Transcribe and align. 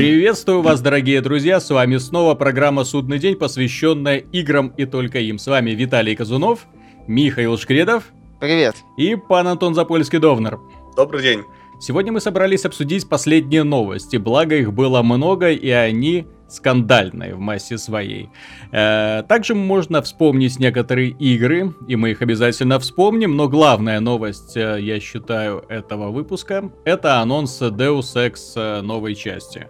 Приветствую 0.00 0.62
вас, 0.62 0.80
дорогие 0.80 1.20
друзья, 1.20 1.60
с 1.60 1.68
вами 1.68 1.98
снова 1.98 2.34
программа 2.34 2.84
«Судный 2.84 3.18
день», 3.18 3.36
посвященная 3.36 4.16
играм 4.16 4.68
и 4.78 4.86
только 4.86 5.18
им. 5.18 5.38
С 5.38 5.46
вами 5.46 5.72
Виталий 5.72 6.16
Казунов, 6.16 6.60
Михаил 7.06 7.58
Шкредов. 7.58 8.04
Привет. 8.40 8.76
И 8.96 9.14
пан 9.14 9.46
Антон 9.46 9.74
Запольский-Довнер. 9.74 10.58
Добрый 10.96 11.20
день. 11.20 11.42
Сегодня 11.80 12.12
мы 12.12 12.22
собрались 12.22 12.64
обсудить 12.64 13.10
последние 13.10 13.62
новости, 13.62 14.16
благо 14.16 14.56
их 14.56 14.72
было 14.72 15.02
много, 15.02 15.50
и 15.50 15.68
они 15.68 16.26
скандальные 16.48 17.34
в 17.34 17.38
массе 17.38 17.76
своей. 17.76 18.30
Э, 18.72 19.22
также 19.28 19.54
можно 19.54 20.00
вспомнить 20.00 20.58
некоторые 20.58 21.10
игры, 21.10 21.74
и 21.88 21.96
мы 21.96 22.12
их 22.12 22.22
обязательно 22.22 22.78
вспомним, 22.78 23.36
но 23.36 23.50
главная 23.50 24.00
новость, 24.00 24.56
э, 24.56 24.78
я 24.80 24.98
считаю, 24.98 25.62
этого 25.68 26.10
выпуска, 26.10 26.72
это 26.86 27.20
анонс 27.20 27.60
Deus 27.60 28.14
Ex 28.16 28.36
э, 28.56 28.80
новой 28.80 29.14
части. 29.14 29.68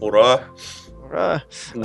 Ура! 0.00 0.42
Ура! 1.04 1.44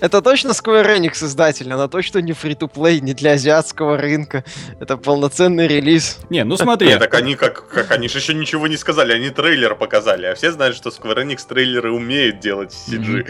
Это 0.00 0.22
точно 0.22 0.50
Square 0.50 0.96
Enix 0.98 1.24
издатель, 1.24 1.72
она 1.72 1.88
точно 1.88 2.18
не 2.18 2.32
free-to-play, 2.32 3.00
не 3.00 3.12
для 3.12 3.32
азиатского 3.32 3.96
рынка. 3.96 4.44
Это 4.80 4.96
полноценный 4.96 5.66
релиз. 5.66 6.18
Не, 6.30 6.44
ну 6.44 6.56
смотри. 6.56 6.88
Нет, 6.88 6.98
так 7.00 7.14
они 7.14 7.34
как, 7.36 7.68
как 7.68 7.90
они 7.90 8.08
же 8.08 8.18
еще 8.18 8.34
ничего 8.34 8.66
не 8.66 8.76
сказали, 8.76 9.12
они 9.12 9.30
трейлер 9.30 9.74
показали, 9.74 10.26
а 10.26 10.34
все 10.34 10.52
знают, 10.52 10.76
что 10.76 10.90
Square 10.90 11.24
Enix 11.24 11.46
трейлеры 11.48 11.92
умеют 11.92 12.40
делать 12.40 12.72
CG. 12.72 13.28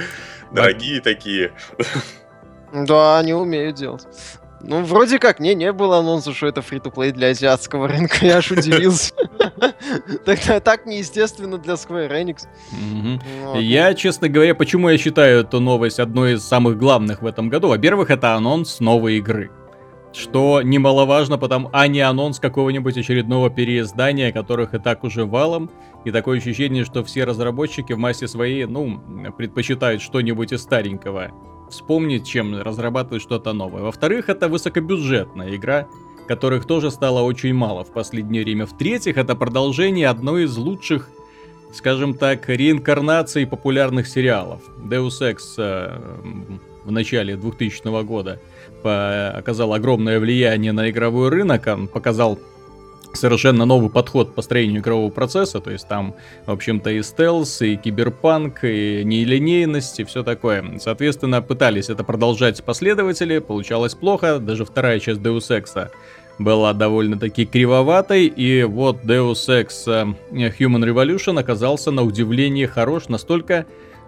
Дорогие 0.53 1.01
такие. 1.01 1.53
Да, 2.73 3.19
они 3.19 3.35
умеют 3.35 3.77
делать. 3.77 4.07
Ну, 4.67 4.83
вроде 4.83 5.19
как, 5.19 5.41
не, 5.41 5.55
не 5.55 5.73
было 5.73 5.99
анонса, 5.99 6.33
что 6.33 6.47
это 6.47 6.63
фри-то-плей 6.63 7.13
для 7.13 7.29
азиатского 7.29 7.87
рынка, 7.89 8.17
я 8.23 8.39
аж 8.39 8.51
удивился. 8.51 9.13
Тогда 10.25 10.61
так 10.61 10.87
неестественно 10.87 11.59
для 11.59 11.75
Square 11.75 12.11
Enix. 12.11 12.47
Я, 13.61 13.95
честно 13.95 14.29
говоря, 14.29 14.55
почему 14.55 14.89
я 14.89 14.97
считаю 14.97 15.41
эту 15.41 15.61
новость 15.61 16.01
одной 16.01 16.35
из 16.35 16.45
самых 16.45 16.79
главных 16.79 17.21
в 17.23 17.27
этом 17.27 17.51
году? 17.51 17.69
Во-первых, 17.69 18.11
это 18.11 18.35
анонс 18.35 18.81
новой 18.81 19.19
игры. 19.19 19.51
Что 20.15 20.63
немаловажно, 20.63 21.39
потому, 21.39 21.69
а 21.73 21.89
не 21.89 22.01
анонс 22.01 22.39
какого-нибудь 22.39 22.97
очередного 22.97 23.51
переиздания, 23.51 24.33
которых 24.33 24.73
и 24.73 24.79
так 24.79 25.05
уже 25.05 25.27
валом. 25.27 25.71
И 26.05 26.11
такое 26.11 26.39
ощущение, 26.39 26.85
что 26.85 27.03
все 27.03 27.25
разработчики 27.25 27.93
в 27.93 27.99
массе 27.99 28.29
своей, 28.29 28.65
ну, 28.65 29.01
предпочитают 29.37 30.01
что-нибудь 30.01 30.53
из 30.53 30.63
старенького 30.63 31.33
вспомнить, 31.75 32.27
чем 32.27 32.61
разрабатывать 32.61 33.23
что-то 33.23 33.53
новое. 33.53 33.83
Во-вторых, 33.83 34.29
это 34.29 34.49
высокобюджетная 34.49 35.55
игра, 35.57 35.89
которых 36.27 36.65
тоже 36.65 36.91
стало 36.91 37.21
очень 37.23 37.55
мало 37.55 37.85
в 37.85 37.93
последнее 37.93 38.45
время. 38.45 38.67
В-третьих, 38.67 39.17
это 39.17 39.35
продолжение 39.35 40.09
одной 40.09 40.45
из 40.45 40.57
лучших, 40.57 41.11
скажем 41.73 42.15
так, 42.15 42.49
реинкарнаций 42.49 43.47
популярных 43.47 44.07
сериалов. 44.07 44.63
Deus 44.79 45.21
Ex 45.21 45.39
э, 45.59 45.99
в 46.85 46.91
начале 46.91 47.37
2000 47.37 48.03
года 48.05 48.41
оказал 48.83 49.73
огромное 49.73 50.21
влияние 50.21 50.73
на 50.73 50.91
игровой 50.91 51.31
рынок, 51.31 51.67
он 51.67 51.89
показал 51.89 52.39
совершенно 53.17 53.65
новый 53.65 53.91
подход 53.91 54.31
к 54.31 54.35
построению 54.35 54.81
игрового 54.81 55.11
процесса, 55.11 55.61
то 55.61 55.71
есть 55.71 55.89
там, 55.89 56.15
в 56.47 56.51
общем-то, 56.51 56.91
и 56.91 57.03
стелс, 57.03 57.63
и 57.63 57.77
киберпанк, 57.77 58.65
и 58.65 59.03
нелинейность, 59.05 60.01
и 60.01 60.05
все 60.05 60.23
такое. 60.23 60.79
Соответственно, 60.81 61.43
пытались 61.43 61.91
это 61.91 62.05
продолжать 62.05 62.63
последователи, 62.65 63.39
получалось 63.39 63.95
плохо, 63.95 64.39
даже 64.39 64.65
вторая 64.65 65.01
часть 65.01 65.21
Deus 65.21 65.51
Ex 65.51 65.91
была 66.39 66.73
довольно-таки 66.73 67.47
кривоватой, 67.47 68.27
и 68.27 68.65
вот 68.65 69.05
Deus 69.05 69.49
Ex 69.49 69.71
э, 69.87 70.15
Human 70.33 70.85
Revolution 70.85 71.39
оказался 71.39 71.91
на 71.91 72.03
удивление 72.03 72.67
хорош 72.67 73.09
настолько, 73.09 73.67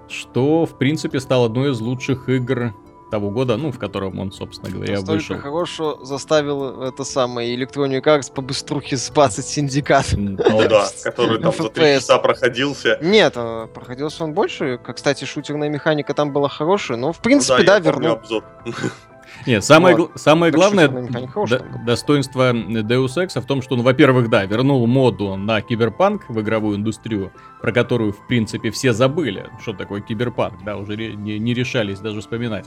что, 0.09 0.67
в 0.67 0.79
принципе, 0.79 1.21
стал 1.21 1.45
одной 1.45 1.73
из 1.73 1.81
лучших 1.81 2.29
игр 2.29 2.73
того 3.11 3.31
года, 3.31 3.57
ну, 3.57 3.71
в 3.71 3.79
котором 3.79 4.19
он, 4.19 4.33
собственно 4.33 4.71
говоря, 4.71 4.95
Настолько 4.95 5.13
вышел. 5.13 5.39
хорошо 5.39 6.05
заставил 6.05 6.83
это 6.83 7.05
самое 7.05 7.57
Electronic 7.57 8.03
Arts 8.03 8.33
по 8.33 8.43
быструхе 8.43 8.97
сбацать 8.97 9.47
синдикат. 9.47 10.07
Ну 10.13 10.37
да, 10.69 10.89
который 11.03 11.41
там 11.41 11.53
за 11.53 11.69
три 11.69 11.85
часа 11.97 12.19
проходился. 12.19 12.99
Нет, 13.01 13.35
а, 13.37 13.67
проходился 13.69 14.25
он 14.25 14.33
больше. 14.33 14.79
Кстати, 14.95 15.25
шутерная 15.25 15.69
механика 15.69 16.15
там 16.15 16.33
была 16.33 16.49
хорошая, 16.49 16.97
но 16.97 17.13
в 17.13 17.21
принципе, 17.21 17.63
да, 17.63 17.79
вернул. 17.79 18.13
обзор. 18.13 18.45
Нет, 19.47 19.65
самое, 19.65 19.97
вот. 19.97 20.13
самое 20.17 20.53
главное 20.53 20.89
до, 20.89 21.65
достоинство 21.85 22.53
Deus 22.53 23.17
Ex 23.17 23.41
в 23.41 23.47
том, 23.47 23.63
что 23.63 23.75
он, 23.75 23.83
во-первых, 23.83 24.31
да, 24.31 24.45
вернул 24.45 24.87
моду 24.87 25.37
на 25.37 25.61
киберпанк 25.61 26.29
в 26.29 26.41
игровую 26.41 26.79
индустрию, 26.79 27.33
про 27.61 27.73
которую, 27.73 28.13
в 28.13 28.27
принципе, 28.27 28.71
все 28.71 28.93
забыли, 28.93 29.47
что 29.61 29.73
такое 29.73 30.01
киберпанк, 30.01 30.65
да, 30.65 30.77
уже 30.77 30.97
не, 30.97 31.39
не 31.39 31.55
решались 31.55 32.01
даже 32.01 32.21
вспоминать 32.21 32.67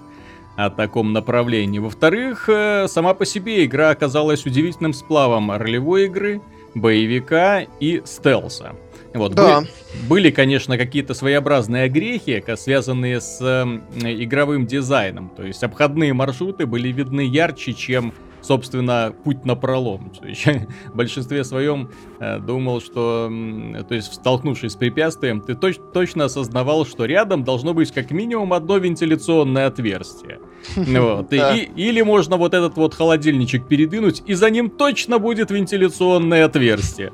о 0.66 0.70
таком 0.70 1.14
направлении. 1.14 1.80
Во-вторых, 1.80 2.50
э, 2.50 2.88
сама 2.90 3.14
по 3.14 3.25
себе 3.25 3.64
игра 3.66 3.92
оказалась 3.92 4.46
удивительным 4.46 4.92
сплавом 4.92 5.52
ролевой 5.52 6.06
игры, 6.06 6.42
боевика 6.75 7.62
и 7.80 8.02
стелса. 8.03 8.75
Вот, 9.14 9.36
да. 9.36 9.62
были, 9.62 9.70
были, 10.09 10.31
конечно, 10.31 10.78
какие-то 10.78 11.14
своеобразные 11.14 11.84
огрехи, 11.84 12.44
связанные 12.58 13.22
с 13.22 13.40
э, 13.42 14.03
игровым 14.03 14.68
дизайном. 14.68 15.30
То 15.30 15.44
есть 15.44 15.64
обходные 15.64 16.14
маршруты 16.14 16.66
были 16.66 16.90
видны 16.90 17.22
ярче, 17.22 17.74
чем 17.74 18.14
собственно, 18.41 19.13
путь 19.23 19.45
на 19.45 19.55
пролом. 19.55 20.11
В 20.94 20.95
большинстве 20.95 21.44
своем 21.44 21.89
э, 22.19 22.39
думал, 22.39 22.81
что, 22.81 23.31
то 23.88 23.95
есть, 23.95 24.13
столкнувшись 24.13 24.73
с 24.73 24.75
препятствием, 24.75 25.41
ты 25.41 25.55
точ 25.55 25.77
точно 25.94 26.25
осознавал, 26.25 26.85
что 26.85 27.05
рядом 27.05 27.44
должно 27.44 27.73
быть 27.73 27.91
как 27.91 28.11
минимум 28.11 28.53
одно 28.53 28.78
вентиляционное 28.78 29.67
отверстие. 29.67 30.39
Вот. 30.99 31.31
И, 31.31 31.69
или 31.75 32.01
можно 32.01 32.35
вот 32.35 32.53
этот 32.53 32.75
вот 32.75 32.94
холодильничек 32.94 33.67
передвинуть, 33.67 34.22
и 34.25 34.33
за 34.33 34.49
ним 34.49 34.69
точно 34.69 35.17
будет 35.17 35.51
вентиляционное 35.51 36.45
отверстие. 36.45 37.13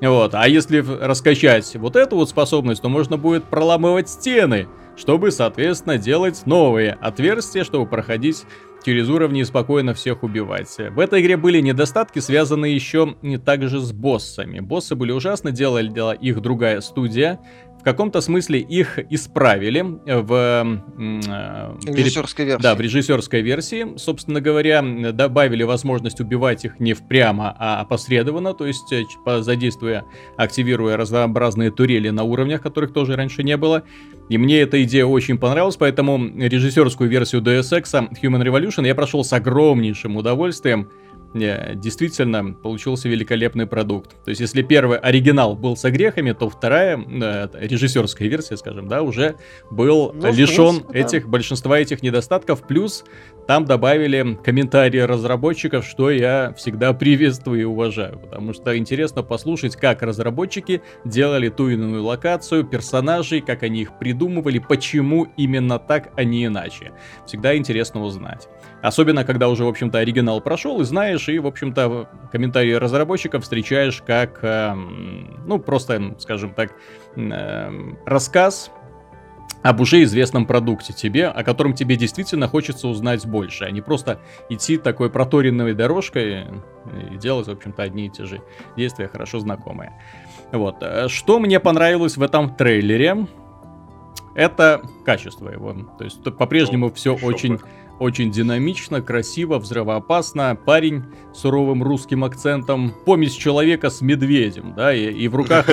Вот. 0.00 0.34
А 0.34 0.48
если 0.48 0.78
раскачать 0.78 1.76
вот 1.76 1.96
эту 1.96 2.16
вот 2.16 2.30
способность, 2.30 2.82
то 2.82 2.88
можно 2.88 3.16
будет 3.16 3.44
проламывать 3.44 4.08
стены, 4.08 4.68
чтобы, 4.96 5.30
соответственно, 5.30 5.98
делать 5.98 6.42
новые 6.46 6.92
отверстия, 6.92 7.64
чтобы 7.64 7.86
проходить 7.86 8.44
через 8.84 9.08
уровни 9.08 9.40
и 9.40 9.44
спокойно 9.44 9.94
всех 9.94 10.22
убивать. 10.22 10.76
В 10.78 11.00
этой 11.00 11.20
игре 11.20 11.36
были 11.36 11.60
недостатки, 11.60 12.20
связанные 12.20 12.72
еще 12.74 13.16
не 13.20 13.36
также 13.36 13.80
с 13.80 13.92
боссами. 13.92 14.60
Боссы 14.60 14.94
были 14.94 15.10
ужасны, 15.10 15.50
делали 15.50 16.16
их 16.20 16.40
другая 16.40 16.80
студия 16.80 17.40
каком-то 17.86 18.20
смысле 18.20 18.58
их 18.58 18.98
исправили 19.10 19.80
в 19.80 20.32
э, 20.32 21.74
режиссерской 21.86 22.44
версии. 22.44 22.60
Да, 22.60 22.74
в 22.74 22.80
режиссерской 22.80 23.42
версии, 23.42 23.96
собственно 23.96 24.40
говоря, 24.40 24.82
добавили 25.12 25.62
возможность 25.62 26.18
убивать 26.18 26.64
их 26.64 26.80
не 26.80 26.94
впрямо, 26.94 27.54
а 27.56 27.82
опосредованно, 27.82 28.54
то 28.54 28.66
есть 28.66 28.92
э, 28.92 29.04
задействуя, 29.40 30.04
активируя 30.36 30.96
разнообразные 30.96 31.70
турели 31.70 32.08
на 32.08 32.24
уровнях, 32.24 32.60
которых 32.60 32.92
тоже 32.92 33.14
раньше 33.14 33.44
не 33.44 33.56
было. 33.56 33.84
И 34.28 34.36
мне 34.36 34.62
эта 34.62 34.82
идея 34.82 35.06
очень 35.06 35.38
понравилась, 35.38 35.76
поэтому 35.76 36.18
режиссерскую 36.36 37.08
версию 37.08 37.42
DSX 37.42 38.08
Human 38.20 38.42
Revolution 38.42 38.84
я 38.84 38.96
прошел 38.96 39.22
с 39.22 39.32
огромнейшим 39.32 40.16
удовольствием 40.16 40.90
действительно 41.34 42.54
получился 42.54 43.08
великолепный 43.08 43.66
продукт. 43.66 44.16
То 44.24 44.30
есть, 44.30 44.40
если 44.40 44.62
первый 44.62 44.98
оригинал 44.98 45.54
был 45.54 45.76
с 45.76 45.84
огрехами, 45.84 46.32
то 46.32 46.48
вторая, 46.48 46.98
э, 46.98 47.48
режиссерская 47.54 48.28
версия, 48.28 48.56
скажем, 48.56 48.88
да, 48.88 49.02
уже 49.02 49.36
был 49.70 50.12
ну, 50.14 50.32
лишен 50.32 50.80
принципе, 50.80 50.98
этих, 50.98 51.24
да. 51.24 51.30
большинства 51.30 51.78
этих 51.78 52.02
недостатков, 52.02 52.66
плюс 52.66 53.04
там 53.46 53.64
добавили 53.64 54.36
комментарии 54.42 54.98
разработчиков, 54.98 55.86
что 55.86 56.10
я 56.10 56.52
всегда 56.56 56.92
приветствую 56.92 57.60
и 57.60 57.64
уважаю, 57.64 58.18
потому 58.18 58.52
что 58.52 58.76
интересно 58.76 59.22
послушать, 59.22 59.76
как 59.76 60.02
разработчики 60.02 60.82
делали 61.04 61.48
ту 61.48 61.68
или 61.68 61.74
иную 61.76 62.02
локацию, 62.02 62.64
персонажей, 62.64 63.40
как 63.40 63.62
они 63.62 63.82
их 63.82 63.98
придумывали, 63.98 64.58
почему 64.58 65.28
именно 65.36 65.78
так, 65.78 66.10
а 66.16 66.24
не 66.24 66.46
иначе. 66.46 66.92
Всегда 67.26 67.56
интересно 67.56 68.02
узнать. 68.02 68.48
Особенно, 68.82 69.24
когда 69.24 69.48
уже, 69.48 69.64
в 69.64 69.68
общем-то, 69.68 69.98
оригинал 69.98 70.40
прошел, 70.40 70.80
и 70.80 70.84
знаешь, 70.84 71.28
и, 71.28 71.38
в 71.38 71.46
общем-то, 71.46 72.08
комментарии 72.30 72.72
разработчиков 72.72 73.42
встречаешь 73.42 74.02
как, 74.04 74.40
э, 74.42 74.74
ну, 74.74 75.58
просто, 75.58 76.14
скажем 76.18 76.52
так, 76.54 76.72
э, 77.16 77.70
рассказ 78.04 78.70
об 79.62 79.80
уже 79.80 80.02
известном 80.04 80.46
продукте 80.46 80.92
тебе, 80.92 81.26
о 81.26 81.42
котором 81.42 81.74
тебе 81.74 81.96
действительно 81.96 82.48
хочется 82.48 82.88
узнать 82.88 83.26
больше, 83.26 83.64
а 83.64 83.70
не 83.70 83.80
просто 83.80 84.20
идти 84.48 84.76
такой 84.76 85.10
проторенной 85.10 85.74
дорожкой 85.74 86.46
и 87.10 87.16
делать, 87.16 87.48
в 87.48 87.50
общем-то, 87.50 87.82
одни 87.82 88.06
и 88.06 88.10
те 88.10 88.24
же 88.24 88.42
действия, 88.76 89.08
хорошо 89.08 89.40
знакомые. 89.40 89.92
Вот. 90.52 90.76
Э, 90.80 91.08
что 91.08 91.38
мне 91.40 91.58
понравилось 91.60 92.16
в 92.16 92.22
этом 92.22 92.54
трейлере? 92.54 93.26
Это 94.34 94.82
качество 95.04 95.48
его. 95.48 95.74
То 95.98 96.04
есть 96.04 96.22
по-прежнему 96.22 96.92
все 96.92 97.14
очень... 97.14 97.56
Бы 97.56 97.62
очень 97.98 98.30
динамично, 98.30 99.00
красиво, 99.00 99.58
взрывоопасно. 99.58 100.56
Парень 100.64 101.04
суровым 101.34 101.82
русским 101.82 102.24
акцентом 102.24 102.92
помесь 103.04 103.34
человека 103.34 103.90
с 103.90 104.00
медведем, 104.00 104.74
да, 104.76 104.94
и, 104.94 105.10
и 105.10 105.28
в 105.28 105.34
руках 105.36 105.66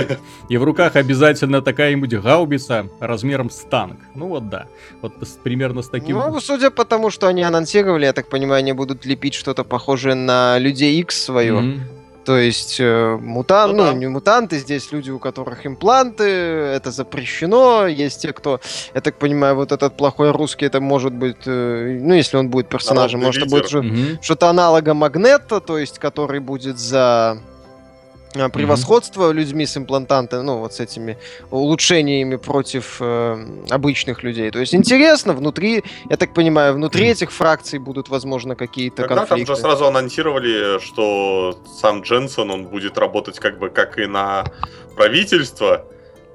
и 0.50 0.58
в 0.58 0.64
руках 0.64 0.96
обязательно 0.96 1.62
такая-нибудь 1.62 2.14
гаубица 2.16 2.88
размером 3.00 3.50
с 3.50 3.58
танк. 3.60 4.00
Ну 4.16 4.28
вот 4.28 4.50
да, 4.50 4.68
вот 5.02 5.14
с- 5.22 5.38
примерно 5.44 5.82
с 5.82 5.90
таким. 5.90 6.18
Ну, 6.18 6.40
судя 6.40 6.70
по 6.72 6.86
тому, 6.86 7.10
что 7.10 7.28
они 7.28 7.44
анонсировали, 7.44 8.06
я 8.06 8.14
так 8.14 8.30
понимаю, 8.30 8.60
они 8.60 8.74
будут 8.74 9.06
лепить 9.06 9.34
что-то 9.34 9.64
похожее 9.64 10.16
на 10.16 10.58
Людей 10.60 11.00
X 11.02 11.22
свое. 11.24 11.54
Мгм. 11.54 11.82
То 12.26 12.38
есть 12.38 12.78
э, 12.80 13.18
мутан, 13.22 13.72
Ну 13.72 13.78
ну, 13.78 13.84
да. 13.84 13.94
не 13.94 14.08
мутанты, 14.08 14.58
здесь 14.58 14.92
люди, 14.94 15.12
у 15.12 15.20
которых 15.20 15.66
импланты, 15.66 16.24
это 16.24 16.92
запрещено. 16.92 17.86
Есть 17.88 18.22
те, 18.22 18.32
кто, 18.34 18.60
я 18.96 19.02
так 19.02 19.16
понимаю, 19.20 19.56
вот 19.56 19.72
этот 19.72 19.98
плохой 19.98 20.32
русский, 20.32 20.66
это 20.66 20.80
может 20.80 21.14
быть, 21.14 21.38
э, 21.46 21.98
ну, 22.02 22.14
если 22.14 22.38
он 22.38 22.50
будет 22.50 22.70
персонажем, 22.70 23.20
Народный 23.22 23.26
может, 23.26 23.42
это 23.44 23.50
будет 23.52 23.72
лидер. 23.72 23.84
же 23.84 24.08
Мгм. 24.14 24.22
что-то 24.22 24.50
аналога 24.50 24.94
Магнета, 24.94 25.60
то 25.60 25.78
есть 25.78 26.00
который 26.00 26.40
будет 26.40 26.78
за 26.80 27.38
э, 28.34 28.50
превосходство 28.50 29.32
людьми 29.32 29.66
с 29.66 29.78
имплантантами, 29.78 30.42
ну, 30.42 30.60
вот 30.60 30.74
с 30.74 30.80
этими 30.80 31.18
улучшениями 31.52 32.36
против 32.38 32.98
э, 33.00 33.46
обычных 33.70 34.24
людей. 34.24 34.52
То 34.52 34.60
есть 34.60 34.76
интересно, 34.76 35.34
внутри, 35.34 35.84
я 36.10 36.18
так 36.18 36.34
понимаю, 36.34 36.74
внутри 36.74 37.08
этих 37.08 37.32
фракций 37.32 37.80
будут, 37.80 38.10
возможно, 38.10 38.56
какие-то 38.56 39.04
Тогда 39.04 39.16
там 39.16 39.28
конфликты. 39.28 39.56
же 39.56 39.62
сразу 39.62 39.86
анонсировали, 39.86 40.80
что 40.80 41.58
сам 41.82 42.02
Дженсон, 42.02 42.52
он 42.52 42.66
будет 42.66 42.98
работать 42.98 43.40
как 43.40 43.60
бы 43.60 43.70
как 43.70 43.98
и 44.00 44.06
на 44.06 44.44
правительство, 44.96 45.86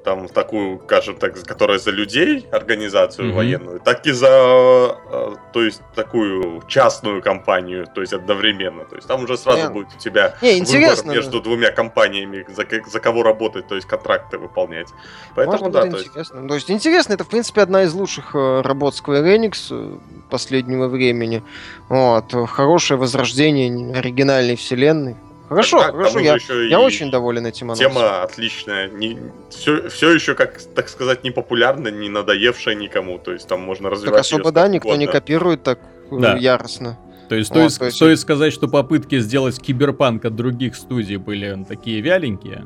там 0.09 0.27
в 0.27 0.33
такую, 0.33 0.81
скажем 0.87 1.17
так, 1.17 1.35
которая 1.45 1.79
за 1.79 1.91
людей, 1.91 2.47
организацию 2.51 3.29
Мгм. 3.29 3.37
военную, 3.37 3.81
так 3.81 4.07
и 4.07 4.13
за, 4.13 4.29
э, 4.31 5.35
то 5.53 5.63
есть, 5.63 5.83
такую 5.95 6.63
частную 6.67 7.21
компанию, 7.21 7.87
то 7.95 8.01
есть 8.01 8.15
одновременно. 8.15 8.85
То 8.85 8.97
есть 8.97 9.07
там 9.07 9.25
уже 9.25 9.37
сразу 9.37 9.59
Понятно. 9.59 9.75
будет 9.75 9.89
у 9.95 9.99
тебя 9.99 10.35
Не, 10.41 10.53
выбор 10.53 10.61
интересно. 10.61 11.11
между 11.11 11.41
двумя 11.43 11.73
компаниями, 11.73 12.47
за, 12.49 12.65
за 12.91 13.01
кого 13.01 13.23
работать, 13.23 13.69
то 13.69 13.75
есть 13.75 13.87
контракты 13.87 14.39
выполнять. 14.39 14.89
Поэтому 15.35 15.59
Может 15.59 15.73
да, 15.73 15.81
то 15.83 15.97
есть 15.99 16.09
интересно. 16.09 16.49
То 16.49 16.55
есть 16.55 16.71
интересно, 16.71 17.13
это, 17.13 17.25
в 17.25 17.29
принципе, 17.29 17.61
одна 17.61 17.83
из 17.83 17.93
лучших 17.93 18.35
э, 18.35 18.63
работ 18.63 18.95
Square 18.95 19.37
Enix 19.37 19.69
э, 19.71 19.99
последнего 20.31 20.89
времени. 20.89 21.43
Вот. 21.91 22.33
Хорошее 22.49 22.99
возрождение 22.99 23.95
оригинальной 23.95 24.57
вселенной. 24.57 25.17
Хорошо, 25.49 25.79
тогда 25.83 25.93
хорошо. 26.11 26.21
Я, 26.21 26.37
я 26.69 26.81
очень 26.81 27.11
доволен 27.11 27.47
этим 27.47 27.67
анонсом. 27.71 27.91
Тема 27.93 28.23
отличная, 28.23 28.89
не, 28.89 29.19
все, 29.51 29.89
все 29.89 30.11
еще, 30.13 30.35
как 30.35 30.61
так 30.75 30.89
сказать, 30.89 31.25
не 31.25 31.31
популярна, 31.31 31.89
не 31.89 32.09
надоевшая 32.09 32.75
никому. 32.75 33.19
То 33.19 33.33
есть 33.33 33.49
там 33.49 33.61
можно 33.61 33.89
Так 33.89 33.93
развивать 33.99 34.21
особо, 34.21 34.43
её 34.45 34.51
да, 34.53 34.69
никто 34.69 34.89
не 34.97 35.05
угодно. 35.05 35.13
копирует 35.13 35.63
так 35.63 35.79
э, 36.11 36.19
Да. 36.19 36.37
яростно. 36.37 36.99
То 37.29 37.35
есть, 37.35 37.51
Вот, 37.51 37.57
стоит, 37.73 37.79
то 37.79 37.85
есть- 37.87 37.97
стоит 37.97 38.21
сказать, 38.21 38.53
что 38.53 38.69
попытки 38.69 39.19
сделать 39.21 39.61
киберпанк 39.61 40.25
от 40.25 40.35
других 40.35 40.75
студий 40.77 41.17
были 41.17 41.65
такие 41.69 42.01
вяленькие. 42.01 42.65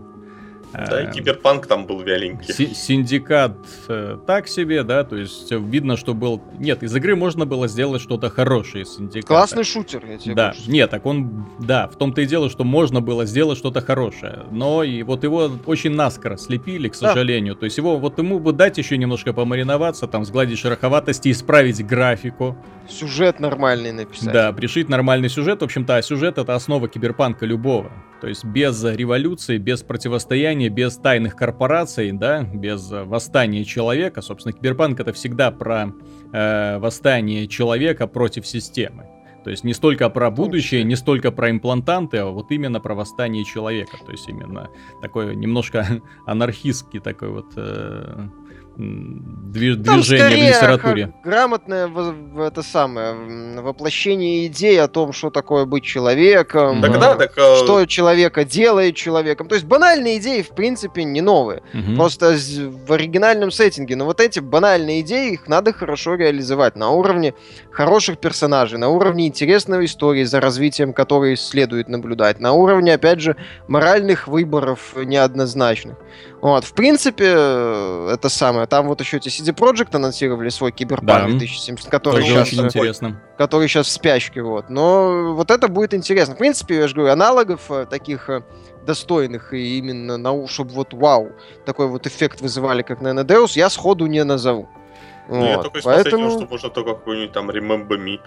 Да, 0.73 1.03
и 1.03 1.13
киберпанк 1.13 1.67
там 1.67 1.87
был 1.87 2.01
вяленький. 2.03 2.53
Си- 2.53 2.75
Синдикат 2.75 3.57
э, 3.89 4.19
так 4.27 4.49
себе, 4.49 4.83
да, 4.83 5.05
то 5.05 5.17
есть 5.17 5.51
видно, 5.51 5.97
что 5.97 6.15
был... 6.15 6.41
Нет, 6.59 6.83
из 6.83 6.95
игры 6.97 7.15
можно 7.17 7.47
было 7.47 7.69
сделать 7.69 8.01
что-то 8.03 8.31
хорошее 8.31 8.85
из 8.85 8.95
Синдиката. 8.97 9.27
Классный 9.27 9.65
шутер, 9.65 10.05
я 10.07 10.19
тебе 10.19 10.35
Да, 10.35 10.49
больше 10.53 10.71
нет, 10.71 10.91
так 10.91 11.05
он, 11.07 11.47
да, 11.61 11.89
в 11.89 11.97
том-то 11.97 12.21
и 12.23 12.27
дело, 12.27 12.49
что 12.51 12.65
можно 12.65 13.01
было 13.01 13.27
сделать 13.27 13.59
что-то 13.59 13.81
хорошее, 13.81 14.45
но 14.51 14.83
и 14.83 15.03
вот 15.03 15.25
его 15.25 15.51
очень 15.67 15.93
наскоро 15.93 16.37
слепили, 16.37 16.89
к 16.89 16.93
Да. 16.99 17.09
сожалению, 17.09 17.55
то 17.57 17.65
есть 17.65 17.77
его, 17.79 17.99
вот 17.99 18.19
ему 18.19 18.39
бы 18.41 18.53
дать 18.53 18.79
еще 18.79 18.97
немножко 18.97 19.33
помариноваться, 19.33 20.07
там, 20.07 20.25
сгладить 20.25 20.59
шероховатости, 20.59 21.31
исправить 21.31 21.85
графику, 21.87 22.57
Сюжет 22.89 23.39
нормальный 23.41 23.93
написать. 23.93 24.33
да, 24.33 24.53
пришить 24.53 24.89
нормальный 24.89 25.29
сюжет, 25.29 25.61
в 25.61 25.65
общем-то, 25.65 25.97
а 25.97 26.03
сюжет 26.03 26.39
это 26.39 26.55
основа 26.55 26.89
киберпанка 26.89 27.47
любого, 27.47 27.91
то 28.21 28.27
есть 28.29 28.45
без 28.45 28.83
революции, 28.85 29.59
без 29.59 29.83
противостояния, 29.83 30.62
без 30.69 30.97
тайных 30.97 31.37
корпораций, 31.37 32.13
да, 32.13 32.43
без 32.43 32.91
э, 32.93 33.05
восстания 33.05 33.65
человека, 33.65 34.23
собственно, 34.23 34.53
киберпанк 34.53 35.01
это 35.01 35.13
всегда 35.13 35.51
про 35.51 35.93
э, 36.33 36.79
восстание 36.79 37.47
человека 37.49 38.07
против 38.07 38.47
системы. 38.47 39.07
То 39.45 39.51
есть 39.51 39.65
не 39.65 39.75
столько 39.75 40.09
про 40.09 40.31
будущее, 40.31 40.85
не 40.85 40.95
столько 40.95 41.33
про 41.33 41.51
имплантанты, 41.51 42.19
а 42.19 42.27
вот 42.27 42.51
именно 42.51 42.81
про 42.81 42.95
восстание 42.95 43.45
человека. 43.45 43.97
То 44.05 44.13
есть 44.13 44.29
именно 44.29 44.71
такой 45.01 45.35
немножко 45.35 46.01
анархистский 46.27 47.01
такой 47.01 47.31
вот 47.31 47.53
э, 47.57 48.29
м, 48.83 49.51
дви- 49.53 49.83
Там 49.83 49.97
движение 50.01 50.53
в 50.53 50.57
литературе. 50.57 51.13
грамотное 51.25 51.91
это 52.41 52.63
самое 52.63 53.15
воплощение 53.61 54.47
идей 54.47 54.81
о 54.81 54.89
том, 54.89 55.13
что 55.13 55.31
такое 55.31 55.65
быть 55.65 55.85
человеком, 55.85 56.81
Так 56.83 56.91
э, 56.97 56.99
да, 56.99 57.15
так, 57.15 57.33
э, 57.37 57.57
что 57.57 57.87
человека 57.87 58.45
делает 58.45 58.97
человеком. 58.97 59.49
То 59.49 59.55
есть 59.55 59.67
банальные 59.67 60.19
идеи, 60.19 60.43
в 60.43 60.51
принципе, 60.51 61.05
не 61.05 61.21
новые. 61.21 61.63
Мгм. 61.73 61.97
Просто 61.97 62.37
в 62.87 62.93
оригинальном 62.93 63.51
сеттинге. 63.51 63.97
Но 63.97 64.05
вот 64.05 64.21
эти 64.21 64.41
банальные 64.41 65.01
идеи, 65.03 65.33
их 65.35 65.49
надо 65.49 65.73
хорошо 65.73 66.15
реализовать 66.15 66.77
на 66.77 66.91
уровне 66.91 67.35
хороших 67.71 68.19
персонажей, 68.19 68.79
на 68.79 68.89
уровне 68.89 69.27
интересной 69.27 69.85
истории, 69.85 70.25
за 70.25 70.41
развитием 70.41 70.93
которой 70.93 71.37
следует 71.37 71.89
наблюдать, 71.89 72.41
на 72.41 72.53
уровне, 72.53 72.95
опять 72.95 73.21
же, 73.21 73.37
моральных 73.69 74.29
выборов 74.29 74.95
неоднозначных. 74.97 75.97
Вот, 76.43 76.65
в 76.65 76.73
принципе, 76.73 77.33
э, 77.37 78.11
это 78.15 78.29
самое. 78.29 78.67
Там 78.67 78.89
вот 78.89 79.01
еще 79.01 79.19
эти 79.19 79.29
CD 79.29 79.55
Projekt 79.55 79.95
анонсировали 79.95 80.49
свой 80.49 80.73
Киберпанк 80.73 81.07
Да. 81.07 81.27
2070, 81.29 81.89
который 81.89 82.17
Тоже 82.17 82.27
сейчас, 82.27 82.49
очень 82.49 82.65
интересно. 82.65 83.23
который 83.39 83.69
сейчас 83.69 83.87
в 83.87 83.91
спячке, 83.91 84.43
вот. 84.43 84.69
Но 84.69 85.35
вот 85.35 85.53
это 85.53 85.69
будет 85.69 85.95
интересно. 85.95 86.35
В 86.35 86.39
принципе, 86.39 86.79
я 86.79 86.89
же 86.89 86.97
говорю, 86.97 87.13
аналогов 87.13 87.71
э, 87.71 87.87
таких 87.89 88.29
э, 88.29 88.43
достойных 88.85 89.55
и 89.55 89.79
именно 89.79 90.17
на 90.17 90.49
чтобы 90.49 90.73
вот 90.73 90.93
вау, 90.93 91.31
такой 91.65 91.87
вот 91.87 92.09
эффект 92.09 92.41
вызывали, 92.41 92.83
как 92.83 93.01
на 93.01 93.21
Deus, 93.21 93.53
я 93.55 93.71
сходу 93.71 94.07
не 94.07 94.25
назову. 94.25 94.69
Ну, 95.29 95.47
я 95.47 95.57
Вот, 95.57 95.63
только 95.63 95.79
из 95.79 95.85
последнего, 95.85 96.11
Поэтому... 96.11 96.31
что 96.31 96.51
можно 96.51 96.71
только 96.71 96.95
какой-нибудь 96.95 97.33
там 97.33 97.51
Remember 97.51 97.97
Me 97.97 98.19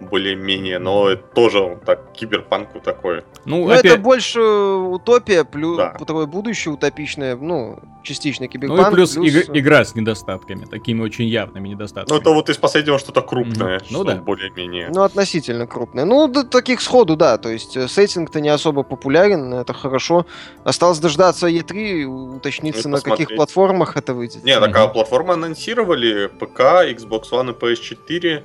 более-менее, 0.00 0.78
но 0.78 1.08
это 1.08 1.22
тоже 1.34 1.60
он 1.60 1.80
так 1.80 2.12
киберпанку 2.12 2.80
такое. 2.80 3.24
Ну, 3.44 3.64
Ну, 3.66 3.70
опять... 3.70 3.84
это 3.84 3.96
больше 3.98 4.40
утопия, 4.40 5.44
плюс 5.44 5.76
Да. 5.76 5.90
такое 5.92 6.26
будущее 6.26 6.74
утопичное, 6.74 7.36
ну, 7.36 7.78
частично 8.02 8.46
Ну 8.46 8.52
киберпанк, 8.52 8.92
и 8.92 8.94
плюс, 8.94 9.16
иг- 9.16 9.48
э, 9.48 9.58
игра 9.58 9.84
с 9.84 9.94
недостатками, 9.94 10.64
такими 10.66 11.00
очень 11.02 11.24
явными 11.26 11.68
Ну, 11.68 11.74
недостатками. 11.74 12.18
это 12.18 12.30
вот 12.30 12.48
из 12.50 12.56
последнего 12.58 12.98
что-то 12.98 13.22
крупное. 13.22 13.80
Ну 13.90 14.00
что 14.02 14.04
да. 14.04 14.16
более-менее. 14.16 14.90
Ну, 14.94 15.02
относительно 15.02 15.66
крупное. 15.66 16.04
Ну, 16.04 16.28
да, 16.28 16.44
таких 16.44 16.80
сходу, 16.80 17.16
да. 17.16 17.38
То 17.38 17.48
есть 17.50 17.76
э, 17.76 17.88
сеттинг-то 17.88 18.40
не 18.40 18.48
особо 18.50 18.82
популярен, 18.82 19.52
это 19.54 19.72
хорошо. 19.72 20.26
Осталось 20.64 20.98
дождаться 20.98 21.46
E3, 21.48 21.74
и 21.76 22.04
уточниться, 22.04 22.88
И 22.88 22.92
на 22.92 23.00
каких 23.00 23.34
платформах 23.34 23.96
это 23.96 24.14
выйдет. 24.14 24.44
Не, 24.44 24.58
такая 24.60 24.84
Мгм. 24.84 24.92
платформа 24.92 25.34
анонсировали, 25.34 26.26
ПК, 26.28 26.60
Xbox 26.90 27.30
One 27.30 27.50
и 27.50 27.54
PS4. 27.54 28.42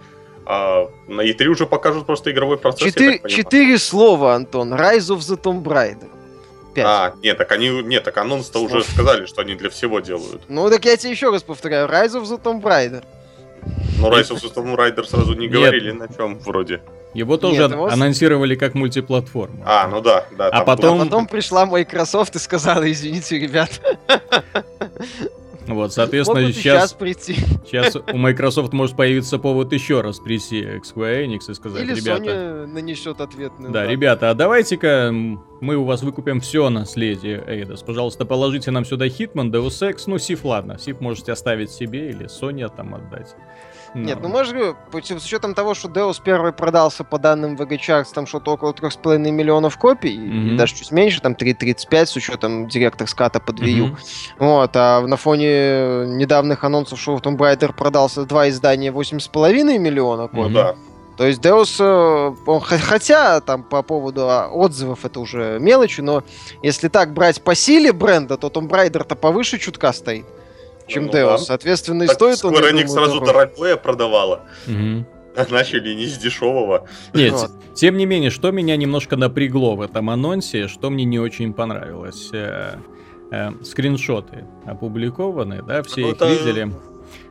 А 0.52 0.90
на 1.08 1.22
E3 1.22 1.46
уже 1.46 1.68
покажут 1.68 2.08
просто 2.08 2.32
игровой 2.32 2.58
процесс, 2.58 2.82
я 2.82 2.88
Четыре, 2.92 3.22
четыре 3.30 3.78
слова, 3.78 4.34
Антон. 4.34 4.74
Rise 4.74 5.12
of 5.16 5.20
the 5.20 5.40
Tomb 5.40 5.62
Raider. 5.62 6.10
Пять. 6.74 6.86
А, 6.88 7.14
нет, 7.22 7.38
так 7.38 7.52
они, 7.52 7.70
нет, 7.84 8.04
так 8.04 8.18
анонс-то 8.18 8.58
уже 8.58 8.84
сказали, 8.84 9.28
что 9.28 9.42
они 9.42 9.54
для 9.54 9.70
всего 9.70 10.00
делают. 10.00 10.42
Ну, 10.50 10.68
так 10.72 10.84
я 10.86 10.98
тебе 10.98 11.12
еще 11.12 11.30
раз 11.30 11.44
повторяю. 11.44 11.88
Rise 11.88 12.20
of 12.20 12.24
the 12.24 12.42
Tomb 12.42 12.64
Raider. 12.64 13.04
Но 14.00 14.10
Rise 14.10 14.32
of 14.32 14.42
the 14.42 14.52
Tomb 14.52 14.76
Raider 14.76 15.04
сразу 15.06 15.34
не 15.36 15.46
Нет. 15.46 15.52
говорили 15.52 15.92
на 15.92 16.08
чем 16.12 16.40
вроде. 16.40 16.82
Его 17.14 17.38
тоже 17.38 17.62
Нет, 17.62 17.72
его 17.72 17.86
анонсировали 17.88 18.56
как 18.56 18.74
мультиплатформу. 18.74 19.62
А, 19.68 19.88
ну 19.88 20.02
да, 20.02 20.26
да. 20.36 20.48
А 20.50 20.64
потом- 20.64 21.02
А 21.02 21.04
потом 21.06 21.28
пришла 21.28 21.68
Microsoft 21.68 22.36
и 22.36 22.40
сказала, 22.40 22.92
извините, 22.92 23.38
ребят, 23.38 23.70
Вот, 25.70 25.94
соответственно, 25.94 26.42
могут 26.42 26.56
сейчас 26.56 26.90
сейчас, 26.90 26.94
прийти. 26.94 27.36
сейчас 27.66 27.96
у 27.96 28.18
Microsoft 28.18 28.74
может 28.74 28.96
появиться 28.96 29.38
повод 29.38 29.72
еще 29.72 30.02
раз 30.02 30.20
прийти 30.20 30.64
к 30.64 30.84
Square 30.84 31.26
Enix 31.26 31.52
и 31.52 31.54
сказать, 31.54 31.84
Или 31.84 31.94
ребята, 31.94 32.24
Sony 32.24 32.66
нанесет 32.66 33.22
ответный 33.22 33.66
да, 33.66 33.82
удар. 33.82 33.90
ребята, 33.90 34.30
а 34.32 34.34
давайте-ка 34.34 35.12
мы 35.62 35.76
у 35.76 35.84
вас 35.84 36.02
выкупим 36.02 36.40
все 36.40 36.70
наследие 36.70 37.44
Эйдос. 37.46 37.84
Пожалуйста, 37.84 38.26
положите 38.26 38.72
нам 38.72 38.86
сюда 38.86 39.08
Hitman, 39.08 39.52
Deus 39.52 39.82
Ex, 39.82 40.04
ну, 40.08 40.18
Сиф, 40.18 40.46
ладно, 40.46 40.78
Сиф 40.80 41.02
можете 41.02 41.32
оставить 41.32 41.72
себе 41.72 42.10
или 42.10 42.26
Sony 42.26 42.70
там 42.76 42.96
отдать. 42.96 43.36
Нет, 43.94 44.20
ну 44.22 44.30
по- 44.92 45.02
с 45.02 45.26
учетом 45.26 45.54
того, 45.54 45.74
что 45.74 45.88
Deus 45.88 46.22
первый 46.24 46.52
продался 46.52 47.04
по 47.04 47.18
данным 47.20 47.56
VG 47.56 47.78
Charts 47.80 48.08
там 48.14 48.28
что-то 48.28 48.52
около 48.54 48.72
3,5 48.74 49.32
миллионов 49.32 49.78
копий, 49.78 50.14
и 50.16 50.20
Мгм. 50.20 50.58
даже 50.58 50.76
чуть 50.76 50.92
меньше, 50.92 51.22
там 51.22 51.34
3,35 51.36 52.10
с 52.10 52.16
учетом 52.16 52.68
директор 52.68 53.08
ската 53.08 53.40
под 53.40 53.60
Wii 53.60 53.70
U. 53.72 53.86
Мгм. 53.88 53.98
Вот, 54.40 54.72
а 54.76 55.02
на 55.02 55.18
фоне 55.18 56.06
недавних 56.06 56.64
анонсов, 56.64 57.00
что 57.00 57.16
Tomb 57.18 57.38
Raider 57.38 57.74
продался 57.74 58.26
два 58.26 58.50
издания 58.50 58.92
8,5 58.92 59.78
миллиона 59.80 60.28
копий. 60.28 60.54
да. 60.54 60.76
То 61.18 61.26
есть 61.28 61.42
Deus, 61.42 61.76
э, 61.80 62.34
он 62.46 62.62
хотя 62.62 63.42
там 63.42 63.64
по 63.64 63.82
поводу 63.82 64.30
а, 64.30 64.48
отзывов 64.48 65.04
это 65.04 65.20
уже 65.20 65.58
мелочи, 65.60 66.00
но 66.00 66.24
если 66.64 66.88
так 66.88 67.12
брать 67.14 67.42
по 67.44 67.56
силе 67.56 67.92
бренда, 67.92 68.38
то 68.38 68.48
Tomb 68.48 68.70
Raider-то 68.70 69.16
повыше 69.16 69.58
чутка 69.60 69.92
стоит, 69.92 70.26
чем 70.90 71.06
Ну 71.06 71.12
Deus. 71.12 71.14
да. 71.14 71.38
Соответственно, 71.38 72.04
и 72.04 72.08
стоит 72.08 72.44
он, 72.44 72.54
Square 72.54 72.66
я 72.66 72.72
Enix 72.72 72.88
сразу 72.88 73.22
дорогое 73.22 73.78
продавала. 73.78 74.42
Мгм. 74.68 75.06
Начали 75.50 75.94
не 75.94 76.06
с 76.08 76.18
дешевого. 76.18 76.88
Нет, 77.14 77.34
Вот. 77.34 77.52
тем 77.76 77.96
не 77.98 78.06
менее, 78.06 78.30
что 78.30 78.52
меня 78.52 78.76
немножко 78.76 79.16
напрягло 79.16 79.76
в 79.76 79.82
этом 79.82 80.10
анонсе, 80.10 80.68
что 80.68 80.90
мне 80.90 81.06
не 81.06 81.20
очень 81.20 81.54
понравилось. 81.54 82.30
э, 82.34 82.76
э, 83.32 83.52
скриншоты 83.64 84.46
опубликованы, 84.66 85.62
да, 85.62 85.84
все 85.84 86.02
Ну, 86.02 86.08
их 86.10 86.16
это 86.16 86.28
видели. 86.30 86.74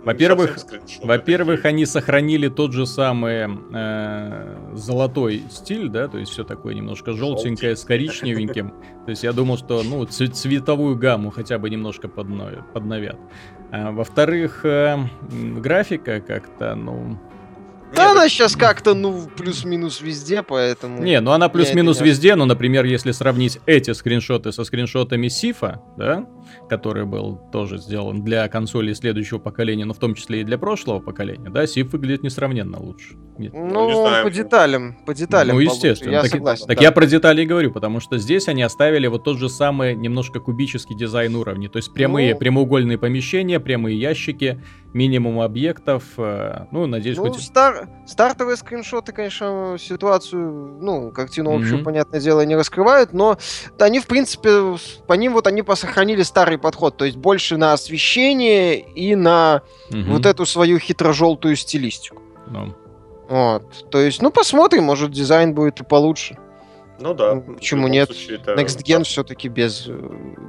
Во-первых, 0.04 0.58
Во-первых, 1.02 1.64
они 1.64 1.86
сохранили 1.86 2.48
тот 2.48 2.72
же 2.72 2.86
самый 2.86 3.48
э, 3.72 4.72
золотой 4.74 5.42
стиль, 5.50 5.88
да, 5.88 6.08
то 6.08 6.18
есть 6.18 6.32
все 6.32 6.44
такое 6.44 6.74
немножко 6.74 7.12
желтенькое 7.12 7.76
с 7.76 7.84
коричневеньким. 7.84 8.72
То 9.04 9.10
есть 9.10 9.24
я 9.24 9.32
думал, 9.32 9.56
что 9.56 9.82
ну 9.82 10.04
цветовую 10.04 10.96
гамму 10.96 11.30
хотя 11.30 11.58
бы 11.58 11.70
немножко 11.70 12.08
подно- 12.08 12.62
подновят. 12.74 13.16
А, 13.70 13.90
во-вторых, 13.90 14.64
э, 14.64 14.98
графика 15.30 16.20
как-то, 16.20 16.74
ну... 16.74 17.18
Да 17.94 18.02
Нет, 18.02 18.10
она 18.12 18.28
сейчас 18.28 18.54
как-то, 18.54 18.94
ну, 18.94 19.28
плюс-минус 19.34 20.02
везде, 20.02 20.42
поэтому... 20.42 21.02
Не, 21.02 21.20
ну 21.20 21.30
она 21.30 21.48
плюс-минус 21.48 22.02
везде, 22.02 22.34
но, 22.34 22.44
например, 22.44 22.84
если 22.84 23.12
сравнить 23.12 23.60
эти 23.64 23.92
скриншоты 23.92 24.52
со 24.52 24.64
скриншотами 24.64 25.28
Сифа, 25.28 25.80
да, 25.96 26.26
который 26.68 27.04
был 27.04 27.40
тоже 27.52 27.78
сделан 27.78 28.22
для 28.22 28.46
консолей 28.48 28.94
следующего 28.94 29.38
поколения, 29.38 29.84
но 29.84 29.94
в 29.94 29.98
том 29.98 30.14
числе 30.14 30.40
и 30.40 30.44
для 30.44 30.58
прошлого 30.58 31.00
поколения, 31.00 31.50
да, 31.50 31.66
Сиф 31.66 31.92
выглядит 31.92 32.22
несравненно 32.22 32.78
лучше. 32.78 33.14
Нет. 33.38 33.52
Ну, 33.54 33.88
не 33.88 33.94
он 33.94 34.08
знаю. 34.08 34.24
по 34.24 34.30
деталям, 34.30 34.96
по 35.06 35.14
деталям. 35.14 35.54
Ну, 35.56 35.60
естественно. 35.60 36.10
Я 36.12 36.22
так, 36.22 36.30
согласен. 36.32 36.66
так 36.66 36.76
да. 36.76 36.82
я 36.82 36.90
про 36.90 37.06
детали 37.06 37.42
и 37.42 37.46
говорю, 37.46 37.70
потому 37.72 38.00
что 38.00 38.18
здесь 38.18 38.48
они 38.48 38.62
оставили 38.62 39.06
вот 39.06 39.22
тот 39.24 39.38
же 39.38 39.48
самый 39.48 39.94
немножко 39.94 40.40
кубический 40.40 40.96
дизайн 40.96 41.36
уровней. 41.36 41.68
То 41.68 41.76
есть 41.76 41.92
прямые, 41.94 42.32
Ну. 42.34 42.38
прямоугольные 42.40 42.98
помещения, 42.98 43.60
прямые 43.60 43.98
ящики, 43.98 44.60
минимум 44.92 45.40
объектов. 45.40 46.02
э, 46.16 46.64
Ну, 46.72 46.86
надеюсь, 46.86 47.16
Ну, 47.18 47.24
хоть... 47.26 47.40
стар- 47.40 47.88
стартовые 48.06 48.56
скриншоты, 48.56 49.12
конечно, 49.12 49.76
ситуацию, 49.78 50.78
ну, 50.80 51.10
картину 51.12 51.54
общую, 51.54 51.76
Мгм. 51.76 51.84
понятное 51.84 52.20
дело, 52.20 52.44
не 52.44 52.56
раскрывают, 52.56 53.12
но 53.12 53.38
они, 53.78 54.00
в 54.00 54.06
принципе, 54.06 54.76
по 55.06 55.12
ним 55.12 55.34
вот 55.34 55.46
они 55.46 55.62
посохранили 55.62 56.22
старый 56.38 56.56
подход, 56.56 56.96
то 56.96 57.04
есть 57.04 57.16
больше 57.16 57.56
на 57.56 57.72
освещение 57.72 58.78
и 58.78 59.16
на 59.16 59.62
Мгм. 59.90 60.12
вот 60.12 60.24
эту 60.26 60.46
свою 60.46 60.78
хитро-желтую 60.78 61.56
стилистику. 61.56 62.22
Ну, 62.46 62.74
Вот. 63.28 63.90
То 63.90 63.98
есть, 64.00 64.22
ну, 64.22 64.30
посмотрим, 64.30 64.84
может, 64.84 65.10
дизайн 65.10 65.52
будет 65.52 65.80
и 65.80 65.84
получше. 65.84 66.38
Ну 67.00 67.14
да. 67.14 67.36
Почему 67.36 67.86
нет? 67.88 68.08
случае 68.08 68.36
это- 68.38 68.54
Next 68.54 68.82
Gen 68.82 69.04
все-таки 69.04 69.48
без, 69.48 69.88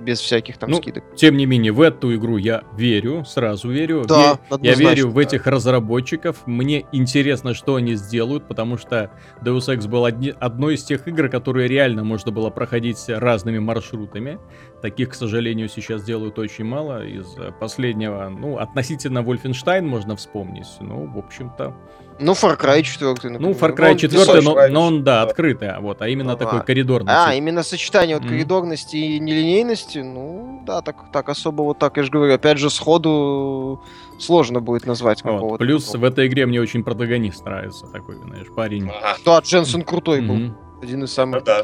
без 0.01 0.19
всяких 0.19 0.57
там 0.57 0.71
Ну, 0.71 0.77
скидок. 0.77 1.03
Тем 1.15 1.37
не 1.37 1.45
менее, 1.45 1.71
в 1.71 1.81
эту 1.81 2.15
игру 2.15 2.37
я 2.37 2.63
верю, 2.75 3.23
сразу 3.25 3.69
верю. 3.69 4.03
Да, 4.07 4.39
Ве- 4.49 4.59
я 4.63 4.73
верю 4.73 5.09
в 5.09 5.13
да. 5.15 5.21
этих 5.21 5.45
разработчиков. 5.47 6.41
Мне 6.47 6.85
интересно, 6.91 7.53
что 7.53 7.75
они 7.75 7.93
сделают, 7.95 8.47
потому 8.47 8.77
что 8.77 9.11
Deus 9.41 9.67
Ex 9.73 9.87
был 9.87 10.05
одни- 10.05 10.33
одной 10.39 10.73
из 10.75 10.83
тех 10.83 11.07
игр, 11.07 11.29
которые 11.29 11.67
реально 11.67 12.03
можно 12.03 12.31
было 12.31 12.49
проходить 12.49 13.03
разными 13.07 13.59
маршрутами. 13.59 14.39
Таких, 14.81 15.09
к 15.09 15.13
сожалению, 15.13 15.69
сейчас 15.69 16.03
делают 16.03 16.39
очень 16.39 16.65
мало. 16.65 17.05
Из 17.05 17.27
последнего, 17.59 18.29
ну, 18.29 18.57
относительно 18.57 19.19
Wolfenstein 19.19 19.81
можно 19.83 20.15
вспомнить. 20.15 20.67
Ну, 20.79 21.05
в 21.05 21.17
общем-то. 21.19 21.75
Ну, 22.19 22.33
Far 22.33 22.57
Cry 22.59 22.83
4, 22.83 23.39
Ну, 23.39 23.51
Far 23.51 23.75
Cry 23.75 23.95
4, 23.95 24.09
песочек, 24.09 24.43
но, 24.43 24.53
правильно, 24.53 24.79
но 24.79 24.85
он, 24.87 25.03
да, 25.03 25.21
открытый, 25.21 25.69
а 25.69 25.79
вот, 25.79 26.01
а 26.01 26.09
именно 26.09 26.33
Ага. 26.33 26.45
такой 26.45 26.65
коридорный. 26.65 27.11
А, 27.13 27.33
именно 27.33 27.63
сочетание 27.63 28.17
вот 28.17 28.25
Мгм. 28.25 28.33
коридорности 28.33 28.97
и 28.97 29.19
нелинейности, 29.19 29.99
ну, 29.99 30.61
да, 30.65 30.81
так, 30.81 31.11
так 31.13 31.29
особо 31.29 31.61
вот 31.61 31.79
так, 31.79 31.95
я 31.97 32.03
же 32.03 32.11
говорю, 32.11 32.33
опять 32.33 32.57
же, 32.57 32.69
сходу 32.69 33.81
сложно 34.19 34.59
будет 34.59 34.85
назвать 34.85 35.23
Вот. 35.23 35.33
какого-то. 35.33 35.63
Плюс 35.63 35.85
такого. 35.85 36.01
в 36.01 36.03
этой 36.05 36.27
игре 36.27 36.45
мне 36.45 36.59
очень 36.59 36.83
протагонист 36.83 37.45
нравится, 37.45 37.87
такой, 37.87 38.17
знаешь, 38.17 38.47
парень. 38.53 38.89
Ага, 38.89 39.17
Да, 39.25 39.39
Дженсен 39.39 39.83
крутой 39.83 40.19
был, 40.21 40.35
Мгм. 40.35 40.57
один 40.81 40.97
из 40.97 41.01
ну 41.01 41.07
самых 41.07 41.43
да. 41.45 41.63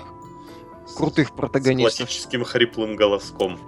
крутых 0.96 1.28
С 1.28 1.32
протагонистов. 1.32 1.98
классическим 2.08 2.46
хриплым 2.46 2.96
голоском. 2.96 3.60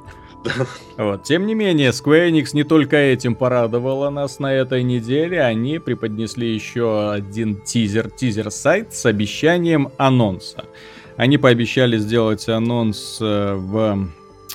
Вот. 0.97 1.23
Тем 1.23 1.45
не 1.45 1.53
менее, 1.53 1.89
Square 1.89 2.31
Enix 2.31 2.49
не 2.53 2.63
только 2.63 2.97
этим 2.97 3.35
порадовала 3.35 4.09
нас 4.09 4.39
на 4.39 4.53
этой 4.53 4.83
неделе, 4.83 5.41
они 5.41 5.79
преподнесли 5.79 6.53
еще 6.53 7.11
один 7.11 7.61
тизер, 7.61 8.09
тизер-сайт 8.09 8.93
с 8.93 9.05
обещанием 9.05 9.89
анонса. 9.97 10.65
Они 11.17 11.37
пообещали 11.37 11.97
сделать 11.97 12.47
анонс 12.47 13.17
э, 13.21 13.53
в 13.55 14.07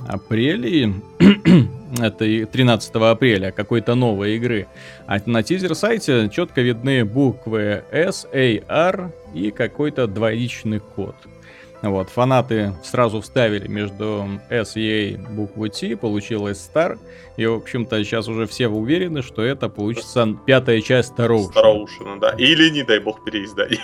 апреле, 0.07 0.95
это 2.01 2.25
и 2.25 2.45
13 2.45 2.95
апреля, 2.95 3.51
какой-то 3.51 3.95
новой 3.95 4.37
игры. 4.37 4.67
А 5.07 5.19
на 5.27 5.43
тизер-сайте 5.43 6.31
четко 6.33 6.61
видны 6.61 7.05
буквы 7.05 7.85
S, 7.91 8.27
A, 8.33 8.63
R 8.69 9.13
и 9.35 9.51
какой-то 9.51 10.07
двоичный 10.07 10.81
код. 10.81 11.17
Вот, 11.83 12.11
фанаты 12.11 12.75
сразу 12.85 13.21
вставили 13.21 13.67
между 13.67 14.29
S 14.49 14.77
и 14.77 15.17
A 15.17 15.31
букву 15.31 15.69
T, 15.69 15.97
получилось 15.97 16.71
Star. 16.73 16.99
И, 17.37 17.47
в 17.47 17.55
общем-то, 17.55 18.05
сейчас 18.05 18.29
уже 18.29 18.47
все 18.47 18.69
уверены, 18.69 19.23
что 19.23 19.43
это 19.43 19.69
получится 19.71 20.37
пятая 20.47 20.81
часть 20.83 21.09
Староушена. 21.09 21.51
Староушена, 21.51 22.21
да. 22.21 22.31
Или, 22.39 22.69
не 22.71 22.83
дай 22.85 22.99
бог, 23.01 23.25
переиздание. 23.25 23.81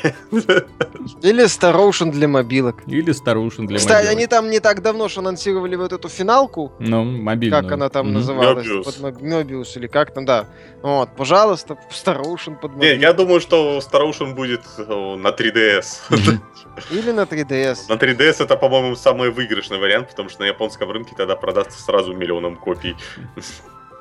Или 1.23 1.45
Star 1.47 1.75
Ocean 1.77 2.11
для 2.11 2.29
мобилок. 2.29 2.77
Или 2.87 3.13
Старушен 3.13 3.67
для 3.67 3.79
Кстати, 3.79 4.05
мобилок. 4.05 4.17
они 4.17 4.27
там 4.27 4.51
не 4.51 4.61
так 4.61 4.83
давно 4.83 5.09
же 5.09 5.21
анонсировали 5.21 5.77
вот 5.77 5.93
эту 5.93 6.09
финалку, 6.09 6.73
Ну, 6.79 7.05
мобильную. 7.05 7.63
как 7.63 7.73
она 7.73 7.89
там 7.89 8.07
Мгм. 8.07 8.15
называлась, 8.17 8.67
Mobius. 8.67 8.85
под 8.85 8.99
Моб- 9.01 9.23
Mobius 9.23 9.77
или 9.79 9.87
как 9.87 10.13
там, 10.13 10.25
да. 10.27 10.45
Вот, 10.83 11.09
пожалуйста, 11.17 11.79
Star 11.91 12.23
Ocean 12.23 12.55
под 12.61 12.73
Не, 12.73 12.77
мобилок. 12.77 13.01
я 13.01 13.13
думаю, 13.15 13.41
что 13.41 13.81
Староушен 13.81 14.35
будет 14.35 14.61
о, 14.89 15.17
на 15.17 15.29
3DS. 15.33 16.03
Мгм. 16.11 16.43
Или 16.91 17.13
на 17.13 17.23
3DS. 17.25 17.88
На 17.89 17.95
3DS 17.95 18.45
это, 18.45 18.57
по-моему, 18.57 18.97
самый 18.97 19.31
выигрышный 19.31 19.79
вариант, 19.79 20.11
потому 20.11 20.29
что 20.29 20.43
на 20.43 20.47
японском 20.47 20.91
рынке 20.91 21.15
тогда 21.17 21.37
продастся 21.37 21.83
сразу 21.83 22.13
миллионом 22.13 22.57
копий. 22.57 22.95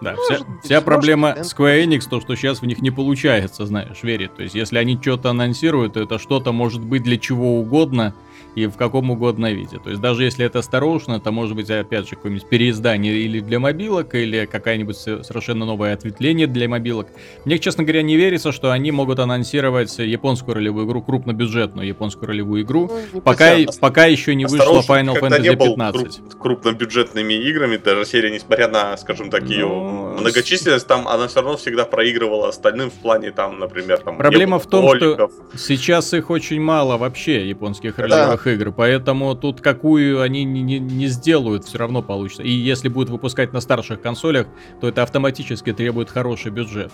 Да, 0.02 0.14
Может 0.14 0.26
вся, 0.26 0.46
быть, 0.46 0.64
вся 0.64 0.82
проблема 0.82 1.34
быть, 1.34 1.38
да. 1.38 1.42
Square 1.44 1.84
Enix, 1.86 2.08
то, 2.08 2.22
что 2.22 2.36
сейчас 2.36 2.62
в 2.62 2.66
них 2.66 2.82
не 2.82 2.92
получается, 2.92 3.66
знаешь, 3.66 4.04
верить. 4.04 4.36
То 4.36 4.44
есть, 4.44 4.54
если 4.54 4.78
они 4.78 5.00
что-то 5.02 5.32
анонсируют, 5.32 5.94
то 5.94 6.02
это 6.02 6.20
что-то 6.20 6.52
может 6.52 6.82
быть 6.84 7.02
для 7.02 7.18
чего 7.18 7.60
угодно 7.60 8.14
и 8.58 8.66
в 8.66 8.76
каком 8.76 9.12
угодно 9.12 9.54
виде. 9.54 9.78
То 9.84 9.92
есть, 9.92 10.02
даже 10.02 10.24
если 10.24 10.44
это 10.44 10.64
Староушен, 10.64 11.14
это 11.14 11.32
может 11.32 11.56
быть, 11.56 11.70
опять 11.70 12.10
же, 12.10 12.16
какое-нибудь 12.16 12.50
переиздание 12.50 13.14
или 13.14 13.40
для 13.40 13.60
мобилок, 13.60 14.16
или 14.16 14.46
какая-нибудь 14.52 14.98
со- 14.98 15.22
совершенно 15.22 15.64
новое 15.66 15.94
ответвление 15.94 16.48
для 16.48 16.68
мобилок. 16.68 17.08
Мне, 17.46 17.60
честно 17.60 17.84
говоря, 17.84 18.02
не 18.02 18.16
верится, 18.16 18.52
что 18.52 18.72
они 18.72 18.92
могут 18.92 19.20
анонсировать 19.20 19.96
японскую 20.00 20.56
ролевую 20.56 20.88
игру, 20.88 21.04
крупнобюджетную 21.04 21.88
японскую 21.88 22.30
ролевую 22.30 22.64
игру, 22.64 22.90
Ну, 22.92 23.00
не 23.14 23.22
пока, 23.22 23.58
пока 23.80 24.06
еще 24.06 24.34
не 24.34 24.46
вышла 24.46 24.82
Final 24.82 25.20
Fantasy 25.22 25.56
был 25.56 25.66
15. 25.76 26.20
круп- 26.20 26.40
крупнобюджетными 26.40 27.34
играми, 27.36 27.78
даже 27.78 28.06
серия, 28.06 28.32
несмотря 28.32 28.70
на, 28.70 28.98
скажем 28.98 29.30
так, 29.30 29.44
ее 29.44 29.68
Ну, 29.68 30.18
многочисленность, 30.20 30.88
там 30.88 31.08
она 31.08 31.28
все 31.28 31.42
равно 31.42 31.58
всегда 31.58 31.86
проигрывала 31.86 32.50
остальным 32.50 32.90
в 32.90 32.96
плане, 32.96 33.30
там, 33.30 33.60
например, 33.60 34.00
там... 34.00 34.18
Проблема 34.18 34.58
в 34.58 34.66
том, 34.66 34.96
что-. 34.98 35.30
Сейчас 35.56 36.12
их 36.16 36.32
очень 36.32 36.60
мало 36.60 36.98
вообще, 36.98 37.48
японских 37.48 38.00
ролевых 38.00 38.47
игр, 38.48 38.72
поэтому 38.72 39.36
тут 39.36 39.62
какую 39.62 40.22
они 40.22 40.44
не, 40.44 40.62
не- 40.62 40.80
не 40.80 41.08
сделают, 41.08 41.66
все 41.66 41.78
равно 41.78 42.02
получится. 42.02 42.44
И 42.44 42.50
если 42.50 42.90
будут 42.90 43.10
выпускать 43.10 43.54
на 43.54 43.62
старших 43.62 44.02
консолях, 44.02 44.48
то 44.82 44.88
это 44.88 45.04
автоматически 45.04 45.74
требует 45.74 46.10
хороший 46.10 46.52
бюджет. 46.52 46.92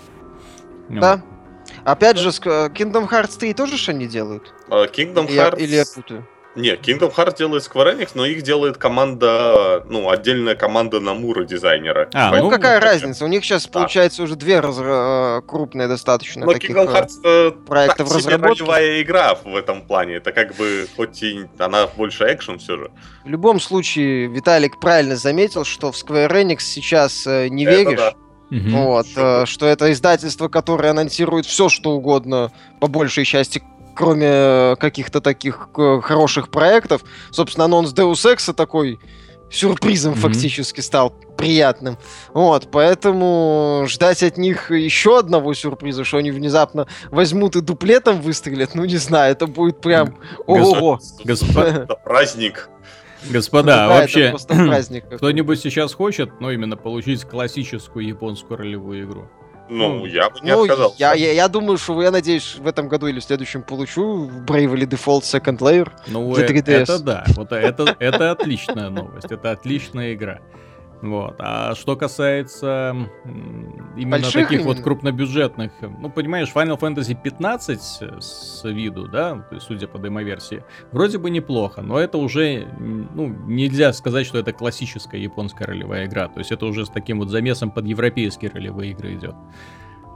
Ну, 0.89 1.01
Да. 1.01 1.23
Опять 1.85 2.17
же, 2.17 2.29
э, 2.29 2.69
Kingdom 2.69 3.09
Hearts 3.09 3.39
3 3.39 3.53
тоже 3.53 3.77
что 3.77 3.91
они 3.91 4.05
делают? 4.07 4.53
А, 4.69 4.85
Kingdom 4.85 5.27
Hearts... 5.27 5.59
Или 5.59 5.75
я 5.75 5.83
путаю? 5.85 6.27
Не, 6.55 6.75
Kingdom 6.75 7.11
Hearts 7.15 7.37
делает 7.37 7.63
Square 7.63 7.97
Enix, 7.97 8.09
но 8.13 8.27
их 8.27 8.43
делает 8.43 8.77
команда, 8.77 9.83
ну, 9.89 10.09
отдельная 10.11 10.53
команда 10.53 10.99
Намура 10.99 11.45
дизайнера. 11.45 12.09
А, 12.13 12.29
Ну, 12.37 12.43
ну, 12.43 12.49
какая 12.51 12.79
как 12.79 12.83
бы. 12.83 12.93
разница? 12.93 13.25
У 13.25 13.27
них 13.27 13.43
сейчас, 13.43 13.65
Да. 13.65 13.71
получается, 13.79 14.21
уже 14.21 14.35
две 14.35 14.59
разра- 14.59 15.39
э, 15.39 15.41
крупные 15.47 15.87
достаточно 15.87 16.45
Но 16.45 16.53
таких... 16.53 16.69
Kingdom 16.69 16.89
э, 16.89 16.93
Hearts 16.93 17.11
э, 17.23 17.51
проектов 17.65 18.07
так 18.09 18.17
разработки. 18.17 18.59
ролевая 18.61 19.01
игра 19.01 19.33
в 19.33 19.55
этом 19.55 19.81
плане. 19.81 20.15
Это 20.17 20.31
как 20.31 20.55
бы, 20.55 20.87
хоть 20.95 21.23
и 21.23 21.47
она 21.57 21.87
больше 21.87 22.25
экшен 22.31 22.59
все 22.59 22.77
же. 22.77 22.91
В 23.25 23.29
любом 23.29 23.59
случае, 23.59 24.27
Виталик 24.27 24.79
правильно 24.79 25.15
заметил, 25.15 25.63
что 25.65 25.91
в 25.91 25.95
Square 25.95 26.29
Enix 26.31 26.59
сейчас 26.59 27.25
э, 27.25 27.47
не 27.47 27.63
Это 27.65 27.75
веришь. 27.75 27.99
да. 27.99 28.13
мгм. 28.51 28.71
Вот, 28.83 29.07
э, 29.15 29.45
что 29.47 29.65
это 29.65 29.91
издательство, 29.91 30.49
которое 30.49 30.89
анонсирует 30.91 31.47
все, 31.47 31.67
что 31.69 31.93
угодно, 31.93 32.51
по 32.79 32.85
большей 32.85 33.25
части, 33.25 33.63
кроме 33.95 34.27
э, 34.29 34.75
каких-то 34.79 35.21
таких 35.21 35.69
э, 35.77 36.01
хороших 36.01 36.49
проектов. 36.49 37.03
Собственно, 37.31 37.65
анонс 37.65 37.93
Deus 37.93 38.13
Ex 38.25 38.53
такой 38.53 38.99
сюрпризом 39.49 40.13
Мгм. 40.13 40.21
фактически 40.21 40.81
стал 40.81 41.11
приятным. 41.37 41.97
Вот, 42.33 42.69
поэтому 42.71 43.85
ждать 43.87 44.23
от 44.23 44.37
них 44.37 44.71
еще 44.71 45.19
одного 45.19 45.53
сюрприза, 45.53 46.03
что 46.03 46.17
они 46.17 46.31
внезапно 46.31 46.87
возьмут 47.11 47.55
и 47.55 47.61
дуплетом 47.61 48.19
выстрелят, 48.21 48.73
ну 48.75 48.85
не 48.85 48.97
знаю, 48.97 49.31
это 49.33 49.45
будет 49.45 49.79
прям 49.81 50.17
ого-го. 50.47 50.99
Госпо- 51.23 51.83
Это 51.83 51.95
праздник. 52.03 52.69
Господа, 53.29 53.67
Да, 53.67 53.87
вообще, 53.87 54.35
кто-нибудь 55.17 55.59
сейчас 55.59 55.93
хочет, 55.93 56.31
ну, 56.41 56.49
именно 56.51 56.75
получить 56.75 57.23
классическую 57.23 58.05
японскую 58.05 58.57
ролевую 58.57 59.05
игру? 59.05 59.29
Ну, 59.69 59.99
Ну, 59.99 60.05
я 60.05 60.29
бы 60.29 60.39
не 60.41 60.51
Ну, 60.51 60.63
отказался. 60.63 60.95
я, 60.99 61.13
я, 61.13 61.31
я 61.31 61.47
думаю, 61.47 61.77
что 61.77 62.01
я 62.01 62.11
надеюсь, 62.11 62.55
в 62.57 62.67
этом 62.67 62.87
году 62.89 63.07
или 63.07 63.19
в 63.19 63.23
следующем 63.23 63.63
получу 63.63 64.29
Bravely 64.45 64.85
Default 64.85 65.21
Second 65.21 65.59
Layer. 65.59 65.89
Ну, 66.07 66.35
э- 66.35 66.45
3DS. 66.45 66.71
это 66.83 66.99
да, 66.99 67.23
вот 67.35 67.51
это, 67.51 67.95
это 67.99 68.31
отличная 68.31 68.89
новость, 68.89 69.31
это 69.31 69.51
отличная 69.51 70.13
игра. 70.13 70.39
Вот. 71.03 71.35
А 71.39 71.75
что 71.75 71.97
касается 71.97 72.95
именно 73.97 74.19
Больших 74.19 74.47
таких 74.47 74.61
вот 74.61 74.75
именно? 74.77 74.83
крупнобюджетных, 74.85 75.73
э, 75.81 75.89
ну, 75.99 76.09
понимаешь, 76.09 76.49
Final 76.55 76.79
Fantasy 76.79 77.13
15 77.21 77.81
с 77.81 78.61
виду, 78.63 79.09
да, 79.09 79.45
судя 79.59 79.87
по 79.87 79.99
демоверсии, 79.99 80.63
вроде 80.93 81.17
бы 81.17 81.29
неплохо, 81.29 81.81
но 81.81 81.99
это 81.99 82.17
уже, 82.17 82.69
ну, 82.79 83.27
нельзя 83.27 83.91
сказать, 83.91 84.25
что 84.25 84.37
это 84.37 84.53
классическая 84.53 85.19
японская 85.19 85.67
ролевая 85.67 86.05
игра, 86.05 86.29
то 86.29 86.39
есть 86.39 86.53
это 86.53 86.65
уже 86.65 86.85
с 86.85 86.89
таким 86.89 87.19
вот 87.19 87.27
замесом 87.27 87.69
под 87.69 87.85
европейские 87.85 88.51
ролевые 88.51 88.91
игры 88.91 89.15
идет. 89.15 89.35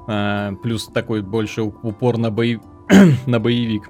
А, 0.08 0.53
плюс 0.63 0.88
такой 0.88 1.22
больше 1.22 1.63
упор 1.63 2.17
на, 2.17 2.32
бои- 2.32 2.62
на 3.25 3.41
боевик. 3.41 3.89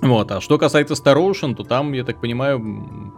Вот, 0.00 0.30
а 0.30 0.40
что 0.40 0.58
касается 0.58 0.94
Star 0.94 1.16
Ocean, 1.16 1.56
то 1.56 1.64
там, 1.64 1.92
я 1.92 2.04
так 2.04 2.20
понимаю, 2.20 3.12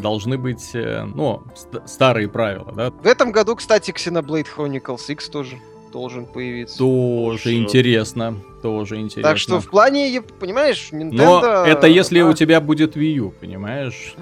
должны 0.00 0.38
быть, 0.38 0.70
э, 0.74 1.04
ну, 1.04 1.42
ст- 1.54 1.88
старые 1.88 2.28
правила, 2.28 2.72
да? 2.74 2.90
В 2.90 3.06
этом 3.06 3.32
году, 3.32 3.56
кстати, 3.56 3.90
Xenoblade 3.90 4.46
Chronicles 4.56 5.04
X 5.08 5.28
тоже 5.28 5.58
должен 5.92 6.26
появиться. 6.26 6.78
Тоже 6.78 7.54
интересно, 7.54 8.36
тоже 8.62 8.96
интересно. 8.96 9.22
Так 9.30 9.38
что 9.38 9.60
в 9.60 9.68
плане, 9.70 10.22
понимаешь, 10.38 10.88
Но 10.92 10.98
Nintendo... 11.02 11.64
это 11.64 11.86
если 11.86 12.20
а, 12.20 12.26
у 12.26 12.32
тебя 12.34 12.60
будет 12.60 12.96
Wii 12.96 13.12
U, 13.14 13.30
понимаешь? 13.40 14.14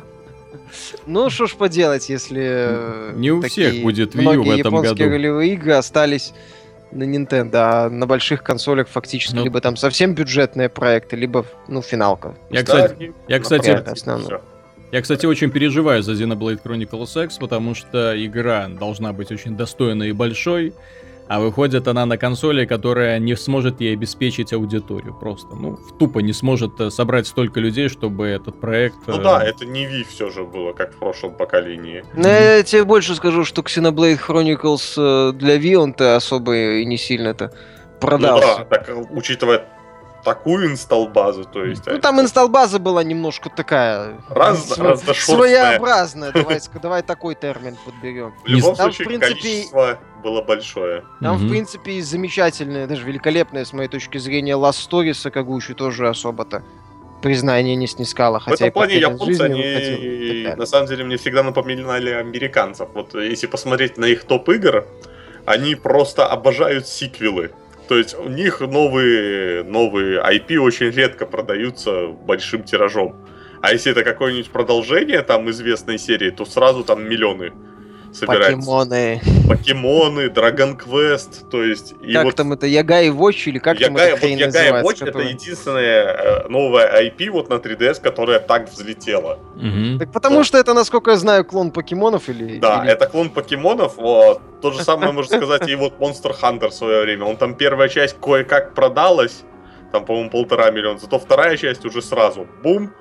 Ну, 1.06 1.30
что 1.30 1.46
ж 1.46 1.54
поделать, 1.54 2.08
если... 2.08 2.42
э, 2.42 3.12
Не 3.16 3.30
у 3.32 3.40
всех 3.42 3.82
будет 3.82 4.14
Wii 4.14 4.20
U 4.20 4.22
многие 4.22 4.48
в 4.56 4.60
этом 4.60 4.74
японские 4.74 5.06
году. 5.08 5.10
ролевые 5.10 5.52
игры 5.54 5.72
остались 5.72 6.32
на 6.92 7.02
Nintendo, 7.02 7.50
а 7.54 7.90
на 7.90 8.06
больших 8.06 8.42
консолях 8.44 8.88
фактически 8.88 9.34
Ну. 9.36 9.44
либо 9.44 9.60
там 9.60 9.76
совсем 9.76 10.14
бюджетные 10.14 10.68
проекты, 10.68 11.16
либо, 11.16 11.44
ну, 11.68 11.82
финалка. 11.82 12.36
Я, 12.50 12.62
кстати, 12.62 13.12
я, 13.28 13.38
кстати. 13.40 13.84
Я, 14.92 15.02
кстати, 15.02 15.26
очень 15.26 15.50
переживаю 15.50 16.02
за 16.02 16.12
Xenoblade 16.12 16.62
Chronicles 16.62 17.24
X, 17.24 17.38
потому 17.38 17.74
что 17.74 18.14
игра 18.24 18.68
должна 18.68 19.12
быть 19.12 19.32
очень 19.32 19.56
достойной 19.56 20.10
и 20.10 20.12
большой, 20.12 20.74
а 21.28 21.40
выходит 21.40 21.88
она 21.88 22.06
на 22.06 22.16
консоли, 22.16 22.66
которая 22.66 23.18
не 23.18 23.34
сможет 23.34 23.80
ей 23.80 23.94
обеспечить 23.94 24.52
аудиторию 24.52 25.12
просто. 25.12 25.56
Ну, 25.56 25.76
тупо 25.98 26.20
не 26.20 26.32
сможет 26.32 26.80
э, 26.80 26.90
собрать 26.90 27.26
столько 27.26 27.58
людей, 27.58 27.88
чтобы 27.88 28.26
этот 28.28 28.60
проект... 28.60 28.94
Ну 29.08 29.18
э, 29.18 29.22
да, 29.24 29.42
это 29.42 29.66
не 29.66 29.86
Wii 29.86 30.06
все 30.08 30.30
же 30.30 30.44
было, 30.44 30.72
как 30.72 30.94
в 30.94 30.98
прошлом 30.98 31.34
поколении. 31.34 32.04
Но 32.14 32.28
я 32.28 32.62
тебе 32.62 32.84
больше 32.84 33.16
скажу, 33.16 33.44
что 33.44 33.62
Xenoblade 33.62 34.20
Chronicles 34.24 34.94
э, 34.96 35.32
для 35.32 35.56
Wii 35.58 35.74
он-то 35.74 36.14
особо 36.14 36.56
и 36.56 36.84
не 36.84 36.96
сильно-то 36.96 37.50
Ну 37.52 37.98
продался. 38.00 38.58
да, 38.58 38.64
так, 38.64 38.88
учитывая 39.10 39.64
такую 40.26 40.72
инсталл-базу, 40.72 41.44
то 41.44 41.64
есть... 41.64 41.86
Ну, 41.86 41.98
там 42.00 42.20
инсталл-база 42.20 42.80
была 42.80 43.04
немножко 43.04 43.48
такая... 43.48 44.20
Раз- 44.28 44.76
сво-. 44.76 45.14
Своеобразная, 45.14 46.32
давай, 46.32 46.60
давай 46.82 47.02
такой 47.02 47.36
термин 47.36 47.76
подберем. 47.84 48.34
В 48.44 48.48
любом 48.48 48.74
Там, 48.74 48.90
в 48.90 48.94
случае, 48.94 49.06
принципе, 49.06 49.40
количество 49.40 49.98
было 50.24 50.42
большое. 50.42 51.04
Там, 51.22 51.36
в 51.36 51.42
Мгм. 51.42 51.50
принципе, 51.50 51.92
и 51.92 52.00
замечательная, 52.02 52.88
даже 52.88 53.04
великолепная, 53.04 53.64
с 53.64 53.72
моей 53.72 53.88
точки 53.88 54.18
зрения, 54.18 54.54
Last 54.54 54.90
Story 54.90 55.14
Сакагуши 55.14 55.74
тоже 55.74 56.08
особо-то 56.08 56.64
признания 57.22 57.76
не 57.76 57.86
снискала, 57.86 58.40
В 58.40 58.44
хотя 58.44 58.66
этом 58.66 58.68
и 58.68 58.70
плане 58.72 58.88
«Потеря 58.94 59.08
японцы, 59.12 59.26
жизни» 59.26 59.44
они 59.44 59.54
выходила 59.62 59.96
и 60.02 60.26
так 60.28 60.42
далее. 60.42 60.56
на 60.56 60.66
самом 60.66 60.86
деле 60.88 61.04
мне 61.04 61.16
всегда 61.18 61.42
напоминали 61.44 62.10
американцев. 62.10 62.88
Вот 62.94 63.14
если 63.14 63.46
посмотреть 63.46 63.96
на 63.96 64.06
их 64.06 64.24
топ 64.24 64.48
игр, 64.48 64.84
они 65.44 65.76
просто 65.76 66.26
обожают 66.26 66.88
сиквелы. 66.88 67.52
То 67.88 67.96
есть 67.96 68.18
у 68.18 68.28
них 68.28 68.60
новые, 68.60 69.62
новые 69.62 70.20
IP 70.20 70.56
очень 70.56 70.90
редко 70.90 71.26
продаются 71.26 72.08
большим 72.08 72.62
тиражом. 72.62 73.14
А 73.62 73.72
если 73.72 73.92
это 73.92 74.02
какое-нибудь 74.02 74.50
продолжение 74.50 75.22
там 75.22 75.48
известной 75.50 75.98
серии, 75.98 76.30
то 76.30 76.44
сразу 76.44 76.84
там 76.84 77.08
миллионы 77.08 77.52
собираются. 78.16 78.56
Покемоны. 78.56 79.20
Покемоны, 79.48 80.20
Dragon 80.28 80.76
Quest, 80.76 81.48
то 81.50 81.62
есть... 81.62 81.94
И 82.00 82.12
как 82.12 82.24
вот 82.24 82.34
там 82.34 82.52
это, 82.52 82.66
Ягай 82.66 83.08
Watch 83.10 83.44
или 83.46 83.58
как 83.58 83.78
там 83.78 83.92
Ягая, 83.92 84.06
эта 84.08 84.14
вот 84.16 84.20
хрень 84.20 84.44
называется? 84.44 84.82
Watch 84.82 84.96
это 84.96 85.04
которая- 85.06 85.28
единственная 85.28 86.04
э, 86.04 86.48
новая 86.48 87.02
IP 87.04 87.30
вот 87.30 87.48
на 87.48 87.54
3DS, 87.54 88.00
которая 88.00 88.38
так 88.40 88.70
взлетела. 88.70 89.38
Мгм. 89.56 89.98
Так 89.98 90.12
потому 90.12 90.44
что 90.44 90.58
это, 90.58 90.74
насколько 90.74 91.10
я 91.12 91.16
знаю, 91.16 91.44
клон 91.44 91.70
покемонов 91.70 92.28
или... 92.28 92.58
Да, 92.58 92.82
или- 92.82 92.92
это 92.92 93.06
клон 93.06 93.30
покемонов. 93.30 93.96
Вот. 93.96 94.40
То 94.60 94.72
же 94.72 94.82
самое 94.82 95.12
можно 95.12 95.36
сказать 95.38 95.68
и 95.68 95.74
вот 95.74 95.98
Monster 95.98 96.34
Hunter 96.40 96.68
в 96.70 96.74
свое 96.74 97.02
время. 97.02 97.24
Он 97.24 97.36
там 97.36 97.54
первая 97.54 97.88
часть 97.88 98.16
кое-как 98.20 98.74
продалась, 98.74 99.42
там, 99.92 100.04
по-моему, 100.04 100.30
полтора 100.30 100.70
миллиона, 100.70 100.98
зато 100.98 101.18
вторая 101.18 101.56
часть 101.56 101.84
уже 101.84 102.02
сразу 102.02 102.46
бум, 102.62 102.92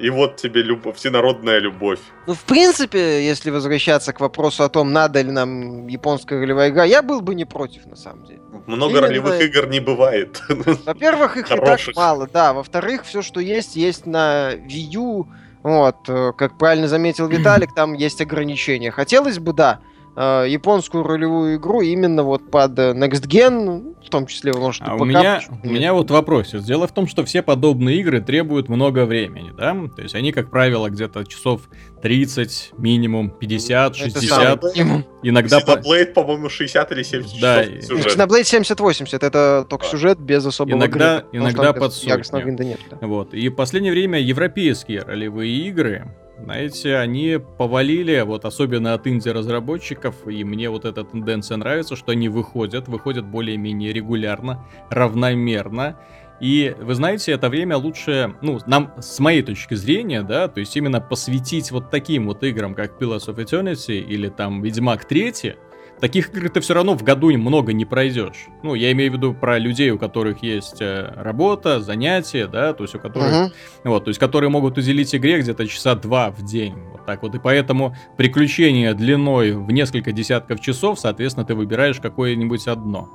и 0.00 0.10
вот 0.10 0.36
тебе 0.36 0.62
любовь, 0.62 0.96
всенародная 0.96 1.58
любовь. 1.58 1.98
Ну, 2.26 2.34
в 2.34 2.42
принципе, 2.44 3.24
если 3.26 3.50
возвращаться 3.50 4.12
к 4.12 4.20
вопросу 4.20 4.64
о 4.64 4.68
том, 4.68 4.92
надо 4.92 5.20
ли 5.20 5.30
нам 5.30 5.86
японская 5.88 6.40
ролевая 6.40 6.70
игра, 6.70 6.84
я 6.84 7.02
был 7.02 7.20
бы 7.20 7.34
не 7.34 7.44
против, 7.44 7.86
на 7.86 7.96
самом 7.96 8.24
деле. 8.24 8.40
Много 8.66 8.92
Именно- 8.92 9.06
ролевых 9.08 9.40
игр 9.42 9.68
не 9.68 9.80
бывает. 9.80 10.40
Во-первых, 10.86 11.36
их 11.36 11.46
и 11.46 11.48
так 11.48 11.60
Хороших. 11.60 11.96
мало, 11.96 12.28
да. 12.32 12.52
Во-вторых, 12.52 13.04
все, 13.04 13.22
что 13.22 13.40
есть, 13.40 13.76
есть 13.76 14.06
на 14.06 14.52
Wii 14.54 14.88
U. 14.94 15.26
Вот, 15.62 15.96
э, 16.08 16.32
как 16.38 16.56
правильно 16.56 16.88
заметил 16.88 17.28
Виталик, 17.28 17.74
там 17.74 17.92
есть 17.92 18.20
ограничения. 18.22 18.90
Хотелось 18.90 19.38
бы, 19.38 19.52
да, 19.52 19.80
э, 20.16 20.46
японскую 20.48 21.04
ролевую 21.04 21.56
игру 21.56 21.80
именно 21.80 22.22
вот 22.22 22.50
под 22.50 22.78
э, 22.78 22.92
Next 22.92 23.26
Gen, 23.26 23.50
ну, 23.64 23.94
в 24.04 24.08
том 24.10 24.26
числе, 24.26 24.52
может, 24.52 24.82
и 24.82 24.84
А 24.86 24.94
у 24.94 25.04
меня, 25.04 25.40
у 25.62 25.68
меня 25.68 25.92
вот 25.94 26.10
вопрос. 26.10 26.50
Дело 26.52 26.86
в 26.86 26.92
том, 26.92 27.06
что 27.06 27.24
все 27.24 27.42
подобные 27.42 27.98
игры 28.00 28.20
требуют 28.20 28.68
много 28.68 29.04
времени, 29.06 29.52
да? 29.56 29.76
То 29.94 30.02
есть 30.02 30.14
они, 30.14 30.32
как 30.32 30.50
правило, 30.50 30.88
где-то 30.88 31.24
часов 31.24 31.62
30, 32.02 32.72
минимум 32.78 33.30
50, 33.30 33.92
Это 33.94 34.04
60, 34.04 34.28
самый 34.28 34.72
минимум. 34.74 35.04
иногда 35.22 35.60
по- 35.60 35.72
Xenoblade, 35.72 36.12
по-моему, 36.12 36.48
60 36.48 36.92
или 36.92 37.02
70 37.02 37.40
Да, 37.40 37.64
часов 37.64 37.84
сюжет. 38.02 38.16
Xenoblade 38.18 38.44
7080, 38.44 39.22
это 39.22 39.66
только 39.68 39.84
Да. 39.84 39.90
сюжет 39.90 40.18
без 40.18 40.44
особого 40.46 40.76
Иногда- 40.76 41.20
потому 41.20 41.44
иногда 41.44 41.72
под 41.72 41.92
сотню. 41.94 42.56
нет, 42.58 42.80
да. 42.90 43.06
Вот. 43.06 43.34
И 43.34 43.48
в 43.48 43.54
последнее 43.54 43.92
время 43.92 44.18
европейские 44.20 45.02
ролевые 45.02 45.52
игры, 45.68 46.06
знаете, 46.44 46.96
они 46.96 47.38
повалили, 47.58 48.20
вот 48.20 48.44
особенно 48.44 48.94
от 48.94 49.06
инди-разработчиков, 49.06 50.26
и 50.26 50.42
мне 50.44 50.70
вот 50.70 50.84
эта 50.84 51.04
тенденция 51.04 51.56
нравится, 51.56 51.96
что 51.96 52.12
они 52.12 52.28
выходят, 52.28 52.88
выходят 52.88 53.26
более-менее 53.26 53.92
регулярно, 53.92 54.66
равномерно. 54.88 55.98
И 56.40 56.74
вы 56.80 56.94
знаете, 56.94 57.32
это 57.32 57.50
время 57.50 57.76
лучше, 57.76 58.34
ну, 58.40 58.58
нам, 58.66 58.94
с 58.98 59.18
моей 59.20 59.42
точки 59.42 59.74
зрения, 59.74 60.22
да, 60.22 60.48
то 60.48 60.60
есть 60.60 60.74
именно 60.74 61.00
посвятить 61.00 61.70
вот 61.70 61.90
таким 61.90 62.26
вот 62.26 62.42
играм, 62.42 62.74
как 62.74 63.00
Pillars 63.00 63.28
of 63.28 63.36
Eternity 63.36 64.00
или 64.00 64.28
там 64.28 64.62
Ведьмак 64.62 65.04
3, 65.04 65.54
Таких 66.00 66.34
игр 66.34 66.48
ты 66.48 66.60
все 66.60 66.74
равно 66.74 66.94
в 66.94 67.02
году 67.02 67.30
много 67.36 67.72
не 67.72 67.84
пройдешь. 67.84 68.46
Ну, 68.62 68.74
я 68.74 68.90
имею 68.92 69.12
в 69.12 69.14
виду 69.16 69.34
про 69.34 69.58
людей, 69.58 69.90
у 69.90 69.98
которых 69.98 70.42
есть 70.42 70.80
э, 70.80 71.12
работа, 71.16 71.80
занятия, 71.80 72.46
да, 72.46 72.72
то 72.72 72.84
есть 72.84 72.94
у 72.94 72.98
которых 72.98 73.30
Мгм. 73.30 73.52
вот, 73.84 74.04
то 74.04 74.08
есть 74.08 74.18
которые 74.18 74.50
могут 74.50 74.78
уделить 74.78 75.14
игре 75.14 75.40
где-то 75.40 75.66
часа 75.66 75.94
два 75.94 76.30
в 76.30 76.42
день. 76.42 76.74
Вот 76.92 77.04
так 77.04 77.22
вот. 77.22 77.34
И 77.34 77.38
поэтому 77.38 77.94
приключение 78.16 78.94
длиной 78.94 79.52
в 79.52 79.70
несколько 79.70 80.12
десятков 80.12 80.60
часов, 80.60 80.98
соответственно, 80.98 81.44
ты 81.46 81.54
выбираешь 81.54 82.00
какое-нибудь 82.00 82.66
одно. 82.66 83.10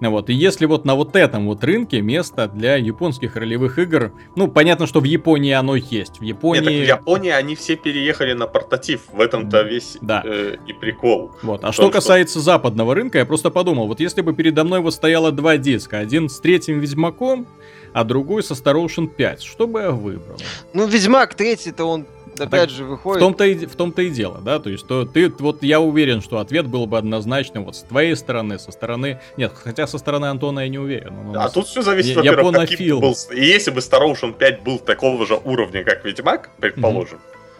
Ну 0.00 0.10
Вот. 0.10 0.28
И 0.30 0.34
если 0.34 0.66
вот 0.66 0.84
на 0.84 0.94
вот 0.94 1.16
этом 1.16 1.46
вот 1.46 1.64
рынке 1.64 2.00
место 2.00 2.48
для 2.48 2.76
японских 2.76 3.36
ролевых 3.36 3.78
игр, 3.78 4.12
ну, 4.34 4.48
понятно, 4.48 4.86
что 4.86 5.00
в 5.00 5.04
Японии 5.04 5.52
оно 5.52 5.74
есть. 5.76 6.18
В 6.18 6.22
Нет, 6.22 6.36
Японии... 6.36 6.84
так 6.86 6.98
в 6.98 7.00
Японии 7.00 7.30
они 7.30 7.54
все 7.54 7.76
переехали 7.76 8.32
на 8.34 8.46
портатив. 8.46 9.02
В 9.12 9.20
этом-то 9.20 9.62
весь 9.62 9.96
Да. 10.00 10.22
э, 10.24 10.56
и 10.66 10.72
прикол. 10.72 11.32
Вот. 11.42 11.60
А 11.60 11.62
том, 11.64 11.72
что 11.72 11.82
что- 11.84 11.90
касается 11.92 12.40
западного 12.40 12.94
рынка, 12.94 13.18
я 13.18 13.24
просто 13.24 13.50
подумал, 13.50 13.86
вот 13.86 14.00
если 14.00 14.20
бы 14.20 14.34
передо 14.34 14.64
мной 14.64 14.80
вот 14.80 14.92
стояло 14.94 15.32
два 15.32 15.56
диска, 15.56 15.98
один 15.98 16.28
с 16.28 16.40
третьим 16.40 16.80
Ведьмаком, 16.80 17.46
а 17.92 18.04
другой 18.04 18.42
со 18.42 18.52
Star 18.54 18.74
Ocean 18.74 19.06
5, 19.08 19.42
что 19.42 19.66
бы 19.66 19.80
я 19.80 19.90
выбрал? 19.90 20.36
Ну, 20.74 20.86
Ведьмак 20.86 21.34
третий-то 21.34 21.84
он, 21.86 22.04
опять 22.40 22.50
Так 22.62 22.70
же, 22.70 22.84
В 22.84 22.88
выходит... 22.88 23.20
том-то, 23.20 23.44
и, 23.44 23.66
в 23.66 23.76
том-то 23.76 24.02
и 24.02 24.10
дело, 24.10 24.40
да, 24.42 24.58
то 24.58 24.70
есть 24.70 24.86
то 24.86 25.04
ты, 25.04 25.28
вот 25.38 25.62
я 25.62 25.80
уверен, 25.80 26.20
что 26.22 26.38
ответ 26.38 26.66
был 26.66 26.86
бы 26.86 26.98
однозначным 26.98 27.64
вот 27.64 27.76
с 27.76 27.82
твоей 27.82 28.16
стороны, 28.16 28.58
со 28.58 28.72
стороны, 28.72 29.20
нет, 29.36 29.52
хотя 29.54 29.86
со 29.86 29.98
стороны 29.98 30.26
Антона 30.26 30.60
я 30.60 30.68
не 30.68 30.78
уверен. 30.78 31.12
он 31.18 31.30
А 31.36 31.44
нас- 31.44 31.52
тут 31.52 31.66
все 31.66 31.82
зависит, 31.82 32.10
я- 32.22 32.32
во-первых, 32.32 32.54
каким 32.68 33.00
был... 33.00 33.14
И 33.32 33.44
если 33.44 33.70
бы 33.70 33.80
Star 33.80 34.02
Ocean 34.02 34.32
5 34.32 34.62
был 34.62 34.78
такого 34.78 35.26
же 35.26 35.38
уровня, 35.44 35.84
как 35.84 36.04
Ведьмак, 36.04 36.50
предположим, 36.60 37.18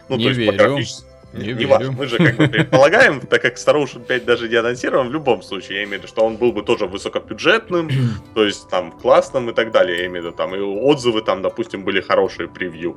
ну, 0.08 0.16
Не 0.16 0.22
то 0.24 0.28
есть 0.30 0.38
верю. 0.40 0.52
по 0.52 0.64
графически... 0.64 1.06
Не 1.32 1.46
Не, 1.48 1.52
верю. 1.52 1.68
важно, 1.68 1.92
мы 1.92 2.06
же 2.06 2.16
как 2.18 2.36
бы 2.36 2.48
предполагаем, 2.48 3.20
так 3.20 3.42
как 3.42 3.56
Star 3.56 3.74
Ocean 3.82 4.02
5 4.06 4.24
даже 4.24 4.48
не 4.48 4.54
анонсирован, 4.54 5.08
в 5.08 5.12
любом 5.12 5.42
случае, 5.42 5.78
я 5.78 5.84
имею 5.84 5.98
в 5.98 6.02
виду, 6.04 6.08
что 6.08 6.24
он 6.24 6.36
был 6.36 6.52
бы 6.52 6.62
тоже 6.62 6.86
высокобюджетным, 6.86 7.90
то 8.34 8.44
есть 8.44 8.68
там 8.70 8.92
классным 8.92 9.50
и 9.50 9.52
так 9.52 9.70
далее, 9.70 9.98
я 9.98 10.06
имею 10.06 10.22
в 10.22 10.26
виду, 10.28 10.36
там 10.36 10.54
и 10.54 10.58
отзывы 10.60 11.20
там, 11.22 11.42
допустим, 11.42 11.82
были 11.84 12.00
хорошие 12.00 12.48
превью. 12.48 12.96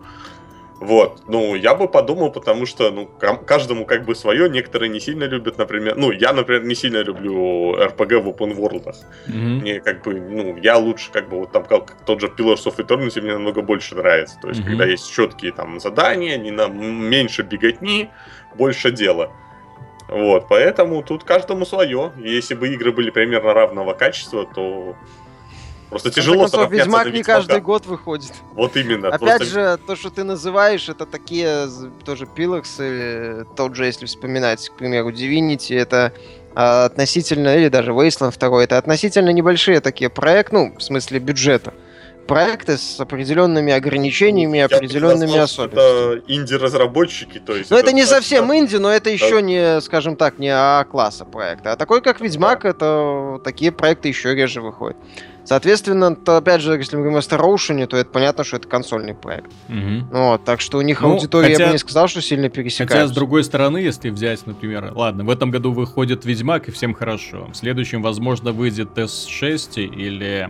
Вот, 0.79 1.23
ну, 1.27 1.55
я 1.55 1.75
бы 1.75 1.89
подумал, 1.89 2.31
потому 2.31 2.65
что, 2.65 2.89
ну, 2.89 3.05
каждому 3.45 3.85
как 3.85 4.05
бы 4.05 4.15
свое, 4.15 4.49
некоторые 4.49 4.89
не 4.89 5.01
сильно 5.01 5.25
любят, 5.25 5.57
например, 5.57 5.97
ну, 5.97 6.11
я, 6.11 6.31
например, 6.31 6.63
не 6.63 6.73
сильно 6.73 7.03
люблю 7.03 7.75
RPG 7.75 8.19
в 8.19 8.29
open 8.29 8.55
world. 8.55 8.95
Мгм. 9.27 9.57
Мне 9.59 9.81
как 9.81 10.03
бы, 10.03 10.13
ну, 10.13 10.55
я 10.55 10.77
лучше 10.77 11.11
как 11.11 11.27
бы 11.27 11.39
вот 11.39 11.51
там 11.51 11.65
как 11.65 11.97
тот 12.05 12.21
же 12.21 12.27
Pillars 12.27 12.65
of 12.65 12.77
Eternity 12.77 13.21
мне 13.21 13.33
намного 13.33 13.61
больше 13.61 13.95
нравится. 13.95 14.39
То 14.41 14.47
есть, 14.47 14.61
Мгм. 14.61 14.69
когда 14.69 14.85
есть 14.85 15.11
четкие 15.11 15.51
там 15.51 15.81
задания, 15.81 16.37
не 16.37 16.51
на 16.51 16.67
меньше 16.67 17.41
беготни, 17.41 18.09
больше 18.55 18.91
дела. 18.91 19.31
Вот, 20.07 20.47
поэтому 20.47 21.03
тут 21.03 21.25
каждому 21.25 21.65
свое. 21.65 22.13
Если 22.17 22.55
бы 22.55 22.69
игры 22.69 22.93
были 22.93 23.09
примерно 23.09 23.53
равного 23.53 23.93
качества, 23.93 24.45
то 24.45 24.95
просто 25.89 26.11
тяжело 26.11 26.41
концов, 26.41 26.71
Ведьмак 26.71 27.05
до 27.05 27.11
не 27.11 27.23
каждый 27.23 27.61
год 27.61 27.85
выходит. 27.85 28.31
Вот 28.53 28.75
именно. 28.77 29.09
Опять 29.09 29.19
просто- 29.19 29.45
же, 29.45 29.79
то, 29.85 29.95
что 29.95 30.09
ты 30.09 30.23
называешь, 30.23 30.87
это 30.89 31.05
такие 31.05 31.67
тоже 32.05 32.25
Пилокс, 32.25 32.79
или 32.79 33.45
тот 33.55 33.75
же, 33.75 33.85
если 33.85 34.05
вспоминать, 34.05 34.69
к 34.69 34.73
примеру, 34.73 35.11
Divinity, 35.11 35.77
это 35.77 36.13
а, 36.55 36.85
относительно, 36.85 37.55
или 37.55 37.69
даже 37.69 37.91
Wasteland 37.91 38.37
2, 38.37 38.63
это 38.63 38.77
относительно 38.77 39.29
небольшие 39.29 39.81
такие 39.81 40.09
проекты, 40.09 40.55
ну, 40.55 40.75
в 40.77 40.81
смысле 40.81 41.19
бюджета. 41.19 41.73
Проекты 42.27 42.77
с 42.77 42.99
определенными 42.99 43.73
ограничениями 43.73 44.59
Я 44.59 44.65
определенными 44.65 45.31
что 45.31 45.43
особенностями. 45.43 46.17
Это 46.19 46.31
инди-разработчики, 46.31 47.39
то 47.39 47.55
есть... 47.55 47.71
Но 47.71 47.77
это 47.77 47.91
не 47.91 48.05
совсем 48.05 48.47
достаточно- 48.47 48.65
инди, 48.65 48.75
но 48.75 48.91
это 48.91 49.09
еще 49.09 49.41
не, 49.41 49.81
скажем 49.81 50.15
так, 50.15 50.37
не 50.37 50.49
А-класса 50.49 51.25
проекта. 51.25 51.71
А 51.71 51.75
такой, 51.75 52.01
как 52.01 52.21
Ведьмак, 52.21 52.65
это 52.65 53.39
такие 53.43 53.71
проекты 53.71 54.09
еще 54.09 54.35
реже 54.35 54.61
выходят. 54.61 54.97
Соответственно, 55.45 56.15
то, 56.15 56.37
опять 56.37 56.61
же, 56.61 56.73
если 56.73 56.95
мы 56.95 57.03
говорим 57.03 57.17
о 57.17 57.21
Star 57.21 57.41
Ocean, 57.41 57.85
то 57.87 57.97
это 57.97 58.09
понятно, 58.11 58.43
что 58.43 58.57
это 58.57 58.67
консольный 58.67 59.13
проект. 59.15 59.51
Ну 59.67 60.05
Вот, 60.11 60.43
так 60.45 60.61
что 60.61 60.77
у 60.77 60.81
них 60.81 61.01
Ну, 61.01 61.13
аудитория, 61.13 61.49
я 61.49 61.53
хотя- 61.55 61.65
бы 61.67 61.71
не 61.73 61.77
сказал, 61.79 62.07
что 62.07 62.21
сильно 62.21 62.43
Хотя, 62.49 62.55
пересекается. 62.61 63.07
с 63.07 63.11
другой 63.15 63.43
стороны, 63.43 63.77
если 63.79 64.09
взять, 64.09 64.45
например, 64.45 64.91
ладно, 64.93 65.23
в 65.23 65.29
этом 65.29 65.49
году 65.51 65.71
выходит 65.71 66.25
Ведьмак, 66.25 66.67
и 66.67 66.71
всем 66.71 66.93
хорошо. 66.93 67.47
В 67.51 67.55
следующем, 67.55 68.01
возможно, 68.01 68.51
выйдет 68.51 68.97
S6 68.97 69.83
или 69.85 70.49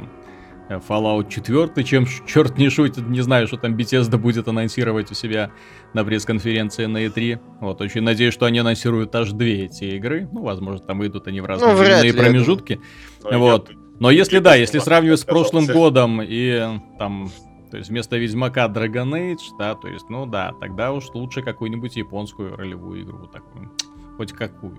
э, 0.70 0.80
Fallout 0.88 1.30
4, 1.30 1.84
чем 1.84 2.06
черт 2.28 2.58
не 2.58 2.70
шутит, 2.70 3.08
не 3.08 3.22
знаю, 3.22 3.48
что 3.48 3.58
там 3.58 3.76
Bethesda 3.76 4.18
будет 4.18 4.48
анонсировать 4.48 5.10
у 5.12 5.14
себя 5.16 5.52
на 5.94 6.04
пресс-конференции 6.04 6.86
на 6.86 7.06
E3. 7.06 7.40
Вот, 7.62 7.82
очень 7.82 8.02
надеюсь, 8.02 8.34
что 8.34 8.46
они 8.46 8.60
анонсируют 8.60 9.16
аж 9.16 9.32
две 9.32 9.66
эти 9.66 9.86
игры. 9.86 10.28
Ну, 10.32 10.44
возможно, 10.44 10.86
там 10.86 11.00
выйдут 11.00 11.28
они 11.28 11.42
в 11.42 11.46
разные 11.46 11.72
Ну, 11.74 11.78
временные 11.80 12.12
ли, 12.12 12.18
я 12.18 12.24
промежутки. 12.24 12.82
Но 13.24 13.32
я 13.32 13.38
Вот. 13.40 13.70
бы- 13.70 13.79
Но 14.00 14.12
если 14.12 14.40
да, 14.40 14.56
если 14.56 14.80
сравнивать 14.80 15.20
с 15.20 15.26
прошлым 15.26 15.66
годом 15.66 16.22
и 16.22 16.80
там, 16.98 17.30
то 17.70 17.78
есть 17.78 17.90
вместо 17.90 18.18
Ведьмака 18.18 18.66
Dragon 18.68 19.12
Age, 19.12 19.58
да, 19.58 19.76
то 19.76 19.88
есть, 19.88 20.10
ну 20.10 20.26
да, 20.26 20.54
тогда 20.60 20.94
уж 20.94 21.10
лучше 21.14 21.42
какую-нибудь 21.42 21.98
японскую 21.98 22.56
ролевую 22.56 23.04
игру 23.04 23.28
такую, 23.28 23.72
хоть 24.18 24.32
какую. 24.32 24.78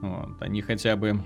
Вот, 0.00 0.40
они 0.40 0.62
хотя 0.62 0.96
бы 0.96 1.22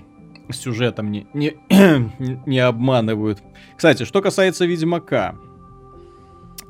сюжетом 0.50 1.11
не, 1.12 1.28
не, 1.32 1.56
не 2.46 2.58
обманывают. 2.58 3.42
Кстати, 3.76 4.04
что 4.04 4.20
касается 4.20 4.66
Ведьмака, 4.66 5.37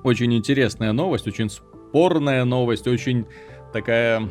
очень 0.03 0.35
интересная 0.35 0.93
новость, 0.93 1.27
очень 1.27 1.49
спорная 1.49 2.45
новость, 2.45 2.87
очень 2.87 3.27
такая 3.73 4.29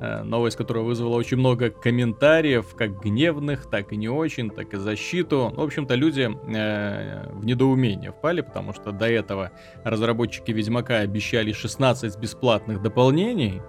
новость, 0.00 0.56
которая 0.56 0.84
вызвала 0.84 1.16
очень 1.16 1.38
много 1.38 1.70
комментариев, 1.70 2.74
как 2.76 3.00
гневных, 3.00 3.66
так 3.66 3.92
и 3.92 3.96
не 3.96 4.08
очень, 4.08 4.50
так 4.50 4.74
и 4.74 4.76
защиту. 4.76 5.52
В 5.56 5.60
общем-то, 5.60 5.94
люди 5.94 6.30
э, 6.30 7.30
в 7.32 7.44
недоумение 7.44 8.12
впали, 8.12 8.40
потому 8.40 8.72
что 8.72 8.92
до 8.92 9.08
этого 9.08 9.50
разработчики 9.84 10.52
Ведьмака 10.52 10.98
обещали 10.98 11.52
16 11.52 12.18
бесплатных 12.18 12.82
дополнений. 12.82 13.60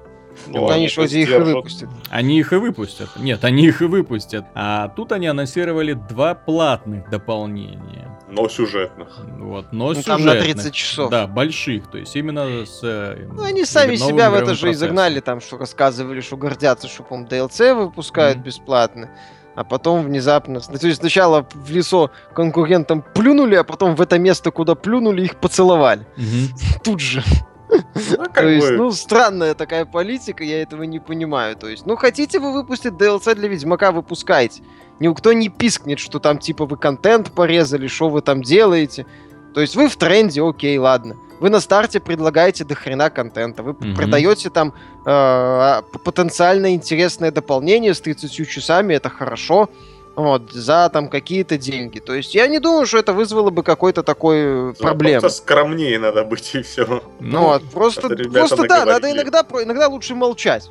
Ну, 0.47 0.61
Вот 0.61 0.71
они 0.71 0.83
ладно, 0.85 0.89
ж 0.89 0.97
вроде 0.97 1.19
их 1.21 1.29
и 1.29 1.37
выпустят. 1.37 1.89
Они 2.09 2.39
их 2.39 2.53
и 2.53 2.55
выпустят. 2.55 3.09
Нет, 3.17 3.43
они 3.43 3.65
их 3.65 3.81
и 3.81 3.85
выпустят. 3.85 4.45
А 4.55 4.87
тут 4.89 5.11
они 5.11 5.27
анонсировали 5.27 5.93
два 5.93 6.33
платных 6.35 7.09
дополнения. 7.09 8.07
Но 8.29 8.47
сюжетных. 8.47 9.19
Вот, 9.39 9.71
но 9.73 9.93
Ну, 9.93 10.01
там 10.03 10.23
на 10.23 10.33
сюжетных. 10.33 10.55
30 10.63 10.73
часов. 10.73 11.09
Да, 11.11 11.25
больших. 11.27 11.87
То 11.89 11.97
есть 11.97 12.15
именно 12.15 12.65
с... 12.65 12.79
э, 12.83 13.27
Ну, 13.33 13.43
они 13.43 13.65
сами 13.65 13.95
себя 13.95 14.29
в 14.29 14.35
это 14.35 14.53
же 14.53 14.69
и 14.69 14.73
загнали, 14.73 15.19
там, 15.19 15.41
что 15.41 15.57
рассказывали, 15.57 16.21
что 16.21 16.37
гордятся, 16.37 16.87
что, 16.87 17.03
по 17.03 17.15
DLC 17.15 17.73
выпускают 17.73 18.37
Мгм. 18.37 18.45
бесплатно, 18.45 19.09
а 19.55 19.63
потом 19.63 20.03
внезапно... 20.03 20.59
То 20.61 20.85
есть 20.87 20.99
сначала 20.99 21.47
в 21.51 21.71
лесо 21.71 22.11
конкурентам 22.35 23.03
плюнули, 23.15 23.55
а 23.55 23.63
потом 23.63 23.95
в 23.95 24.01
это 24.01 24.19
место, 24.19 24.51
куда 24.51 24.75
плюнули, 24.75 25.23
их 25.23 25.35
поцеловали. 25.37 26.05
Мгм. 26.15 26.49
Тут 26.83 26.99
же. 26.99 27.23
Ну, 27.69 28.25
То 28.33 28.47
есть, 28.47 28.71
ну, 28.71 28.91
странная 28.91 29.53
такая 29.53 29.85
политика, 29.85 30.43
я 30.43 30.61
этого 30.61 30.83
не 30.83 30.99
понимаю. 30.99 31.55
То 31.55 31.67
есть, 31.69 31.85
ну, 31.85 31.95
хотите 31.95 32.39
вы 32.39 32.53
выпустить 32.53 32.93
DLC 32.93 33.35
для 33.35 33.47
Ведьмака, 33.47 33.91
выпускайте. 33.91 34.63
Никто 34.99 35.33
не 35.33 35.49
пискнет, 35.49 35.99
что 35.99 36.19
там, 36.19 36.39
типа, 36.39 36.65
вы 36.65 36.77
контент 36.77 37.31
порезали, 37.31 37.87
что 37.87 38.09
вы 38.09 38.21
там 38.21 38.41
делаете. 38.41 39.05
То 39.53 39.61
есть, 39.61 39.75
вы 39.75 39.87
в 39.87 39.95
тренде, 39.95 40.41
окей, 40.41 40.77
ладно. 40.77 41.15
Вы 41.39 41.49
на 41.49 41.59
старте 41.61 41.99
предлагаете 41.99 42.65
до 42.65 42.75
хрена 42.75 43.09
контента. 43.09 43.63
Вы 43.63 43.73
Мгм. 43.73 43.95
продаете 43.95 44.49
там 44.49 44.69
э, 44.69 45.09
а, 45.11 45.81
потенциально 46.03 46.73
интересное 46.75 47.31
дополнение 47.31 47.93
с 47.93 48.01
30 48.01 48.45
часами, 48.45 48.93
это 48.93 49.09
хорошо. 49.09 49.69
Вот, 50.15 50.51
за 50.51 50.89
там 50.91 51.07
какие-то 51.07 51.57
деньги. 51.57 51.99
То 51.99 52.13
есть 52.13 52.35
я 52.35 52.47
не 52.47 52.59
думаю, 52.59 52.85
что 52.85 52.97
это 52.97 53.13
вызвало 53.13 53.51
бы 53.51 53.63
какой-то 53.63 54.03
такой 54.03 54.37
э, 54.39 54.73
Да, 54.77 54.87
проблемы. 54.87 55.21
Просто 55.21 55.43
скромнее 55.43 55.97
надо 55.97 56.25
быть, 56.25 56.53
и 56.55 56.61
все. 56.61 57.01
Ну, 57.19 57.39
вот, 57.41 57.63
просто, 57.71 58.09
просто 58.09 58.67
да, 58.67 58.85
надо 58.85 59.11
иногда, 59.11 59.45
иногда 59.63 59.87
лучше 59.87 60.15
молчать. 60.15 60.69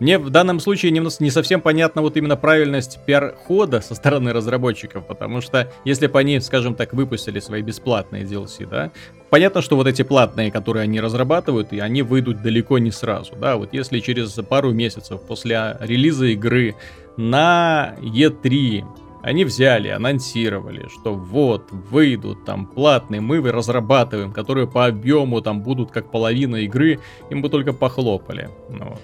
Мне 0.00 0.18
в 0.18 0.28
данном 0.30 0.58
случае 0.58 0.90
не, 0.90 1.00
не 1.20 1.30
совсем 1.30 1.60
понятна 1.60 2.02
вот 2.02 2.16
именно 2.16 2.36
правильность 2.36 2.98
пиар-хода 3.06 3.80
со 3.80 3.94
стороны 3.94 4.32
разработчиков, 4.32 5.06
потому 5.06 5.40
что 5.40 5.70
если 5.84 6.08
бы 6.08 6.18
они, 6.18 6.40
скажем 6.40 6.74
так, 6.74 6.92
выпустили 6.92 7.38
свои 7.38 7.62
бесплатные 7.62 8.24
DLC, 8.24 8.66
да, 8.68 8.90
понятно, 9.30 9.62
что 9.62 9.76
вот 9.76 9.86
эти 9.86 10.02
платные, 10.02 10.50
которые 10.50 10.82
они 10.82 11.00
разрабатывают, 11.00 11.72
и 11.72 11.78
они 11.78 12.02
выйдут 12.02 12.42
далеко 12.42 12.78
не 12.78 12.90
сразу, 12.90 13.36
да, 13.36 13.56
вот 13.56 13.72
если 13.72 14.00
через 14.00 14.32
пару 14.48 14.72
месяцев 14.72 15.20
после 15.22 15.76
релиза 15.80 16.26
игры 16.26 16.74
на 17.16 17.94
E3 18.00 18.84
они 19.24 19.46
взяли, 19.46 19.88
анонсировали, 19.88 20.88
что 20.88 21.14
вот, 21.14 21.72
выйдут 21.72 22.44
там 22.44 22.66
платные, 22.66 23.22
мы 23.22 23.40
разрабатываем, 23.50 24.32
которые 24.32 24.66
по 24.66 24.84
объему 24.84 25.40
там 25.40 25.62
будут 25.62 25.90
как 25.90 26.10
половина 26.10 26.56
игры, 26.56 27.00
им 27.30 27.40
бы 27.40 27.48
только 27.48 27.72
похлопали. 27.72 28.50
Ну. 28.68 28.98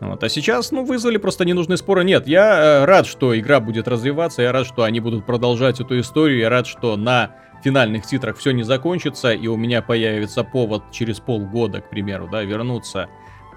Вот. 0.00 0.22
А 0.22 0.28
сейчас, 0.28 0.72
ну, 0.72 0.84
вызвали 0.84 1.16
просто 1.16 1.46
ненужные 1.46 1.78
споры. 1.78 2.04
Нет, 2.04 2.28
я 2.28 2.82
э, 2.82 2.84
рад, 2.84 3.06
что 3.06 3.38
игра 3.38 3.60
будет 3.60 3.88
развиваться, 3.88 4.42
я 4.42 4.52
рад, 4.52 4.66
что 4.66 4.82
они 4.82 5.00
будут 5.00 5.24
продолжать 5.24 5.80
эту 5.80 5.98
историю, 5.98 6.38
я 6.38 6.50
рад, 6.50 6.66
что 6.66 6.96
на 6.98 7.36
финальных 7.64 8.06
титрах 8.06 8.36
все 8.36 8.50
не 8.50 8.62
закончится, 8.62 9.32
и 9.32 9.46
у 9.46 9.56
меня 9.56 9.80
появится 9.80 10.44
повод 10.44 10.82
через 10.92 11.18
полгода, 11.18 11.80
к 11.80 11.88
примеру, 11.88 12.28
да, 12.30 12.42
вернуться 12.42 13.08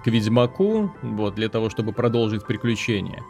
к 0.02 0.08
Ведьмаку, 0.08 0.94
вот, 1.02 1.36
для 1.36 1.50
того, 1.50 1.70
чтобы 1.70 1.92
продолжить 1.92 2.46
приключения. 2.46 3.22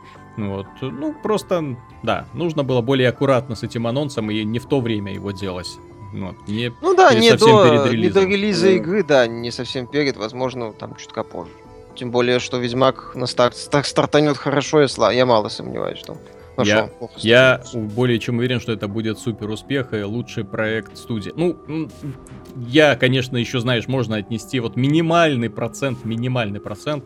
Вот, 0.47 0.67
ну, 0.81 1.13
просто, 1.21 1.75
да, 2.03 2.25
нужно 2.33 2.63
было 2.63 2.81
более 2.81 3.09
аккуратно 3.09 3.55
с 3.55 3.63
этим 3.63 3.87
анонсом 3.87 4.31
и 4.31 4.43
не 4.43 4.59
в 4.59 4.65
то 4.65 4.79
время 4.79 5.13
его 5.13 5.31
делать. 5.31 5.69
Вот, 6.13 6.35
не... 6.47 6.71
Ну 6.81 6.95
да, 6.95 7.13
не 7.13 7.29
совсем 7.29 7.55
до, 7.55 7.63
перед 7.65 7.79
не 7.81 7.85
до 7.85 7.91
релизом. 8.21 8.29
релиза 8.29 8.69
игры, 8.69 9.03
да, 9.03 9.27
не 9.27 9.51
совсем 9.51 9.85
перед, 9.85 10.17
возможно, 10.17 10.71
там 10.73 10.95
чутка 10.95 11.23
позже. 11.23 11.51
Тем 11.95 12.11
более, 12.11 12.39
что 12.39 12.57
Ведьмак 12.57 13.15
на 13.15 13.27
старт 13.27 13.55
ста- 13.57 13.83
стартанет 13.83 14.37
хорошо, 14.37 14.79
я, 14.81 14.85
сла- 14.87 15.13
я 15.13 15.25
мало 15.25 15.49
сомневаюсь, 15.49 15.99
что 15.99 16.17
ну, 16.57 16.63
Я- 16.63 16.89
Я 17.17 17.61
более 17.73 18.19
чем 18.19 18.37
уверен, 18.39 18.59
что 18.59 18.71
это 18.71 18.87
будет 18.87 19.19
супер 19.19 19.49
успех 19.49 19.93
и 19.93 20.01
лучший 20.03 20.43
проект 20.45 20.97
студии. 20.97 21.31
Ну, 21.35 21.57
я, 22.67 22.95
конечно, 22.95 23.37
еще, 23.37 23.59
знаешь, 23.59 23.87
можно 23.87 24.17
отнести 24.17 24.59
вот 24.59 24.75
минимальный 24.75 25.49
процент, 25.49 26.03
минимальный 26.05 26.59
процент, 26.59 27.03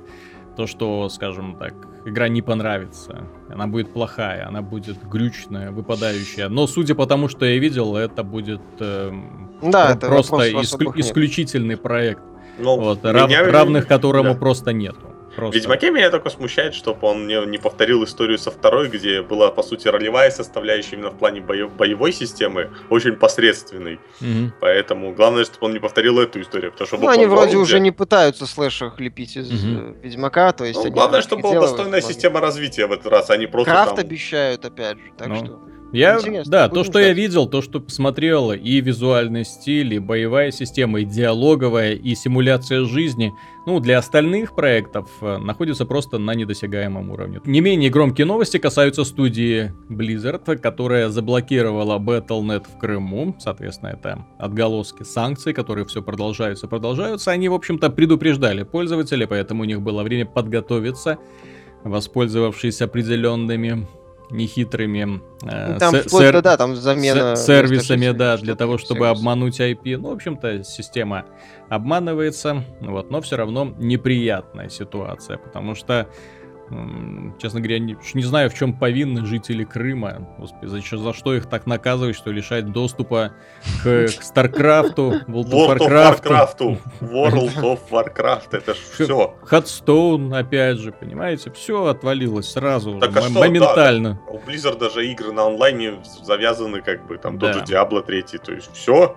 то, 0.56 0.68
что, 0.68 1.10
скажем 1.10 1.56
так, 1.60 1.74
игра 2.06 2.28
не 2.28 2.42
понравится. 2.42 3.24
Она 3.50 3.68
будет 3.68 3.94
плохая, 3.94 4.48
она 4.48 4.62
будет 4.62 4.98
глючная, 5.10 5.72
выпадающая. 5.72 6.50
Но 6.50 6.68
судя 6.68 6.96
по 6.96 7.06
тому, 7.06 7.28
что 7.28 7.46
я 7.46 7.58
видел, 7.58 7.96
это 7.96 8.24
будет 8.24 8.62
эм, 8.80 9.52
Да, 9.62 9.92
это 9.94 10.08
просто 10.08 10.36
исклю- 10.52 10.94
исключительный 10.96 11.78
проект, 11.78 12.22
Ну, 12.60 12.80
вот, 12.80 13.04
рав- 13.04 13.32
равных 13.52 13.88
которому 13.88 14.34
да. 14.34 14.39
просто 14.39 14.74
нету. 14.74 15.12
В 15.34 15.36
Просто. 15.36 15.58
Ведьмаке 15.58 15.89
меня 15.89 16.12
только 16.12 16.30
смущает, 16.30 16.76
чтобы 16.76 17.08
он 17.08 17.26
не, 17.28 17.43
не 17.48 17.58
повторил 17.58 18.04
историю 18.04 18.38
со 18.38 18.52
второй, 18.52 18.88
где 18.88 19.24
была, 19.24 19.50
по 19.50 19.63
сути, 19.63 19.88
ролевая 19.88 20.30
составляющая 20.30 20.96
именно 20.96 21.10
в 21.10 21.17
плане 21.17 21.41
бое- 21.41 21.67
боевой 21.67 22.13
системы, 22.13 22.69
очень 22.91 23.15
посредственной. 23.15 24.00
Мгм. 24.22 24.54
Поэтому 24.62 25.12
главное, 25.13 25.43
чтобы 25.46 25.65
он 25.65 25.74
не 25.74 25.80
повторил 25.80 26.19
эту 26.19 26.39
историю. 26.39 26.72
Потому 26.72 26.88
что 26.88 26.98
Ну, 26.98 27.08
они 27.10 27.26
вроде 27.26 27.58
уже 27.58 27.80
не 27.80 27.89
пытаются 27.91 28.46
слэшер 28.46 28.93
лепить 29.00 29.36
из 29.36 29.50
э, 29.52 29.93
Ведьмака, 30.04 30.52
то 30.52 30.65
есть 30.65 30.84
Ну, 30.84 30.91
главное, 30.91 31.22
чтобы 31.24 31.41
была 31.41 31.62
достойная 31.62 32.02
система 32.02 32.39
развития 32.39 32.86
в 32.86 32.91
этот 32.91 33.08
раз, 33.08 33.30
а 33.32 33.38
не 33.38 33.48
просто 33.48 33.72
Крафт 33.72 33.96
там... 33.96 34.06
обещают, 34.06 34.63
опять 34.65 34.98
же, 34.98 35.12
так 35.17 35.28
Ну. 35.30 35.36
что... 35.38 35.60
Я, 35.93 36.17
Интересно, 36.17 36.51
да, 36.51 36.69
то, 36.69 36.84
что 36.84 36.97
я 36.97 37.06
ждать. 37.06 37.17
видел, 37.17 37.47
то, 37.47 37.62
что 37.62 37.79
посмотрел, 37.79 38.51
и 38.51 38.82
визуальный 38.82 39.45
стиль, 39.45 39.93
и 39.93 39.99
боевая 39.99 40.49
система, 40.49 41.01
и 41.01 41.06
диалоговая, 41.06 41.93
и 41.93 42.15
симуляция 42.15 42.84
жизни, 42.86 43.32
ну, 43.67 43.79
для 43.79 43.99
остальных 43.99 44.56
проектов 44.56 45.08
э, 45.21 45.38
находится 45.38 45.86
просто 45.86 46.17
на 46.17 46.34
недосягаемом 46.34 47.12
уровне. 47.12 47.41
Не 47.45 47.62
менее 47.62 47.91
громкие 47.91 48.25
новости 48.25 48.58
касаются 48.58 49.03
студии 49.03 49.71
Blizzard, 49.88 50.58
которая 50.58 51.10
заблокировала 51.10 51.99
Battle.net 51.99 52.65
в 52.75 52.79
Крыму. 52.79 53.36
Соответственно, 53.38 53.89
это 53.89 54.25
отголоски 54.39 55.03
санкций, 55.03 55.53
которые 55.53 55.86
все 55.86 56.01
продолжаются, 56.01 56.67
продолжаются. 56.67 57.29
Они, 57.29 57.49
в 57.49 57.53
общем-то, 57.53 57.91
предупреждали 57.91 58.63
пользователей, 58.63 59.27
поэтому 59.27 59.62
у 59.62 59.65
них 59.65 59.84
было 59.84 60.01
время 60.01 60.25
подготовиться, 60.25 61.19
воспользовавшись 61.84 62.82
определенными 62.82 63.86
нехитрыми 64.34 65.22
э, 65.43 65.74
Ну, 65.74 65.80
Там 65.80 65.96
сер- 65.96 66.34
до, 66.34 66.41
да, 66.41 66.58
там 66.58 66.76
замена... 66.76 67.36
с- 67.36 67.46
сервисами, 67.46 68.12
да, 68.12 68.38
для 68.38 68.56
того, 68.56 68.78
чтобы 68.78 69.02
сервис. 69.06 69.19
обмануть 69.19 69.60
IP. 69.60 69.98
Ну, 69.98 70.10
в 70.10 70.13
общем-то, 70.13 70.63
система 70.63 71.26
обманывается, 71.69 72.63
вот, 72.82 73.12
но 73.12 73.22
все 73.22 73.36
равно 73.38 73.74
неприятная 73.78 74.69
ситуация, 74.69 75.38
потому 75.38 75.76
что, 75.76 76.08
честно 77.39 77.60
говоря, 77.60 77.80
не, 77.80 77.97
не 78.13 78.23
знаю, 78.23 78.49
в 78.49 78.54
чем 78.54 78.73
повинны 78.73 79.26
жители 79.26 79.63
Крыма. 79.63 80.28
Господи, 80.38 80.65
за, 80.67 80.97
за 80.97 81.13
что 81.13 81.36
их 81.36 81.47
так 81.47 81.65
наказывать, 81.67 82.15
что 82.15 82.32
лишать 82.32 82.71
доступа 82.71 83.34
к, 83.84 84.08
к 84.08 84.23
Старкрафту, 84.23 85.12
World 85.28 85.49
of 85.52 85.78
Warcraft. 85.78 86.80
World 87.02 87.56
of 87.63 87.80
Warcraft. 87.91 88.47
Это 88.58 88.73
ж 88.73 88.78
все. 88.78 89.36
Хадстоун, 89.43 90.34
опять 90.34 90.78
же, 90.78 90.91
понимаете, 90.91 91.52
все 91.52 91.86
отвалилось 91.88 92.49
сразу, 92.52 92.99
Так 92.99 93.15
а 93.15 93.19
м- 93.19 93.30
что, 93.30 93.39
моментально. 93.39 94.19
У 94.30 94.38
Blizzard 94.38 94.78
даже 94.80 95.06
игры 95.08 95.32
на 95.32 95.45
онлайне 95.47 96.02
завязаны, 96.23 96.82
как 96.82 97.06
бы, 97.08 97.17
там, 97.17 97.38
Да. 97.38 97.54
тот 97.54 97.67
же 97.67 97.73
Diablo 97.76 98.02
3, 98.04 98.23
то 98.43 98.54
есть 98.54 98.71
все. 98.73 99.15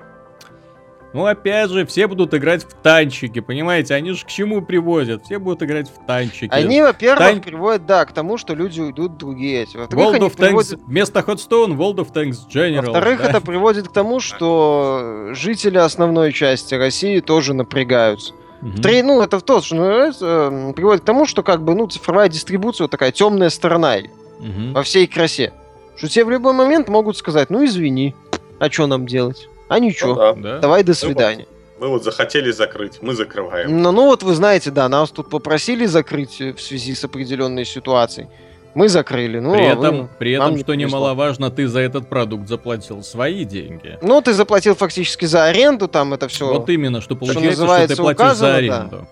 Ну, 1.16 1.24
опять 1.24 1.70
же, 1.70 1.87
все 1.87 2.07
будут 2.09 2.35
играть 2.35 2.64
в 2.64 2.74
танчики, 2.74 3.40
понимаете? 3.40 3.94
Они 3.94 4.12
же 4.12 4.22
к 4.26 4.29
чему 4.29 4.61
приводят? 4.61 5.24
Все 5.24 5.38
будут 5.38 5.62
играть 5.62 5.88
в 5.88 6.05
танчики. 6.05 6.52
Они, 6.52 6.83
во-первых, 6.83 7.26
Тань- 7.26 7.40
приводят, 7.40 7.87
да, 7.87 8.05
к 8.05 8.12
тому, 8.12 8.37
что 8.37 8.55
люди 8.55 8.83
уйдут 8.83 9.12
в 9.12 9.16
другие. 9.16 9.66
Во-вторых, 9.72 10.07
World 10.09 10.18
of 10.20 10.37
Tanks, 10.37 10.46
приводят... 10.48 10.81
вместо 10.87 11.20
Hearthstone, 11.20 11.74
World 11.74 11.96
of 11.96 12.12
Tanks 12.12 12.37
General. 12.52 12.83
Во-вторых, 12.83 13.22
да? 13.22 13.31
это 13.31 13.40
приводит 13.40 13.88
к 13.88 13.92
тому, 13.92 14.20
что 14.20 15.31
жители 15.33 15.79
основной 15.79 16.35
части 16.35 16.74
России 16.74 17.20
тоже 17.20 17.55
напрягаются. 17.55 18.35
Мгм. 18.61 18.83
Три, 18.83 19.00
ну, 19.00 19.22
это 19.22 19.40
то, 19.40 19.62
что 19.62 19.74
называется, 19.74 20.26
м, 20.52 20.74
приводит 20.74 21.00
к 21.00 21.07
тому, 21.07 21.24
что 21.24 21.42
как 21.42 21.62
бы, 21.62 21.74
ну, 21.74 21.87
цифровая 21.87 22.29
дистрибуция 22.29 22.85
вот 22.85 22.90
такая 22.90 23.11
темная 23.11 23.48
сторона 23.48 23.96
Мгм. 24.38 24.74
во 24.74 24.83
всей 24.83 25.07
красе. 25.07 25.55
Что 25.96 26.09
тебе 26.09 26.26
в 26.26 26.31
любой 26.31 26.52
момент 26.52 26.88
могут 26.88 27.16
сказать, 27.16 27.48
ну, 27.48 27.64
извини, 27.64 28.14
а 28.59 28.70
что 28.70 28.87
нам 28.87 29.07
делать? 29.07 29.48
А 29.68 29.79
Ну 29.79 29.85
ничего, 29.85 30.14
да. 30.14 30.33
Да? 30.35 30.59
давай 30.61 30.83
до 30.83 30.92
вот. 30.92 30.98
свидания. 30.98 31.46
Мы 31.79 31.88
вот 31.88 32.05
захотели 32.05 32.50
закрыть, 32.52 33.02
мы 33.02 33.14
закрываем. 33.14 33.83
Ну, 33.83 33.92
ну, 33.92 34.07
вот 34.07 34.22
вы 34.22 34.35
знаете, 34.35 34.70
да, 34.70 34.88
нас 34.88 35.11
тут 35.11 35.29
попросили 35.29 35.85
закрыть 35.85 36.40
э, 36.40 36.52
в 36.55 36.61
связи 36.62 36.94
с 36.94 37.05
определенной 37.05 37.64
ситуацией. 37.66 38.29
Мы 38.74 38.88
закрыли, 38.88 39.40
ну, 39.40 39.52
При 39.52 39.66
а 39.66 39.74
вы- 39.74 39.87
этом, 39.87 40.09
при 40.18 40.37
вам 40.37 40.46
этом 40.48 40.55
не 40.57 40.62
что 40.62 40.66
повезло. 40.72 40.88
немаловажно, 40.88 41.50
ты 41.50 41.66
за 41.68 41.81
этот 41.81 42.09
продукт 42.09 42.48
заплатил 42.48 43.02
свои 43.02 43.44
деньги. 43.44 43.98
Ну, 44.02 44.20
ты 44.22 44.33
заплатил 44.33 44.74
фактически 44.74 45.24
за 45.26 45.44
аренду, 45.44 45.88
там 45.88 46.14
это 46.14 46.29
все. 46.29 46.46
Вот 46.52 46.68
именно, 46.70 47.00
что 47.02 47.14
получается, 47.16 47.52
что, 47.52 47.61
называется, 47.62 47.96
ты 47.96 48.02
платишь 48.02 48.20
указано, 48.20 48.37
за 48.48 48.52
да. 48.52 48.57
аренду. 48.59 49.09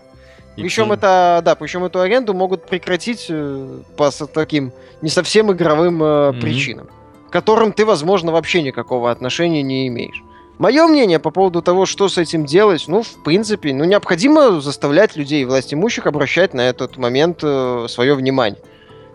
И 0.56 0.60
Причем 0.62 0.88
ты- 0.88 0.94
это, 0.94 1.42
да, 1.44 1.54
причем 1.56 1.84
эту 1.84 2.00
аренду 2.00 2.32
могут 2.32 2.64
прекратить 2.66 3.26
э, 3.28 3.78
по 3.96 4.10
таким 4.32 4.72
не 5.02 5.10
совсем 5.10 5.50
игровым 5.52 6.02
э, 6.02 6.30
Мгм. 6.32 6.40
причинам, 6.40 6.88
к 7.28 7.32
которым 7.32 7.72
ты, 7.72 7.84
возможно, 7.84 8.32
вообще 8.32 8.62
никакого 8.62 9.10
отношения 9.10 9.62
не 9.62 9.88
имеешь. 9.88 10.22
Мое 10.58 10.86
мнение 10.86 11.18
по 11.18 11.30
поводу 11.30 11.62
того, 11.62 11.84
что 11.84 12.08
с 12.08 12.16
этим 12.16 12.46
делать, 12.46 12.84
ну, 12.86 13.02
в 13.02 13.22
принципе, 13.24 13.74
ну, 13.74 13.84
необходимо 13.84 14.60
заставлять 14.60 15.16
людей, 15.16 15.44
власть 15.44 15.74
имущих, 15.74 16.06
обращать 16.06 16.54
на 16.54 16.62
этот 16.62 16.96
момент 16.96 17.40
свое 17.40 18.14
внимание. 18.14 18.60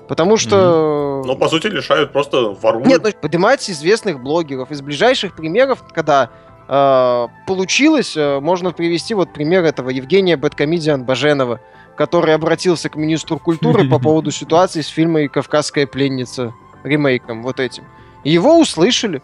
Потому 0.10 0.38
что... 0.38 1.22
Но, 1.24 1.36
по 1.36 1.48
сути, 1.48 1.68
лишают 1.68 2.12
просто 2.12 2.56
воруют. 2.60 2.88
Нет, 2.88 3.02
ну, 3.04 3.12
поднимать 3.22 3.70
известных 3.70 4.20
блогеров. 4.20 4.72
Из 4.72 4.82
ближайших 4.82 5.36
примеров, 5.36 5.84
когда 5.94 6.32
э, 6.68 7.28
получилось, 7.46 8.18
э, 8.18 8.40
можно 8.40 8.72
привести 8.72 9.14
вот 9.14 9.32
пример 9.32 9.64
этого 9.64 9.92
Евгения 9.92 10.36
Бэткомедиан 10.36 11.04
Баженова, 11.04 11.60
который 11.96 12.34
обратился 12.34 12.90
к 12.90 12.96
министру 12.96 13.38
культуры 13.38 13.88
по 13.88 14.00
поводу 14.00 14.32
ситуации 14.32 14.82
с 14.82 14.88
фильмом 14.88 15.30
«Кавказская 15.30 15.86
пленница» 15.86 16.56
ремейком 16.84 17.44
вот 17.44 17.60
этим. 17.60 17.84
И 18.24 18.32
его 18.32 18.60
услышали. 18.60 19.22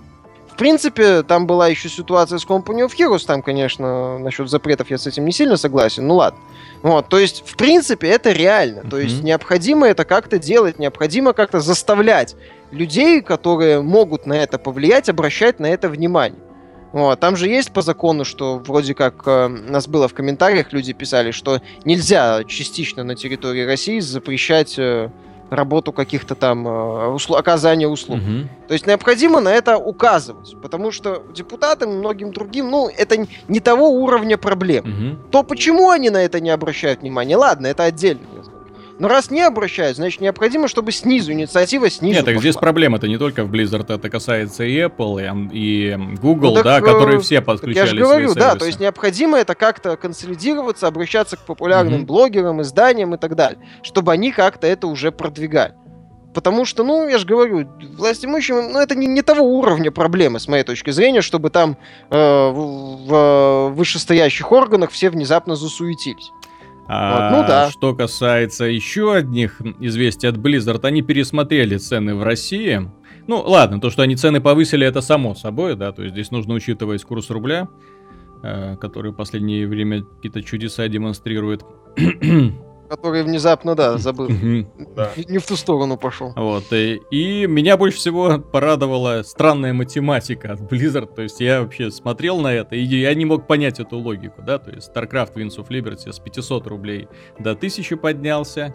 В 0.55 0.57
принципе, 0.57 1.21
там 1.23 1.47
была 1.47 1.67
еще 1.67 1.89
ситуация 1.89 2.39
с 2.39 2.45
Company 2.45 2.87
of 2.87 2.93
Heroes, 2.97 3.25
там, 3.25 3.41
конечно, 3.41 4.17
насчет 4.19 4.49
запретов 4.49 4.89
я 4.89 4.97
с 4.97 5.05
этим 5.05 5.25
не 5.25 5.33
сильно 5.33 5.57
согласен, 5.57 6.07
ну 6.07 6.15
ладно. 6.15 6.39
Вот, 6.81 7.09
то 7.09 7.19
есть, 7.19 7.43
в 7.45 7.57
принципе, 7.57 8.07
это 8.07 8.31
реально. 8.31 8.89
То 8.89 8.97
есть, 8.97 9.21
необходимо 9.21 9.85
это 9.85 10.05
как-то 10.05 10.39
делать, 10.39 10.79
необходимо 10.79 11.33
как-то 11.33 11.59
заставлять 11.59 12.37
людей, 12.71 13.21
которые 13.21 13.81
могут 13.81 14.25
на 14.25 14.33
это 14.33 14.57
повлиять, 14.57 15.09
обращать 15.09 15.59
на 15.59 15.65
это 15.65 15.89
внимание. 15.89 16.39
Вот, 16.93 17.19
там 17.19 17.35
же 17.35 17.49
есть 17.49 17.73
по 17.73 17.81
закону, 17.81 18.23
что 18.23 18.57
вроде 18.57 18.93
как 18.93 19.23
э, 19.25 19.49
нас 19.49 19.89
было 19.89 20.07
в 20.07 20.13
комментариях, 20.13 20.71
люди 20.71 20.93
писали, 20.93 21.31
что 21.31 21.61
нельзя 21.83 22.45
частично 22.45 23.03
на 23.03 23.15
территории 23.15 23.65
России 23.65 23.99
запрещать 23.99 24.79
э, 24.79 25.09
работу 25.49 25.91
каких-то 25.91 26.35
там 26.35 26.67
э, 26.67 27.07
услу- 27.15 27.35
оказания 27.37 27.87
услуг. 27.87 28.19
Мгм. 28.19 28.49
То 28.67 28.73
есть 28.73 28.87
необходимо 28.87 29.39
на 29.41 29.49
это 29.49 29.77
указывать, 29.77 30.55
потому 30.61 30.91
что 30.91 31.23
депутатам 31.33 31.91
и 31.91 31.95
многим 31.95 32.31
другим, 32.31 32.69
ну, 32.69 32.89
это 32.89 33.27
не 33.47 33.59
того 33.59 33.89
уровня 33.89 34.37
проблем. 34.37 34.85
Мгм. 34.85 35.19
То 35.31 35.43
почему 35.43 35.89
они 35.89 36.09
на 36.09 36.17
это 36.23 36.39
не 36.39 36.49
обращают 36.49 37.01
внимания? 37.01 37.37
Ладно, 37.37 37.67
это 37.67 37.83
отдельно. 37.83 38.21
Но 38.97 39.09
раз 39.09 39.29
не 39.29 39.41
обращают, 39.41 39.97
значит 39.97 40.21
необходимо, 40.21 40.69
чтобы 40.69 40.93
снизу 40.93 41.33
инициатива 41.33 41.89
снизу. 41.89 42.15
Нет, 42.15 42.25
так 42.25 42.37
здесь 42.39 42.53
пошла. 42.55 42.67
проблема-то 42.67 43.07
не 43.09 43.17
только 43.17 43.43
в 43.43 43.51
Blizzard, 43.51 43.93
это 43.93 44.09
касается 44.09 44.63
и 44.63 44.77
Apple, 44.79 45.49
и, 45.51 45.57
и 45.91 46.15
Google, 46.21 46.49
Ну, 46.55 46.63
так, 46.63 46.63
да, 46.63 46.77
э, 46.79 46.81
которые 46.81 47.19
все 47.19 47.37
Так 47.37 47.45
подключали 47.45 47.77
я 47.77 47.85
же 47.87 47.97
говорю, 47.97 48.27
свои 48.29 48.35
да, 48.35 48.41
сервисы. 48.51 48.59
то 48.59 48.65
есть 48.67 48.79
необходимо 48.79 49.37
это 49.37 49.53
как-то 49.53 49.97
консолидироваться, 49.97 50.87
обращаться 50.87 51.35
к 51.35 51.41
популярным 51.41 51.99
Мгм. 51.99 52.05
блогерам, 52.05 52.61
изданиям 52.61 53.13
и 53.15 53.17
так 53.17 53.35
далее, 53.35 53.59
чтобы 53.83 54.13
они 54.13 54.31
как-то 54.31 54.65
это 54.65 54.87
уже 54.87 55.11
продвигали. 55.11 55.73
Потому 56.33 56.65
что, 56.65 56.83
ну, 56.83 57.07
я 57.07 57.17
же 57.17 57.25
говорю, 57.25 57.67
власть 57.97 58.23
имущим, 58.25 58.71
ну, 58.71 58.79
это 58.79 58.93
не, 58.95 59.07
не 59.07 59.21
того 59.21 59.41
уровня 59.57 59.89
проблемы, 59.91 60.39
с 60.39 60.47
моей 60.49 60.63
точки 60.63 60.89
зрения, 60.91 61.21
чтобы 61.21 61.49
там 61.49 61.77
э, 62.09 62.17
в, 62.49 63.07
в 63.07 63.69
вышестоящих 63.73 64.51
органах 64.51 64.91
все 64.91 65.09
внезапно 65.09 65.55
засуетились. 65.55 66.31
А 66.87 67.29
Вот, 67.31 67.37
ну 67.37 67.47
да. 67.47 67.69
Что 67.71 67.95
касается 67.95 68.65
еще 68.65 69.13
одних 69.13 69.59
известий 69.79 70.27
от 70.27 70.37
Blizzard, 70.37 70.85
они 70.85 71.01
пересмотрели 71.01 71.77
цены 71.77 72.15
в 72.15 72.23
России. 72.23 72.89
Ну, 73.27 73.41
ладно, 73.41 73.79
то, 73.79 73.89
что 73.89 74.03
они 74.03 74.15
цены 74.15 74.39
повысили, 74.39 74.85
это 74.85 75.01
само 75.01 75.33
собой, 75.33 75.75
да, 75.75 75.91
то 75.91 76.03
есть 76.03 76.13
здесь 76.13 76.29
нужно 76.31 76.53
учитывать 76.53 77.03
курс 77.03 77.31
рубля, 77.31 77.67
э, 78.43 78.75
который 78.79 79.11
в 79.11 79.15
последнее 79.15 79.67
время 79.67 80.03
какие-то 80.03 80.43
чудеса 80.43 80.87
демонстрирует. 80.87 81.63
Который 82.89 83.23
внезапно, 83.23 83.75
да, 83.75 83.97
забыл. 83.97 84.29
Да. 84.95 85.11
Не- 85.27 85.39
в 85.39 85.45
ту 85.45 85.55
сторону 85.55 85.97
пошел. 85.97 86.33
Вот, 86.35 86.71
и, 86.71 87.01
и 87.11 87.47
меня 87.47 87.77
больше 87.77 87.97
всего 87.97 88.37
порадовала 88.39 89.23
странная 89.23 89.73
математика 89.73 90.53
от 90.53 90.59
Blizzard, 90.61 91.13
то 91.13 91.21
есть 91.23 91.39
я 91.39 91.61
вообще 91.61 91.91
смотрел 91.91 92.39
на 92.39 92.53
это, 92.53 92.75
и 92.75 92.81
я 92.81 93.13
не 93.15 93.25
мог 93.25 93.47
понять 93.47 93.79
эту 93.79 93.97
логику, 93.97 94.41
да, 94.41 94.59
то 94.59 94.71
есть 94.71 94.91
StarCraft 94.93 95.33
Wings 95.33 95.57
of 95.57 95.67
Liberty 95.69 96.11
с 96.11 96.19
500 96.19 96.67
рублей 96.67 97.07
до 97.39 97.51
1000 97.51 97.97
поднялся, 97.97 98.73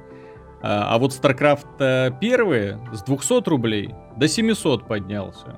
а, 0.62 0.94
а 0.94 0.98
вот 0.98 1.12
StarCraft 1.12 1.66
э, 1.78 2.10
первый 2.20 2.76
с 2.92 3.02
200 3.02 3.48
рублей 3.48 3.94
до 4.16 4.28
700 4.28 4.86
поднялся. 4.86 5.56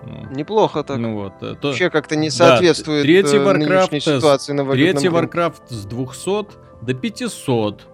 Ну, 0.00 0.28
Неплохо 0.30 0.84
так. 0.84 0.96
ну 0.98 1.14
вот, 1.14 1.32
э, 1.42 1.56
то- 1.60 1.68
Вообще 1.68 1.90
как-то 1.90 2.14
не 2.14 2.28
да, 2.28 2.34
соответствует 2.34 3.02
третий 3.02 3.36
э, 3.36 3.44
Warcraft 3.44 4.00
ситуации 4.00 4.52
на 4.52 4.64
Третий 4.70 5.08
рынке. 5.08 5.38
Warcraft 5.38 5.62
с 5.68 5.84
200 5.86 6.67
до 6.82 6.94
500. 6.94 7.86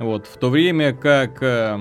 Вот, 0.00 0.26
в 0.26 0.38
то 0.38 0.48
время 0.48 0.94
как 0.94 1.42
э, 1.42 1.76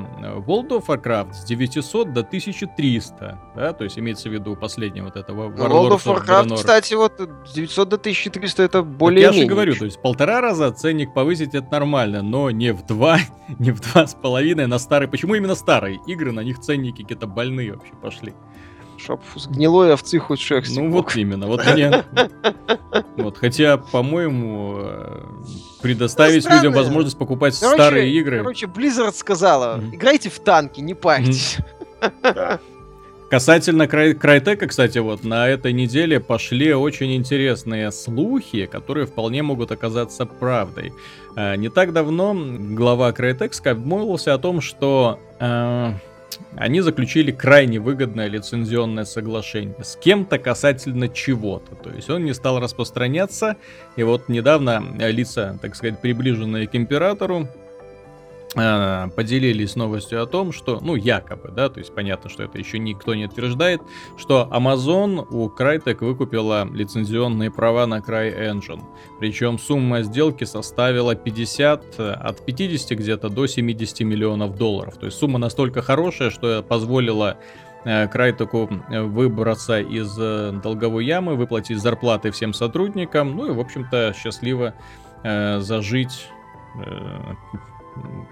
World 0.45 0.71
of 0.71 0.87
Warcraft 0.87 1.31
с 1.31 1.45
900 1.45 2.11
до 2.11 2.19
1300, 2.19 3.39
да, 3.55 3.71
то 3.71 3.85
есть 3.85 3.97
имеется 3.97 4.27
в 4.27 4.33
виду 4.33 4.57
последний 4.57 4.99
вот 4.99 5.15
этого 5.15 5.47
Ну, 5.47 5.55
World 5.55 5.91
of 5.91 6.03
Warcraft, 6.03 6.47
Draenor. 6.47 6.55
кстати, 6.55 6.95
вот 6.95 7.13
с 7.45 7.53
900 7.53 7.87
до 7.87 7.95
1300 7.95 8.63
это 8.63 8.79
Так 8.79 8.91
более 8.97 9.21
я 9.21 9.31
же 9.31 9.45
говорю, 9.45 9.73
то 9.73 9.85
есть 9.85 10.01
полтора 10.01 10.41
раза 10.41 10.69
ценник 10.73 11.13
повысить 11.13 11.55
это 11.55 11.71
нормально, 11.71 12.21
но 12.21 12.51
не 12.51 12.73
в 12.73 12.85
два, 12.85 13.19
не 13.57 13.71
в 13.71 13.79
два 13.79 14.05
с 14.05 14.15
половиной 14.15 14.67
на 14.67 14.79
старый. 14.79 15.07
Почему 15.07 15.35
именно 15.35 15.55
старые 15.55 16.01
игры, 16.05 16.33
на 16.33 16.41
них 16.41 16.59
ценники 16.59 17.03
какие-то 17.03 17.25
больные 17.25 17.71
вообще 17.71 17.93
пошли? 18.01 18.33
Чтоб 19.01 19.21
с 19.35 19.47
гнилой 19.47 19.93
овцы 19.93 20.19
хоть 20.19 20.39
шерсть. 20.39 20.75
Ну 20.75 20.89
вот 20.91 21.15
именно, 21.15 21.47
вот 21.47 21.65
мне... 21.65 22.03
Вот, 23.17 23.37
хотя, 23.37 23.77
по-моему, 23.77 24.77
э, 24.79 25.21
предоставить 25.81 26.45
Ну, 26.45 26.55
людям 26.55 26.73
возможность 26.73 27.17
покупать 27.17 27.57
Короче- 27.59 27.75
старые 27.81 28.13
игры... 28.13 28.37
Короче, 28.39 28.65
Blizzard 28.67 29.13
сказала, 29.13 29.75
Мгм. 29.77 29.95
играйте 29.95 30.29
в 30.29 30.39
танки, 30.39 30.79
не 30.79 30.93
парьтесь. 30.93 31.57
Да. 32.23 32.59
Касательно 33.29 33.87
Край- 33.87 34.13
Крайтека, 34.15 34.67
кстати, 34.67 34.97
вот 34.99 35.23
на 35.23 35.47
этой 35.49 35.71
неделе 35.73 36.19
пошли 36.19 36.73
очень 36.73 37.13
интересные 37.15 37.91
слухи, 37.91 38.65
которые 38.65 39.05
вполне 39.05 39.43
могут 39.43 39.71
оказаться 39.71 40.25
правдой. 40.25 40.93
Э, 41.35 41.55
Не 41.57 41.69
так 41.69 41.91
давно 41.93 42.33
глава 42.35 43.11
Крайтекска 43.11 43.71
обмолвился 43.71 44.33
о 44.33 44.37
том, 44.39 44.61
что 44.61 45.19
э, 45.39 45.91
они 46.55 46.81
заключили 46.81 47.31
крайне 47.31 47.79
выгодное 47.79 48.27
лицензионное 48.27 49.05
соглашение 49.05 49.75
с 49.83 49.95
кем-то 49.95 50.39
касательно 50.39 51.07
чего-то. 51.07 51.75
То 51.75 51.91
есть 51.91 52.09
он 52.09 52.25
не 52.25 52.33
стал 52.33 52.59
распространяться, 52.59 53.57
и 53.95 54.03
вот 54.03 54.29
недавно 54.29 54.83
э, 54.99 55.11
лица, 55.11 55.57
так 55.61 55.75
сказать, 55.75 55.99
приближенные 55.99 56.67
к 56.67 56.75
императору, 56.75 57.47
поделились 58.55 59.75
новостью 59.75 60.23
о 60.23 60.25
том, 60.25 60.51
что, 60.51 60.79
ну, 60.81 60.95
якобы, 60.95 61.49
да, 61.49 61.69
то 61.69 61.79
есть 61.79 61.93
понятно, 61.93 62.29
что 62.29 62.43
это 62.43 62.57
еще 62.57 62.79
никто 62.79 63.13
не 63.13 63.25
утверждает, 63.25 63.81
что 64.17 64.49
Amazon 64.51 65.25
у 65.29 65.49
Crytek 65.49 66.03
выкупила 66.03 66.67
лицензионные 66.71 67.51
права 67.51 67.85
на 67.85 67.99
CryEngine. 67.99 68.81
Причем 69.19 69.59
сумма 69.59 70.01
сделки 70.01 70.45
составила 70.45 71.15
50, 71.15 71.99
э, 71.99 72.11
от 72.11 72.45
50 72.45 72.97
где-то 72.97 73.29
до 73.29 73.45
70 73.45 74.01
миллионов 74.01 74.57
долларов. 74.57 74.97
То 74.97 75.05
есть 75.05 75.17
сумма 75.17 75.37
настолько 75.37 75.81
хорошая, 75.81 76.31
что 76.31 76.63
позволила 76.63 77.37
э, 77.85 78.07
Крайтеку 78.07 78.69
э, 78.89 79.01
выбраться 79.01 79.79
из 79.79 80.17
э, 80.19 80.59
долговой 80.63 81.05
ямы, 81.05 81.35
выплатить 81.35 81.79
зарплаты 81.79 82.31
всем 82.31 82.53
сотрудникам, 82.53 83.35
ну 83.35 83.47
и, 83.47 83.51
в 83.51 83.59
общем-то, 83.59 84.13
счастливо 84.17 84.73
э, 85.23 85.59
зажить 85.59 86.27
э, 86.83 87.35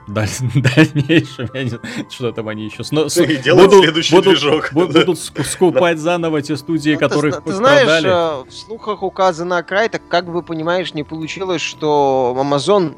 даль- 0.08 0.30
дальнейшем, 0.56 1.50
я 1.54 1.64
не 1.64 1.70
знаю, 1.70 1.84
что 2.10 2.32
там 2.32 2.48
они 2.48 2.66
еще 2.66 2.84
сно- 2.84 3.10
с- 3.10 3.18
И 3.18 3.38
делать 3.38 3.72
следующий 3.72 4.16
будут, 4.16 4.34
движок. 4.34 4.72
бу- 4.74 4.88
будут 4.88 5.18
ск- 5.18 5.44
скупать 5.44 6.00
заново 6.00 6.42
те 6.42 6.56
студии, 6.58 6.92
Ну, 6.92 7.00
ты 7.00 7.08
которых 7.08 7.34
зна- 7.36 7.42
ты, 7.46 7.52
знаешь, 7.54 8.04
э, 8.06 8.50
в 8.50 8.54
слухах 8.54 9.04
указано 9.04 9.62
Крайтек, 9.64 10.02
как 10.08 10.32
бы 10.32 10.42
понимаешь, 10.44 10.94
не 10.94 11.04
получилось, 11.04 11.62
что 11.62 12.36
Amazon 12.40 12.96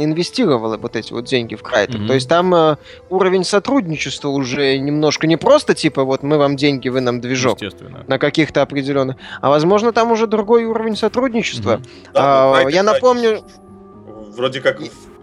инвестировала 0.00 0.76
вот 0.76 0.96
эти 0.96 1.12
вот 1.12 1.24
деньги 1.24 1.54
в 1.54 1.62
Крайтек. 1.62 1.96
Мгм. 2.00 2.08
То 2.08 2.14
есть 2.14 2.28
там 2.28 2.54
э, 2.54 2.76
уровень 3.10 3.44
сотрудничества 3.44 4.28
уже 4.28 4.78
немножко 4.78 5.26
не 5.26 5.36
просто 5.36 5.74
типа 5.74 6.04
вот 6.04 6.22
мы 6.22 6.38
вам 6.38 6.56
деньги, 6.56 6.88
вы 6.88 7.00
нам 7.00 7.20
движок 7.20 7.60
Естественно. 7.62 8.04
на 8.06 8.18
каких-то 8.18 8.62
определенных, 8.62 9.16
а 9.40 9.48
возможно 9.48 9.92
там 9.92 10.10
уже 10.10 10.26
другой 10.26 10.64
уровень 10.64 10.96
сотрудничества. 10.96 11.74
Мгм. 11.74 11.82
Да, 12.14 12.20
А, 12.52 12.62
ну, 12.62 12.68
я 12.68 12.82
напомню- 12.82 13.42
Вроде 14.36 14.60
как 14.60 14.80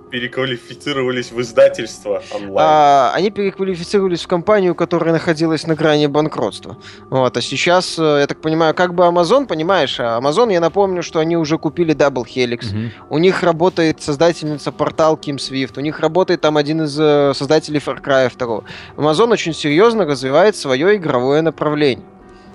переквалифицировались 0.10 1.32
в 1.32 1.40
издательство 1.42 2.22
онлайн. 2.34 2.58
А, 2.58 3.12
они 3.14 3.32
переквалифицировались 3.32 4.24
в 4.24 4.28
компанию, 4.28 4.76
которая 4.76 5.14
находилась 5.14 5.68
на 5.68 5.76
грани 5.76 6.08
банкротства. 6.08 6.78
Вот, 7.10 7.38
а 7.38 7.42
сейчас, 7.42 7.98
э, 8.00 8.18
я 8.22 8.28
так 8.28 8.42
понимаю, 8.42 8.74
как 8.74 8.94
бы 8.94 9.04
Amazon, 9.04 9.46
понимаешь, 9.46 10.00
а 10.00 10.20
Amazon, 10.20 10.52
я 10.52 10.60
напомню, 10.60 11.04
что 11.04 11.20
они 11.20 11.38
уже 11.38 11.58
купили 11.58 11.96
Double 11.96 12.26
Helix. 12.26 12.74
Мгм. 12.74 12.92
У 13.10 13.18
них 13.18 13.44
работает 13.44 14.02
создательница 14.02 14.72
портал 14.72 15.16
Kim 15.16 15.38
Swift. 15.38 15.74
У 15.78 15.82
них 15.82 16.00
работает 16.00 16.42
там 16.42 16.58
один 16.58 16.84
из 16.84 17.00
э, 17.00 17.34
создателей 17.36 17.80
Far 17.80 18.02
Cry 18.02 18.32
2. 18.36 18.64
Amazon 18.98 19.32
очень 19.32 19.54
серьезно 19.54 20.06
развивает 20.06 20.56
свое 20.56 20.96
игровое 20.96 21.42
направление. 21.42 22.06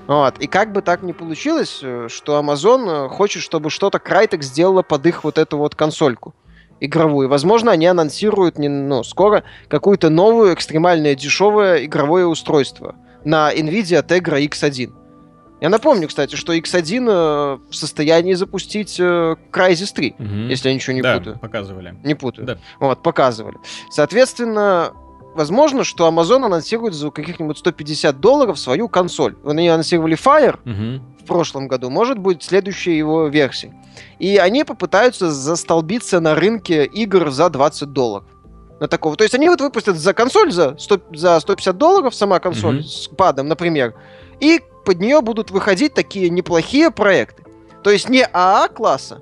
Вот. 0.06 0.38
И 0.38 0.46
как 0.46 0.72
бы 0.72 0.82
так 0.82 1.02
ни 1.02 1.12
получилось, 1.12 1.80
э, 1.82 2.08
что 2.10 2.38
Amazon 2.38 3.08
хочет, 3.08 3.42
чтобы 3.42 3.70
что-то 3.70 3.98
Crytek 3.98 4.42
сделала 4.42 4.82
под 4.82 5.06
их 5.06 5.24
вот 5.24 5.38
эту 5.38 5.58
вот 5.58 5.74
консольку 5.74 6.34
игровую. 6.80 7.28
Возможно, 7.28 7.72
они 7.72 7.86
анонсируют 7.86 8.58
не, 8.58 8.68
ну, 8.68 9.02
скоро 9.04 9.44
какую-то 9.68 10.10
новую, 10.10 10.54
экстремальное 10.54 11.14
дешевое 11.14 11.84
игровое 11.84 12.26
устройство 12.26 12.94
на 13.24 13.52
NVIDIA 13.54 14.06
Tegra 14.06 14.44
X1. 14.46 14.92
Я 15.60 15.68
напомню, 15.70 16.08
кстати, 16.08 16.34
что 16.34 16.52
X1 16.54 17.06
э, 17.08 17.58
в 17.70 17.74
состоянии 17.74 18.34
запустить 18.34 18.96
э, 19.00 19.36
Crysis 19.50 19.94
3, 19.94 20.14
Мгм. 20.18 20.48
если 20.48 20.68
я 20.68 20.74
ничего 20.74 20.92
не 20.94 21.00
да, 21.00 21.16
путаю. 21.18 21.38
показывали. 21.38 21.94
Не 22.04 22.14
путаю. 22.14 22.46
Да. 22.46 22.58
Вот, 22.80 23.02
показывали. 23.02 23.56
Соответственно, 23.90 24.92
возможно, 25.34 25.84
что 25.84 26.08
Amazon 26.08 26.44
анонсирует 26.46 26.94
за 26.94 27.10
каких-нибудь 27.10 27.58
150 27.58 28.20
долларов 28.20 28.58
свою 28.58 28.88
консоль. 28.88 29.36
Они 29.44 29.68
анонсировали 29.68 30.16
Fire 30.16 30.58
Мгм. 30.64 31.02
в 31.22 31.26
прошлом 31.26 31.68
году, 31.68 31.90
может 31.90 32.18
быть, 32.18 32.42
следующая 32.42 32.96
его 32.96 33.26
версия. 33.28 33.74
И 34.18 34.36
они 34.36 34.64
попытаются 34.64 35.30
застолбиться 35.30 36.20
на 36.20 36.34
рынке 36.34 36.84
игр 36.84 37.30
за 37.30 37.48
20 37.50 37.92
долларов. 37.92 38.26
На 38.80 38.88
такого. 38.88 39.16
То 39.16 39.22
есть 39.24 39.34
они 39.34 39.48
вот 39.48 39.60
выпустят 39.60 39.96
за 39.96 40.12
консоль 40.14 40.50
за, 40.52 40.76
100, 40.78 41.00
за 41.14 41.38
150 41.40 41.78
долларов, 41.78 42.14
сама 42.14 42.40
консоль 42.40 42.76
Мгм. 42.76 42.84
с 42.84 43.08
падом, 43.08 43.48
например, 43.48 43.94
и 44.40 44.60
под 44.84 45.00
нее 45.00 45.20
будут 45.20 45.50
выходить 45.50 45.94
такие 45.94 46.28
неплохие 46.28 46.90
проекты. 46.90 47.44
То 47.82 47.90
есть 47.90 48.08
не 48.08 48.24
АА 48.32 48.68
класса, 48.68 49.20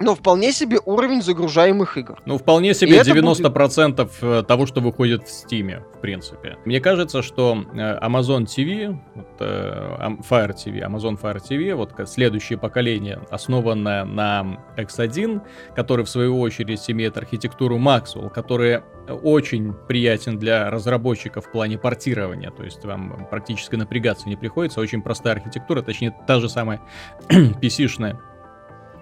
но 0.00 0.14
вполне 0.14 0.52
себе 0.52 0.78
уровень 0.84 1.22
загружаемых 1.22 1.96
игр. 1.96 2.20
Ну, 2.24 2.38
вполне 2.38 2.74
себе 2.74 2.98
это 2.98 3.10
90% 3.10 4.10
э, 4.20 4.42
того, 4.46 4.66
что 4.66 4.80
выходит 4.80 5.22
в 5.24 5.28
Steam, 5.28 5.82
в 5.96 6.00
принципе. 6.00 6.56
Мне 6.64 6.80
кажется, 6.80 7.22
что 7.22 7.64
э, 7.74 7.98
Amazon 8.00 8.44
TV, 8.44 8.98
вот, 9.14 9.28
э, 9.40 9.98
Fire 10.28 10.54
TV, 10.54 10.86
Amazon 10.86 11.20
Fire 11.20 11.40
TV, 11.40 11.74
вот 11.74 11.92
следующее 12.08 12.58
поколение, 12.58 13.20
основанное 13.30 14.04
на 14.04 14.58
X1, 14.76 15.40
который 15.74 16.04
в 16.04 16.08
свою 16.08 16.40
очередь 16.40 16.88
имеет 16.90 17.16
архитектуру 17.16 17.78
Maxwell, 17.78 18.30
который 18.30 18.82
очень 19.22 19.72
приятен 19.72 20.38
для 20.38 20.70
разработчиков 20.70 21.46
в 21.46 21.50
плане 21.50 21.78
портирования, 21.78 22.50
то 22.50 22.62
есть 22.62 22.84
вам 22.84 23.26
практически 23.30 23.74
напрягаться 23.74 24.28
не 24.28 24.36
приходится, 24.36 24.80
очень 24.80 25.02
простая 25.02 25.34
архитектура, 25.34 25.82
точнее 25.82 26.14
та 26.26 26.40
же 26.40 26.48
самая 26.48 26.80
PC-шная. 27.28 28.18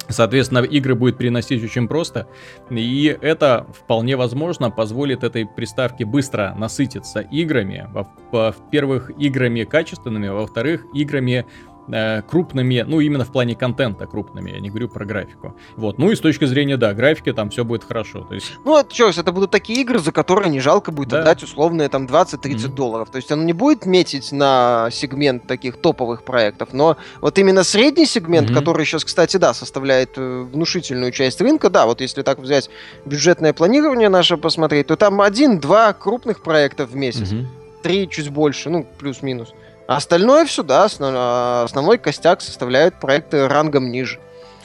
Соответственно, 0.08 0.58
игры 0.60 0.94
будет 0.94 1.18
переносить 1.18 1.62
очень 1.64 1.88
просто, 1.88 2.28
и 2.70 3.16
это 3.20 3.66
вполне 3.74 4.16
возможно 4.16 4.70
позволит 4.70 5.24
этой 5.24 5.46
приставке 5.46 6.04
быстро 6.04 6.54
насытиться 6.56 7.20
играми, 7.20 7.88
во- 7.92 8.08
во-первых, 8.30 9.10
играми 9.18 9.64
качественными, 9.64 10.28
во-вторых, 10.28 10.84
играми 10.94 11.44
э, 11.88 12.22
крупными, 12.22 12.84
ну 12.86 13.00
именно 13.00 13.24
в 13.24 13.32
плане 13.32 13.54
контента 13.54 14.06
крупными, 14.06 14.50
я 14.50 14.60
не 14.60 14.68
говорю 14.70 14.88
про 14.88 15.04
графику. 15.04 15.56
Вот, 15.76 15.98
ну 15.98 16.10
и 16.10 16.16
с 16.16 16.20
точки 16.20 16.44
зрения, 16.44 16.76
да, 16.76 16.94
графики 16.94 17.32
там 17.32 17.50
все 17.50 17.64
будет 17.64 17.84
хорошо, 17.84 18.20
то 18.20 18.34
есть 18.34 18.52
Ну, 18.64 18.76
это 18.78 18.94
что, 18.94 19.08
это 19.10 19.32
будут 19.32 19.50
такие 19.50 19.80
игры, 19.80 19.98
за 19.98 20.12
которые 20.12 20.50
не 20.50 20.60
жалко 20.60 20.90
будет 20.92 21.08
Да. 21.10 21.20
отдать 21.20 21.42
условные 21.42 21.88
там 21.88 22.06
20-30 22.06 22.66
Мгм. 22.68 22.74
долларов. 22.74 23.10
То 23.10 23.16
есть 23.16 23.30
оно 23.32 23.42
не 23.44 23.52
будет 23.52 23.86
метить 23.86 24.32
на 24.32 24.88
сегмент 24.92 25.46
таких 25.46 25.76
топовых 25.80 26.22
проектов, 26.24 26.70
но 26.72 26.96
вот 27.20 27.38
именно 27.38 27.64
средний 27.64 28.06
сегмент, 28.06 28.50
Мгм. 28.50 28.58
который 28.58 28.84
сейчас, 28.84 29.04
кстати, 29.04 29.36
да, 29.36 29.54
составляет 29.54 30.10
э, 30.16 30.46
внушительную 30.52 31.12
часть 31.12 31.40
рынка, 31.40 31.70
да, 31.70 31.86
вот 31.86 32.00
если 32.00 32.22
так 32.22 32.38
взять 32.38 32.70
бюджетное 33.04 33.52
планирование 33.52 34.08
наше 34.08 34.36
посмотреть, 34.36 34.86
то 34.88 34.96
там 34.96 35.20
один-два 35.20 35.92
крупных 35.92 36.40
проекта 36.42 36.86
в 36.86 36.94
месяц, 36.96 37.32
мгм. 37.32 37.46
три 37.82 38.08
чуть 38.08 38.28
больше, 38.30 38.70
ну, 38.70 38.86
плюс-минус. 38.98 39.52
Остальное 39.86 40.44
все, 40.46 40.62
да, 40.62 40.84
основ- 40.86 41.12
а, 41.14 41.64
основной 41.64 41.98
костяк 41.98 42.40
составляют 42.40 42.98
проекты 43.00 43.46
рангом 43.48 43.90
ниже. 43.90 44.18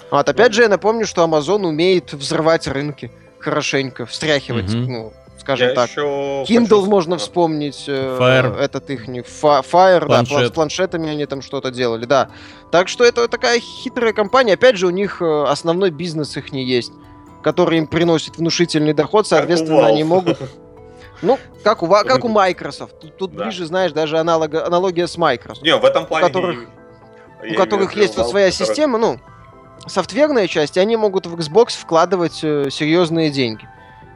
Вот, 0.09 0.27
опять 0.27 0.53
же, 0.53 0.63
я 0.63 0.69
напомню, 0.69 1.05
что 1.05 1.23
Amazon 1.23 1.65
умеет 1.65 2.11
взрывать 2.13 2.67
рынки 2.67 3.11
хорошенько, 3.39 4.05
встряхивать, 4.05 4.73
Мгм. 4.73 4.91
ну, 4.91 5.13
скажем 5.39 5.69
Я 5.69 5.73
так. 5.73 5.89
еще 5.89 6.01
Kindle 6.47 6.63
хочу- 6.81 6.85
можно 6.85 7.15
А, 7.15 7.17
вспомнить, 7.17 7.85
э, 7.87 8.17
Fire. 8.19 8.57
этот 8.59 8.89
их 8.89 9.07
Fire, 9.07 9.99
да, 10.01 10.05
Планшет. 10.05 10.37
пла- 10.37 10.47
с 10.47 10.51
планшетами 10.51 11.09
они 11.09 11.25
там 11.25 11.41
что-то 11.41 11.71
делали, 11.71 12.05
да. 12.05 12.29
Так 12.71 12.87
что 12.89 13.03
это 13.05 13.27
такая 13.27 13.59
хитрая 13.59 14.13
компания. 14.13 14.53
Опять 14.53 14.77
же, 14.77 14.85
у 14.87 14.91
них 14.91 15.21
э, 15.21 15.43
основной 15.47 15.89
бизнес 15.91 16.35
их 16.37 16.51
не 16.51 16.63
есть, 16.65 16.91
который 17.41 17.79
им 17.79 17.87
приносит 17.87 18.37
внушительный 18.37 18.93
доход, 18.93 19.25
соответственно, 19.27 19.87
они 19.87 20.03
могут 20.03 20.37
ну, 21.21 21.39
как 21.63 21.83
у, 21.83 21.87
как 21.87 22.23
у 22.25 22.27
Microsoft. 22.27 22.99
Тут, 22.99 23.17
тут 23.17 23.35
Да. 23.35 23.43
ближе, 23.45 23.65
знаешь, 23.65 23.91
даже 23.91 24.17
аналога, 24.17 24.65
аналогия 24.65 25.07
с 25.07 25.17
Microsoft. 25.17 25.63
Не, 25.63 25.75
в 25.75 25.85
этом 25.85 26.05
плане... 26.05 26.27
которых- 26.27 26.65
не- 27.43 27.53
у 27.53 27.55
которых 27.55 27.89
в 27.89 27.91
виду 27.93 28.01
есть 28.03 28.17
вот 28.17 28.29
своя 28.29 28.47
у 28.47 28.51
которых- 28.51 28.67
система, 28.67 28.97
ну, 28.97 29.19
софтверная 29.87 30.47
часть, 30.47 30.77
и 30.77 30.79
они 30.79 30.95
могут 30.97 31.25
в 31.25 31.35
Xbox 31.35 31.69
вкладывать 31.79 32.39
э, 32.43 32.69
серьезные 32.69 33.29
деньги. 33.31 33.67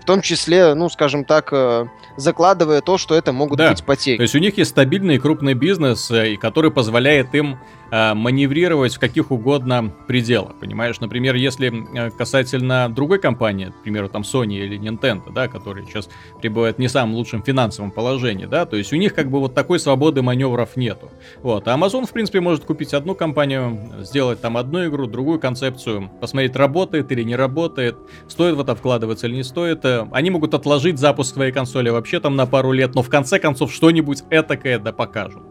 В 0.01 0.05
том 0.05 0.21
числе, 0.21 0.75
ну, 0.75 0.87
скажем 0.89 1.25
так, 1.25 1.49
э, 1.51 1.87
закладывая 2.17 2.81
то, 2.81 2.97
что 2.99 3.15
это 3.15 3.33
могут 3.33 3.57
Да. 3.57 3.71
быть 3.71 3.83
потери. 3.83 4.17
То 4.17 4.21
есть 4.23 4.35
у 4.35 4.39
них 4.39 4.57
есть 4.57 4.69
стабильный 4.69 5.17
крупный 5.17 5.55
бизнес, 5.55 6.11
э, 6.11 6.33
и 6.33 6.37
который 6.37 6.69
позволяет 6.69 7.33
им 7.33 7.57
э, 7.95 8.13
маневрировать 8.13 8.95
в 8.95 8.99
каких 8.99 9.31
угодно 9.31 9.93
пределах, 10.07 10.59
понимаешь? 10.59 10.99
Например, 10.99 11.35
если 11.35 11.71
э, 11.97 12.11
касательно 12.11 12.89
другой 12.93 13.19
компании, 13.19 13.67
к 13.67 13.83
примеру, 13.83 14.09
там 14.09 14.23
Sony 14.23 14.55
или 14.55 14.77
Nintendo, 14.77 15.31
да, 15.33 15.47
которые 15.47 15.85
сейчас 15.85 16.09
пребывают 16.41 16.77
в 16.77 16.79
не 16.79 16.89
самом 16.89 17.15
лучшем 17.15 17.41
финансовом 17.41 17.91
положении, 17.91 18.45
да, 18.45 18.65
то 18.65 18.75
есть 18.75 18.91
у 18.91 18.97
них 18.97 19.13
как 19.13 19.29
бы 19.29 19.39
вот 19.39 19.53
такой 19.53 19.79
свободы 19.79 20.21
маневров 20.21 20.75
нету. 20.75 21.09
Вот, 21.41 21.67
а 21.67 21.75
Amazon, 21.75 22.05
в 22.05 22.11
принципе, 22.11 22.41
может 22.41 22.65
купить 22.65 22.93
одну 22.93 23.15
компанию, 23.15 23.79
сделать 23.99 24.41
там 24.41 24.57
одну 24.57 24.85
игру, 24.87 25.07
другую 25.07 25.39
концепцию, 25.39 26.09
посмотреть, 26.19 26.55
работает 26.55 27.11
или 27.11 27.23
не 27.23 27.35
работает, 27.35 27.95
стоит 28.27 28.55
в 28.55 28.59
это 28.59 28.75
вкладываться 28.75 29.27
или 29.27 29.35
не 29.35 29.43
стоит. 29.43 29.85
Э, 29.85 30.07
Они 30.11 30.29
могут 30.29 30.53
отложить 30.53 30.99
запуск 30.99 31.33
твоей 31.35 31.51
консоли 31.51 31.89
вообще 31.89 32.19
там 32.19 32.35
на 32.35 32.45
пару 32.45 32.73
лет, 32.73 32.93
но 32.95 33.01
в 33.01 33.09
конце 33.09 33.39
концов 33.39 33.71
что-нибудь 33.71 34.23
этакое 34.29 34.79
да 34.79 34.91
покажут. 34.91 35.43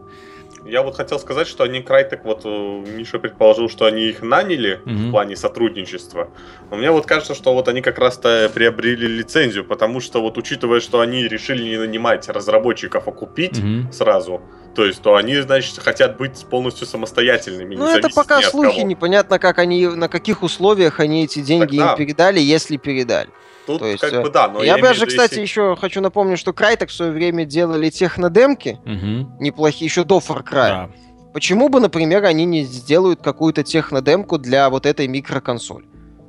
Я 0.65 0.81
вот 0.81 0.95
хотел 0.97 1.19
сказать, 1.19 1.47
что 1.47 1.63
они 1.63 1.81
Крайтек, 1.81 2.25
вот 2.25 2.41
э, 2.43 2.47
Миша 2.49 3.19
предположил, 3.19 3.69
что 3.69 3.85
они 3.85 4.05
их 4.05 4.23
наняли 4.23 4.81
Мгм. 4.85 5.07
в 5.07 5.11
плане 5.11 5.35
сотрудничества. 5.35 6.29
Но 6.71 6.77
мне 6.77 6.89
вот 6.89 7.05
кажется, 7.05 7.35
что 7.35 7.53
вот 7.53 7.67
они 7.67 7.81
как 7.81 7.99
раз-то 7.99 8.49
приобрели 8.53 9.07
лицензию, 9.07 9.63
потому 9.63 9.99
что 9.99 10.21
вот 10.21 10.37
учитывая, 10.39 10.79
что 10.79 11.01
они 11.01 11.27
решили 11.27 11.63
не 11.63 11.77
нанимать 11.77 12.27
разработчиков, 12.29 13.07
а 13.07 13.11
купить 13.11 13.59
Мгм. 13.59 13.91
сразу, 13.93 14.41
то 14.75 14.83
есть, 14.83 15.01
то 15.03 15.15
они, 15.15 15.37
значит, 15.37 15.77
хотят 15.77 16.17
быть 16.17 16.43
полностью 16.49 16.87
самостоятельными. 16.87 17.75
Ну, 17.75 17.87
это 17.87 18.09
пока 18.09 18.41
слухи, 18.41 18.77
кого. 18.77 18.87
непонятно, 18.87 19.37
как 19.37 19.59
они, 19.59 19.85
на 19.87 20.09
каких 20.09 20.41
условиях 20.41 20.99
они 20.99 21.25
эти 21.25 21.39
деньги 21.41 21.77
Так 21.77 21.85
да. 21.85 21.91
им 21.91 21.97
передали, 21.97 22.39
если 22.39 22.77
передали. 22.77 23.29
Тут 23.65 23.79
то 23.79 23.85
есть, 23.87 23.99
как 24.01 24.13
э, 24.13 24.21
бы 24.21 24.29
да, 24.29 24.47
но 24.47 24.63
я 24.63 24.75
я 24.77 24.81
даже, 24.81 25.05
кстати, 25.05 25.31
если- 25.33 25.41
еще 25.41 25.75
хочу 25.75 26.01
напомнить, 26.01 26.37
что 26.39 26.53
Крайтек 26.53 26.89
в 26.89 26.93
свое 26.93 27.11
время 27.11 27.45
делали 27.45 27.89
технодемки, 27.89 28.79
Мгм. 28.85 29.37
неплохие, 29.39 29.85
еще 29.87 30.03
до 30.03 30.17
Far 30.19 30.43
Cry. 30.43 30.69
Да. 30.69 30.89
Почему 31.33 31.67
бы, 31.69 31.79
например, 31.79 32.23
они 32.25 32.45
не 32.45 32.63
сделают 32.63 33.21
какую-то 33.21 33.63
технодемку 33.63 34.37
для 34.37 34.69
вот 34.69 34.85
этой 34.85 35.07
микроконсоли? 35.07 35.85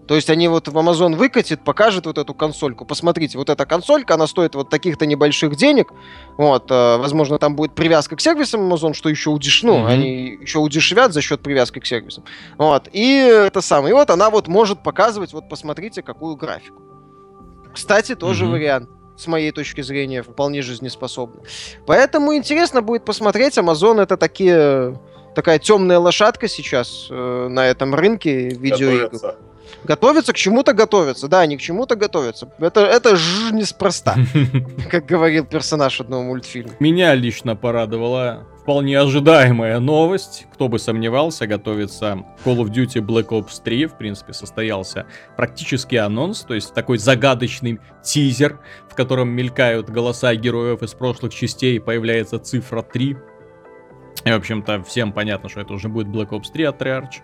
То 0.09 0.15
есть 0.15 0.31
они 0.31 0.47
вот 0.47 0.69
в 0.69 0.79
Amazon 0.79 1.17
выкатит, 1.17 1.65
покажет 1.65 2.07
вот 2.07 2.17
эту 2.17 2.33
консольку. 2.33 2.85
Посмотрите, 2.85 3.39
вот 3.39 3.51
эта 3.51 3.67
консолька, 3.67 4.15
она 4.15 4.29
стоит 4.29 4.55
вот 4.55 4.71
таких-то 4.71 5.05
небольших 5.05 5.57
денег. 5.57 5.89
Вот, 6.39 6.71
э, 6.71 6.97
возможно, 6.99 7.39
там 7.41 7.57
будет 7.57 7.75
привязка 7.75 8.15
к 8.15 8.21
сервисам 8.21 8.73
Amazon, 8.73 8.95
что 8.95 9.09
еще 9.09 9.31
удеш... 9.31 9.65
ну, 9.65 9.79
Мгм. 9.79 9.87
они 9.89 10.39
еще 10.41 10.61
удешевят 10.61 11.13
за 11.13 11.23
счет 11.23 11.41
привязки 11.43 11.81
к 11.81 11.87
сервисам. 11.87 12.23
Вот, 12.57 12.89
и 12.93 13.17
это 13.19 13.61
самое. 13.61 13.91
И 13.91 13.95
вот 13.95 14.11
она 14.11 14.31
вот 14.31 14.47
может 14.47 14.81
показывать, 14.85 15.33
вот 15.33 15.49
посмотрите, 15.49 16.03
какую 16.03 16.37
графику. 16.37 16.81
Кстати, 17.77 18.15
тоже 18.15 18.45
Мгм. 18.45 18.53
вариант 18.53 18.89
с 19.19 19.27
моей 19.27 19.53
точки 19.53 19.83
зрения, 19.83 20.23
вполне 20.23 20.63
жизнеспособный. 20.63 21.43
Поэтому 21.87 22.35
интересно 22.35 22.81
будет 22.81 23.05
посмотреть. 23.05 23.59
Amazon 23.59 24.01
это 24.01 24.17
такие 24.17 24.99
такая 25.35 25.59
темная 25.59 25.99
лошадка 25.99 26.49
сейчас 26.49 27.09
э, 27.11 27.49
на 27.51 27.67
этом 27.67 27.95
рынке 27.95 28.49
видеоигр. 28.49 29.11
готовятся. 29.11 29.37
Готовятся 29.85 30.33
к 30.33 30.37
чему-то 30.37 30.73
готовятся, 30.73 31.29
да, 31.29 31.41
они 31.41 31.57
к 31.57 31.61
чему-то 31.61 31.97
готовятся. 31.97 32.49
Это, 32.59 32.81
это 32.81 33.17
ж 33.17 33.53
неспроста, 33.53 34.17
как 34.91 35.07
говорил 35.07 35.45
персонаж 35.45 36.01
одного 36.01 36.25
мультфильма. 36.25 36.73
Меня 36.81 37.15
лично 37.15 37.57
порадовала 37.57 38.47
вполне 38.67 38.99
ожидаемая 38.99 39.79
новость. 39.79 40.47
Кто 40.53 40.67
бы 40.67 40.81
сомневался, 40.81 41.47
готовится 41.47 42.25
Call 42.45 42.57
of 42.57 42.73
Duty 42.73 43.01
Black 43.01 43.29
Ops 43.29 43.63
3. 43.63 43.87
В 43.87 43.97
принципе, 43.97 44.33
состоялся 44.33 45.07
практически 45.37 45.95
анонс, 45.95 46.41
то 46.41 46.53
есть 46.53 46.75
такой 46.75 46.99
загадочный 46.99 47.79
тизер, 48.03 48.59
в 48.91 48.97
котором 48.97 49.29
мелькают 49.29 49.89
голоса 49.89 50.35
героев 50.35 50.83
из 50.83 50.95
прошлых 50.95 51.33
частей, 51.33 51.79
появляется 51.79 52.41
цифра 52.41 52.83
3. 52.83 53.17
И, 54.25 54.31
в 54.33 54.35
общем-то, 54.35 54.83
всем 54.83 55.13
понятно, 55.13 55.49
что 55.49 55.61
это 55.61 55.73
уже 55.73 55.89
будет 55.89 56.09
Black 56.09 56.31
Ops 56.31 56.51
3 56.53 56.65
от 56.65 56.83
Treyarch. 56.83 57.23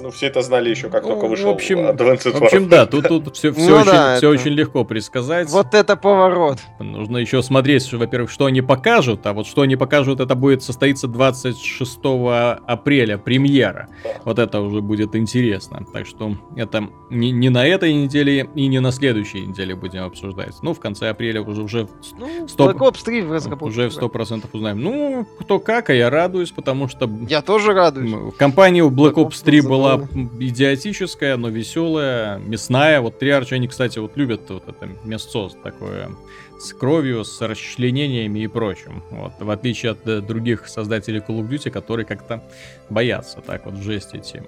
Ну, 0.00 0.10
все 0.10 0.26
это 0.26 0.42
знали 0.42 0.70
еще, 0.70 0.88
как 0.90 1.02
Ну, 1.04 1.10
только 1.10 1.26
в 1.26 1.30
вышел 1.30 1.50
общем- 1.50 1.78
Advanced 1.78 2.32
В 2.32 2.42
общем, 2.42 2.64
Warfare. 2.64 2.68
да, 2.68 2.86
тут, 2.86 3.08
тут 3.08 3.36
все, 3.36 3.52
Ну 3.52 3.64
очень, 3.76 3.84
да, 3.86 4.16
всё 4.16 4.32
это- 4.32 4.40
очень 4.40 4.50
легко 4.52 4.84
предсказать. 4.84 5.48
Вот 5.50 5.72
это 5.74 5.96
поворот. 5.96 6.58
Нужно 6.80 7.18
еще 7.18 7.42
смотреть, 7.42 7.90
во-первых, 7.92 8.30
что 8.30 8.46
они 8.46 8.60
покажут, 8.60 9.24
а 9.26 9.32
вот 9.32 9.46
что 9.46 9.62
они 9.62 9.76
покажут, 9.76 10.20
это 10.20 10.34
будет 10.34 10.62
состоится 10.62 11.06
26 11.06 12.58
апреля, 12.66 13.18
премьера. 13.18 13.88
Да. 14.02 14.10
Вот 14.24 14.38
это 14.38 14.60
уже 14.60 14.80
будет 14.80 15.14
интересно. 15.16 15.84
Так 15.92 16.06
что 16.06 16.36
это 16.56 16.88
не, 17.10 17.30
не 17.30 17.48
на 17.50 17.66
этой 17.66 17.94
неделе 17.94 18.48
и 18.54 18.66
не 18.66 18.80
на 18.80 18.90
следующей 18.92 19.46
неделе 19.46 19.74
будем 19.74 20.04
обсуждать. 20.04 20.54
Ну, 20.62 20.74
в 20.74 20.80
конце 20.80 21.08
апреля 21.10 21.40
уже, 21.42 21.62
уже, 21.62 21.88
Ну. 22.18 22.46
Black 22.46 22.78
Ops 22.78 23.04
3 23.04 23.22
в 23.22 23.62
уже 23.62 23.88
в 23.88 23.92
100% 23.92 24.50
узнаем. 24.52 24.80
Ну, 24.80 25.26
кто 25.40 25.58
как, 25.58 25.90
а 25.90 25.94
я 25.94 26.10
радуюсь, 26.10 26.50
потому 26.50 26.88
что 26.88 27.08
Я 27.28 27.42
тоже 27.42 27.72
радуюсь. 27.72 28.12
Компания 28.38 28.82
у 28.82 28.90
Black 28.90 29.04
Black 29.04 29.14
Ops 29.14 29.28
Ops 29.28 29.44
3 29.44 29.60
был 29.60 29.83
была 29.84 30.08
идиотическая, 30.40 31.36
но 31.36 31.48
веселая, 31.48 32.38
мясная. 32.38 33.00
Вот 33.00 33.18
Триарч, 33.18 33.52
они, 33.52 33.68
кстати, 33.68 33.98
вот 33.98 34.16
любят 34.16 34.48
вот 34.48 34.68
это 34.68 34.88
мясцо 35.04 35.50
такое 35.62 36.10
с 36.58 36.72
кровью, 36.72 37.24
с 37.24 37.40
расчленениями 37.40 38.40
и 38.40 38.46
прочим. 38.46 39.02
Вот, 39.10 39.32
в 39.38 39.50
отличие 39.50 39.92
от 39.92 40.06
э, 40.06 40.20
других 40.20 40.68
создателей 40.68 41.20
Call 41.20 41.40
of 41.40 41.48
Duty, 41.48 41.70
которые 41.70 42.06
как-то 42.06 42.42
боятся 42.88 43.40
так 43.40 43.66
вот 43.66 43.74
в 43.74 43.82
жесть 43.82 44.14
идти. 44.14 44.40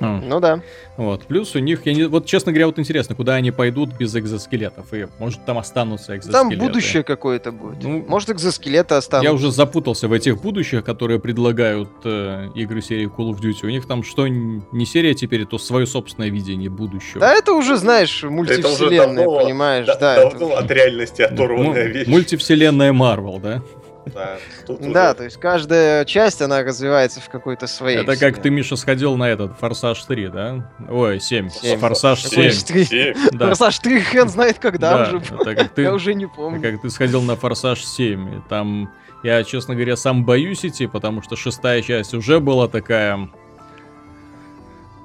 М. 0.00 0.28
Ну 0.28 0.40
да. 0.40 0.60
Вот. 0.96 1.24
Плюс 1.26 1.54
у 1.54 1.58
них, 1.60 1.86
я 1.86 1.94
не, 1.94 2.04
вот 2.04 2.26
честно 2.26 2.52
говоря, 2.52 2.66
вот 2.66 2.78
интересно, 2.78 3.14
куда 3.14 3.34
они 3.34 3.50
пойдут 3.50 3.90
без 3.96 4.14
экзоскелетов. 4.16 4.92
И 4.92 5.06
может 5.18 5.44
там 5.44 5.58
останутся 5.58 6.08
Там 6.08 6.16
экзоскелеты. 6.18 6.56
будущее 6.66 7.02
какое-то 7.04 7.52
будет. 7.52 7.82
Ну, 7.82 8.04
Может, 8.08 8.30
экзоскелеты 8.30 8.94
останутся. 8.96 9.28
Я 9.28 9.34
уже 9.34 9.50
запутался 9.52 10.08
в 10.08 10.12
этих 10.12 10.40
будущих, 10.42 10.84
которые 10.84 11.20
предлагают 11.20 11.88
э, 12.04 12.48
игры 12.54 12.82
серии 12.82 13.06
Call 13.08 13.30
of 13.30 13.40
Duty. 13.40 13.66
У 13.66 13.70
них 13.70 13.86
там 13.86 14.02
что 14.02 14.26
не 14.26 14.86
серия 14.86 15.14
теперь, 15.14 15.44
то 15.46 15.58
свое 15.58 15.86
собственное 15.86 16.28
видение 16.30 16.70
будущего. 16.70 17.20
Да, 17.20 17.32
это 17.34 17.52
уже, 17.52 17.76
знаешь, 17.76 18.22
мультивселенная, 18.24 19.24
давно- 19.26 19.44
понимаешь, 19.44 19.86
Да, 19.86 19.94
да. 19.96 20.16
это 20.16 20.30
давно 20.30 20.46
уже- 20.46 20.56
от 20.56 20.70
реальности 20.70 21.22
оторванная 21.22 21.86
Му- 21.88 21.92
вещь. 21.94 22.06
Мультивселенная 22.08 22.92
Марвел, 22.92 23.38
да? 23.38 23.62
Да, 24.06 24.36
тут 24.66 24.80
Да, 24.92 25.06
уже- 25.10 25.14
то 25.14 25.24
есть 25.24 25.36
каждая 25.40 26.04
часть, 26.04 26.42
она 26.42 26.62
развивается 26.62 27.20
в 27.20 27.28
какой-то 27.30 27.66
своей. 27.66 27.98
Это 27.98 28.16
как 28.16 28.40
ты. 28.42 28.50
Миша, 28.50 28.76
сходил 28.76 29.16
на 29.16 29.24
этот 29.30 29.58
Форсаж 29.58 30.02
3, 30.04 30.28
да? 30.28 30.70
Ой, 30.90 31.20
7. 31.20 31.48
Семь. 31.48 31.78
Форсаж 31.78 32.22
Какой 32.24 32.50
7. 32.50 32.52
ж 32.52 32.62
три? 32.64 32.84
Семь. 32.84 33.14
Да. 33.32 33.46
Форсаж 33.46 33.78
3 33.78 34.00
хрен 34.00 34.28
знает 34.28 34.58
когда 34.58 34.90
Да, 34.96 35.02
уже. 35.08 35.18
был. 35.20 35.38
ты, 35.74 35.82
Я 35.82 35.94
уже 35.94 36.14
не 36.14 36.26
помню. 36.26 36.60
как 36.60 36.82
ты 36.82 36.90
сходил 36.90 37.22
на 37.22 37.36
Форсаж 37.36 37.82
7. 37.84 38.38
и 38.38 38.42
там, 38.48 38.92
я, 39.22 39.42
честно 39.42 39.74
говоря, 39.74 39.96
сам 39.96 40.24
боюсь 40.24 40.64
идти, 40.66 40.86
потому 40.86 41.22
что 41.22 41.34
шестая 41.36 41.80
часть 41.80 42.12
уже 42.14 42.40
была 42.40 42.68
такая, 42.68 43.30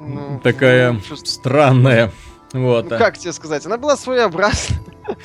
Ну, 0.02 0.40
такая 0.44 0.94
ну, 0.94 1.00
странная. 1.24 2.12
Вот. 2.54 2.90
ну, 2.90 2.98
как 2.98 3.18
тебе 3.18 3.32
сказать, 3.34 3.66
она 3.66 3.78
была 3.78 3.96
своеобразна. 3.98 4.76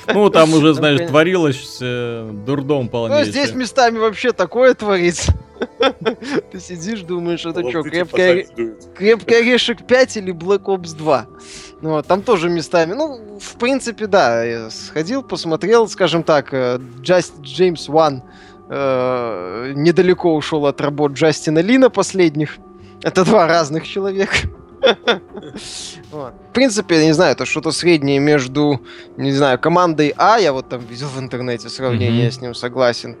Ну, 0.07 0.29
там 0.29 0.53
уже, 0.53 0.67
Ну, 0.67 0.73
знаешь, 0.73 0.97
понятно. 0.97 1.07
творилось 1.11 1.77
э, 1.81 2.29
дурдом 2.45 2.83
Ну, 2.83 2.89
полнейший. 2.89 3.31
здесь 3.31 3.53
местами 3.53 3.97
вообще 3.97 4.31
такое 4.31 4.73
творится. 4.73 5.33
Ты 6.51 6.59
сидишь, 6.59 7.01
думаешь, 7.01 7.45
это 7.45 7.67
что, 7.69 7.81
крепкий, 7.83 8.47
крепкий 8.95 9.35
орешек 9.35 9.85
5 9.87 10.17
или 10.17 10.33
Black 10.33 10.63
Ops 10.63 10.95
2? 10.95 11.25
Ну, 11.81 11.89
вот, 11.91 12.07
там 12.07 12.21
тоже 12.21 12.49
местами. 12.49 12.93
Ну, 12.93 13.39
в 13.39 13.57
принципе, 13.57 14.07
да, 14.07 14.43
я 14.43 14.69
сходил, 14.69 15.23
посмотрел, 15.23 15.87
скажем 15.87 16.23
так, 16.23 16.53
э, 16.53 16.77
Just 17.01 17.41
James 17.41 17.87
One 17.87 18.21
э, 18.69 19.73
недалеко 19.75 20.35
ушел 20.35 20.65
от 20.65 20.81
работ 20.81 21.13
Джастина 21.13 21.59
Лина 21.59 21.89
последних. 21.89 22.57
Это 23.03 23.23
два 23.23 23.47
разных 23.47 23.87
человека. 23.87 24.35
В 24.81 26.53
принципе, 26.53 26.95
я 26.97 27.05
не 27.05 27.13
знаю, 27.13 27.33
это 27.33 27.45
что-то 27.45 27.71
среднее 27.71 28.19
между, 28.19 28.81
не 29.17 29.31
знаю, 29.31 29.59
командой 29.59 30.13
А, 30.17 30.37
я 30.37 30.53
вот 30.53 30.69
там 30.69 30.79
видел 30.81 31.07
в 31.07 31.19
интернете 31.19 31.69
сравнение, 31.69 32.25
Мгм. 32.27 32.31
с 32.31 32.41
ним 32.41 32.53
согласен, 32.55 33.17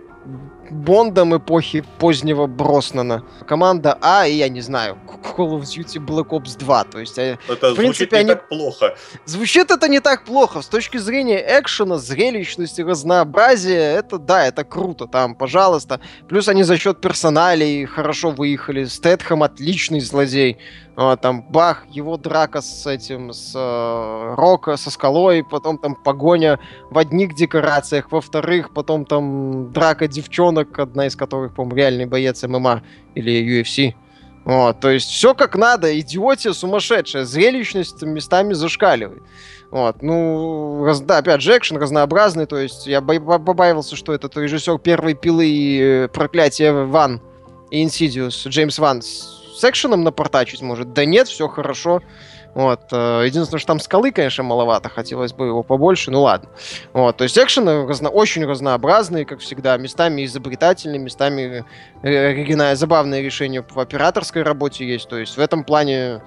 Бондом 0.71 1.37
эпохи 1.37 1.83
позднего 1.99 2.47
Броснана. 2.47 3.23
Команда 3.47 3.97
А 4.01 4.27
и, 4.27 4.33
я 4.35 4.49
не 4.49 4.61
знаю, 4.61 4.97
Call 5.07 5.51
of 5.59 5.61
Duty 5.61 5.97
Black 6.05 6.29
Ops 6.29 6.57
2. 6.57 6.83
То 6.85 6.99
есть 6.99 7.17
э, 7.17 7.37
Это 7.49 7.71
В 7.71 7.75
звучит 7.75 7.77
принципе, 8.09 8.15
не 8.17 8.19
они- 8.21 8.29
так 8.29 8.47
плохо. 8.47 8.95
Звучит 9.25 9.71
это 9.71 9.87
не 9.87 9.99
так 9.99 10.23
плохо. 10.23 10.61
С 10.61 10.67
точки 10.67 10.97
зрения 10.97 11.43
экшена, 11.59 11.97
зрелищности, 11.97 12.81
разнообразия, 12.81 13.93
это 13.97 14.17
да, 14.17 14.45
это 14.45 14.63
круто. 14.63 15.07
Там, 15.07 15.35
пожалуйста. 15.35 15.99
Плюс 16.27 16.47
они 16.47 16.63
за 16.63 16.77
счет 16.77 17.01
персоналей 17.01 17.85
хорошо 17.85 18.31
выехали. 18.31 18.85
Стэтхэм 18.85 19.43
отличный 19.43 19.99
злодей. 19.99 20.57
А, 20.97 21.17
там 21.17 21.41
бах, 21.41 21.83
его 21.89 22.15
драка 22.15 22.61
с 22.61 22.87
этим, 22.87 23.33
с 23.33 23.51
э, 23.53 24.35
Рока, 24.37 24.77
со 24.77 24.89
скалой, 24.89 25.43
потом 25.43 25.77
там 25.77 25.93
погоня 25.93 26.57
в 26.89 26.97
одних 26.97 27.35
декорациях, 27.35 28.13
во-вторых, 28.13 28.73
потом 28.73 29.03
там 29.03 29.73
драка 29.73 30.07
девчонок, 30.07 30.54
одна 30.61 31.07
из 31.07 31.15
которых, 31.15 31.53
по-моему, 31.53 31.75
реальный 31.75 32.05
боец 32.05 32.43
ММА 32.43 32.83
или 33.15 33.61
UFC. 33.61 33.95
Вот, 34.45 34.79
то 34.79 34.91
есть 34.91 35.09
все 35.09 35.33
как 35.33 35.55
надо, 35.55 35.99
идиотия 35.99 36.53
сумасшедшая, 36.53 37.25
зрелищность 37.25 38.03
местами 38.03 38.53
зашкаливает. 38.53 39.23
Вот, 39.71 40.03
ну, 40.03 40.85
раз, 40.85 41.01
да, 41.01 41.17
опять 41.17 41.41
же, 41.41 41.57
экшен 41.57 41.77
разнообразный, 41.77 42.45
то 42.45 42.57
есть 42.57 42.85
я 42.85 43.01
побаивался, 43.01 43.95
что 43.95 44.13
этот 44.13 44.37
режиссер 44.37 44.77
первой 44.77 45.15
пилы 45.15 45.47
и 45.47 45.81
э, 45.81 46.07
проклятия 46.09 46.71
Ван 46.71 47.21
и 47.71 47.81
Инсидиус, 47.83 48.45
Джеймс 48.45 48.77
Ван, 48.77 49.01
с 49.01 49.63
экшеном 49.63 50.03
напортачить 50.03 50.61
может. 50.61 50.93
Да 50.93 51.05
нет, 51.05 51.27
все 51.27 51.47
хорошо. 51.47 52.01
Вот. 52.55 52.87
Э, 52.91 53.23
единственное, 53.25 53.59
что 53.59 53.67
там 53.67 53.79
скалы, 53.81 54.11
конечно, 54.11 54.43
маловато, 54.43 54.87
хотелось 54.89 55.33
бы 55.33 55.45
его 55.45 55.61
побольше, 55.61 56.09
ну 56.09 56.21
ладно. 56.21 56.49
Вот. 56.93 57.17
То 57.17 57.25
есть 57.25 57.37
экшены 57.37 57.85
разно... 57.85 58.09
очень 58.09 58.45
разнообразные, 58.45 59.25
как 59.25 59.39
всегда, 59.39 59.77
местами 59.77 60.25
изобретательные, 60.25 60.99
местами 60.99 61.65
э, 62.01 62.29
оригинальные, 62.29 62.77
забавные 62.77 63.21
решения 63.21 63.61
по 63.61 63.81
операторской 63.81 64.41
работе 64.41 64.87
есть. 64.87 65.09
То 65.09 65.17
есть 65.17 65.35
в 65.35 65.39
этом 65.39 65.65
плане 65.65 66.21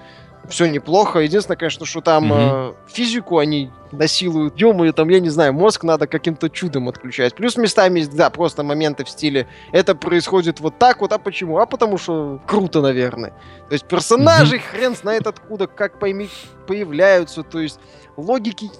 все 0.48 0.66
неплохо. 0.66 1.20
Единственное, 1.20 1.56
конечно, 1.56 1.86
что 1.86 2.00
там 2.00 2.32
mm-hmm. 2.32 2.72
э, 2.72 2.92
физику 2.92 3.38
они 3.38 3.70
насилуют. 3.92 4.58
ё 4.58 4.92
там, 4.92 5.08
я 5.08 5.20
не 5.20 5.28
знаю, 5.28 5.52
мозг 5.52 5.84
надо 5.84 6.06
каким-то 6.06 6.48
чудом 6.48 6.88
отключать. 6.88 7.34
Плюс 7.34 7.56
местами 7.56 8.00
есть, 8.00 8.14
да, 8.14 8.30
просто 8.30 8.62
моменты 8.62 9.04
в 9.04 9.10
стиле 9.10 9.46
это 9.72 9.94
происходит 9.94 10.60
вот 10.60 10.78
так 10.78 11.00
вот, 11.00 11.12
а 11.12 11.18
почему? 11.18 11.58
А 11.58 11.66
потому 11.66 11.98
что 11.98 12.40
круто, 12.46 12.80
наверное. 12.80 13.30
То 13.68 13.72
есть 13.72 13.86
персонажи 13.86 14.56
mm-hmm. 14.56 14.70
хрен 14.70 14.96
знает 14.96 15.26
откуда, 15.26 15.66
как 15.66 15.98
пойми, 15.98 16.28
появляются, 16.66 17.42
то 17.42 17.60
есть 17.60 17.80
логики 18.16 18.70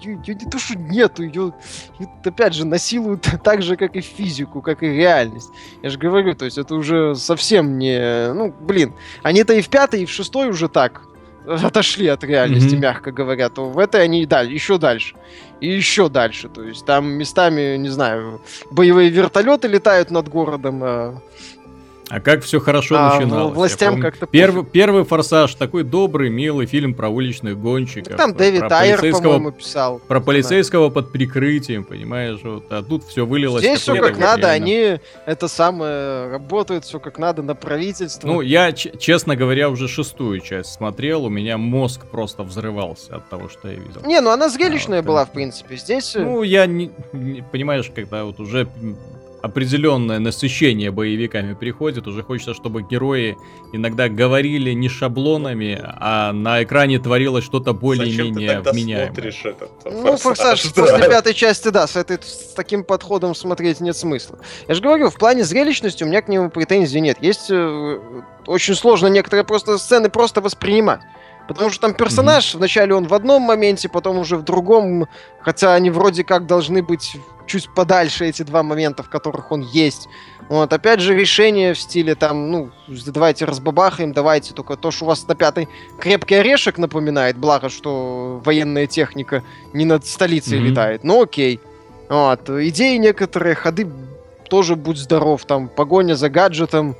ее, 0.00 0.20
ее 0.24 0.34
не 0.34 0.50
то, 0.50 0.58
что 0.58 0.78
нету, 0.78 1.22
ее, 1.22 1.54
ее, 1.98 2.08
опять 2.24 2.54
же, 2.54 2.66
насилуют 2.66 3.28
так 3.44 3.62
же, 3.62 3.76
как 3.76 3.96
и 3.96 4.00
физику, 4.00 4.62
как 4.62 4.82
и 4.82 4.86
реальность. 4.86 5.50
Я 5.82 5.90
же 5.90 5.98
говорю, 5.98 6.34
то 6.34 6.44
есть 6.44 6.58
это 6.58 6.74
уже 6.74 7.14
совсем 7.14 7.78
не... 7.78 8.32
Ну, 8.32 8.52
блин, 8.52 8.94
они-то 9.22 9.54
и 9.54 9.62
в 9.62 9.68
пятой, 9.68 10.02
и 10.02 10.06
в 10.06 10.10
шестой 10.10 10.48
уже 10.48 10.68
так 10.68 11.02
отошли 11.46 12.06
от 12.08 12.24
реальности, 12.24 12.74
mm-hmm. 12.74 12.80
мягко 12.80 13.12
говоря, 13.12 13.48
то 13.48 13.68
в 13.68 13.78
этой 13.78 14.02
они 14.02 14.24
да, 14.26 14.40
еще 14.40 14.78
дальше. 14.78 15.14
И 15.60 15.68
еще 15.68 16.08
дальше. 16.08 16.48
То 16.48 16.62
есть 16.62 16.84
там 16.84 17.06
местами, 17.06 17.76
не 17.76 17.88
знаю, 17.88 18.40
боевые 18.70 19.10
вертолеты 19.10 19.68
летают 19.68 20.10
над 20.10 20.28
городом, 20.28 20.80
а 20.82 21.20
а 22.10 22.20
как 22.20 22.42
все 22.42 22.60
хорошо 22.60 22.96
а, 22.98 23.14
начиналось. 23.14 23.54
Властям 23.54 24.00
как-то 24.00 24.26
первый, 24.26 24.64
первый 24.64 25.04
форсаж, 25.04 25.54
такой 25.54 25.84
добрый, 25.84 26.28
милый 26.28 26.66
фильм 26.66 26.94
про 26.94 27.08
уличных 27.08 27.58
гонщиков. 27.58 28.16
Там 28.16 28.34
Дэвид 28.34 28.68
Тайер, 28.68 29.00
по-моему, 29.00 29.52
писал. 29.52 30.00
Про 30.06 30.20
полицейского 30.20 30.90
под 30.90 31.12
прикрытием, 31.12 31.84
понимаешь, 31.84 32.40
вот, 32.42 32.70
а 32.70 32.82
тут 32.82 33.04
все 33.04 33.24
вылилось. 33.24 33.62
Здесь 33.62 33.80
все 33.80 33.96
как 33.96 34.18
надо, 34.18 34.50
они 34.50 34.98
это 35.26 35.48
самое 35.48 36.28
работают, 36.28 36.84
все 36.84 37.00
как 37.00 37.18
надо 37.18 37.42
на 37.42 37.54
правительство. 37.54 38.26
Ну, 38.26 38.40
я, 38.42 38.72
честно 38.72 39.36
говоря, 39.36 39.70
уже 39.70 39.88
шестую 39.88 40.40
часть 40.40 40.72
смотрел, 40.72 41.24
у 41.24 41.30
меня 41.30 41.56
мозг 41.56 42.06
просто 42.10 42.42
взрывался 42.42 43.16
от 43.16 43.28
того, 43.28 43.48
что 43.48 43.68
я 43.68 43.74
видел. 43.74 44.02
Не, 44.04 44.20
ну 44.20 44.30
она 44.30 44.48
зрелищная 44.48 44.98
а, 44.98 45.02
вот, 45.02 45.08
была, 45.08 45.24
в 45.24 45.32
принципе, 45.32 45.76
здесь... 45.76 46.14
Э, 46.16 46.20
ну, 46.20 46.42
я 46.42 46.66
не, 46.66 46.90
не 47.12 47.42
понимаешь, 47.42 47.90
когда 47.94 48.24
вот 48.24 48.40
уже 48.40 48.68
определенное 49.44 50.20
насыщение 50.20 50.90
боевиками 50.90 51.52
приходит, 51.52 52.06
уже 52.06 52.22
хочется, 52.22 52.54
чтобы 52.54 52.82
герои 52.82 53.36
иногда 53.74 54.08
говорили 54.08 54.72
не 54.72 54.88
шаблонами, 54.88 55.78
а 55.84 56.32
на 56.32 56.62
экране 56.62 56.98
творилось 56.98 57.44
что-то 57.44 57.74
более-менее 57.74 58.62
вменяемое. 58.62 59.10
этот 59.44 59.68
Ну, 59.84 60.16
форсаж 60.16 60.62
да. 60.62 60.70
после 60.82 61.08
пятой 61.10 61.34
части, 61.34 61.68
да, 61.68 61.86
с, 61.86 61.94
этой, 61.94 62.16
с 62.22 62.54
таким 62.56 62.84
подходом 62.84 63.34
смотреть 63.34 63.80
нет 63.80 63.94
смысла. 63.94 64.38
Я 64.66 64.74
же 64.74 64.80
говорю, 64.80 65.10
в 65.10 65.16
плане 65.16 65.44
зрелищности 65.44 66.04
у 66.04 66.06
меня 66.06 66.22
к 66.22 66.28
нему 66.28 66.48
претензий 66.48 67.02
нет. 67.02 67.18
Есть 67.20 67.50
э, 67.50 67.98
очень 68.46 68.74
сложно 68.74 69.08
некоторые 69.08 69.44
просто 69.44 69.76
сцены 69.76 70.08
просто 70.08 70.40
воспринимать. 70.40 71.00
Потому 71.48 71.70
что 71.70 71.82
там 71.82 71.94
персонаж, 71.94 72.54
mm-hmm. 72.54 72.58
вначале 72.58 72.94
он 72.94 73.06
в 73.06 73.14
одном 73.14 73.42
моменте, 73.42 73.88
потом 73.88 74.18
уже 74.18 74.36
в 74.36 74.42
другом, 74.42 75.06
хотя 75.40 75.74
они 75.74 75.90
вроде 75.90 76.24
как 76.24 76.46
должны 76.46 76.82
быть 76.82 77.16
чуть 77.46 77.68
подальше 77.74 78.26
эти 78.26 78.42
два 78.42 78.62
момента, 78.62 79.02
в 79.02 79.10
которых 79.10 79.52
он 79.52 79.60
есть. 79.60 80.08
Вот, 80.48 80.72
опять 80.72 81.00
же, 81.00 81.14
решение 81.14 81.74
в 81.74 81.78
стиле 81.78 82.14
там, 82.14 82.50
ну, 82.50 82.70
давайте 83.06 83.44
разбабахаем, 83.44 84.12
давайте 84.12 84.52
только 84.52 84.76
то, 84.76 84.90
что 84.90 85.04
у 85.04 85.08
вас 85.08 85.26
на 85.26 85.34
пятой 85.34 85.68
крепкий 85.98 86.36
орешек 86.36 86.78
напоминает, 86.78 87.36
благо, 87.36 87.68
что 87.68 88.40
военная 88.44 88.86
техника 88.86 89.42
не 89.72 89.84
над 89.84 90.06
столицей 90.06 90.58
mm-hmm. 90.58 90.62
летает, 90.62 91.04
ну 91.04 91.22
окей. 91.22 91.60
Вот, 92.08 92.48
идеи 92.48 92.96
некоторые, 92.96 93.54
ходы 93.54 93.90
тоже 94.50 94.76
будь 94.76 94.98
здоров, 94.98 95.44
там, 95.46 95.68
погоня 95.68 96.14
за 96.14 96.28
гаджетом, 96.28 96.96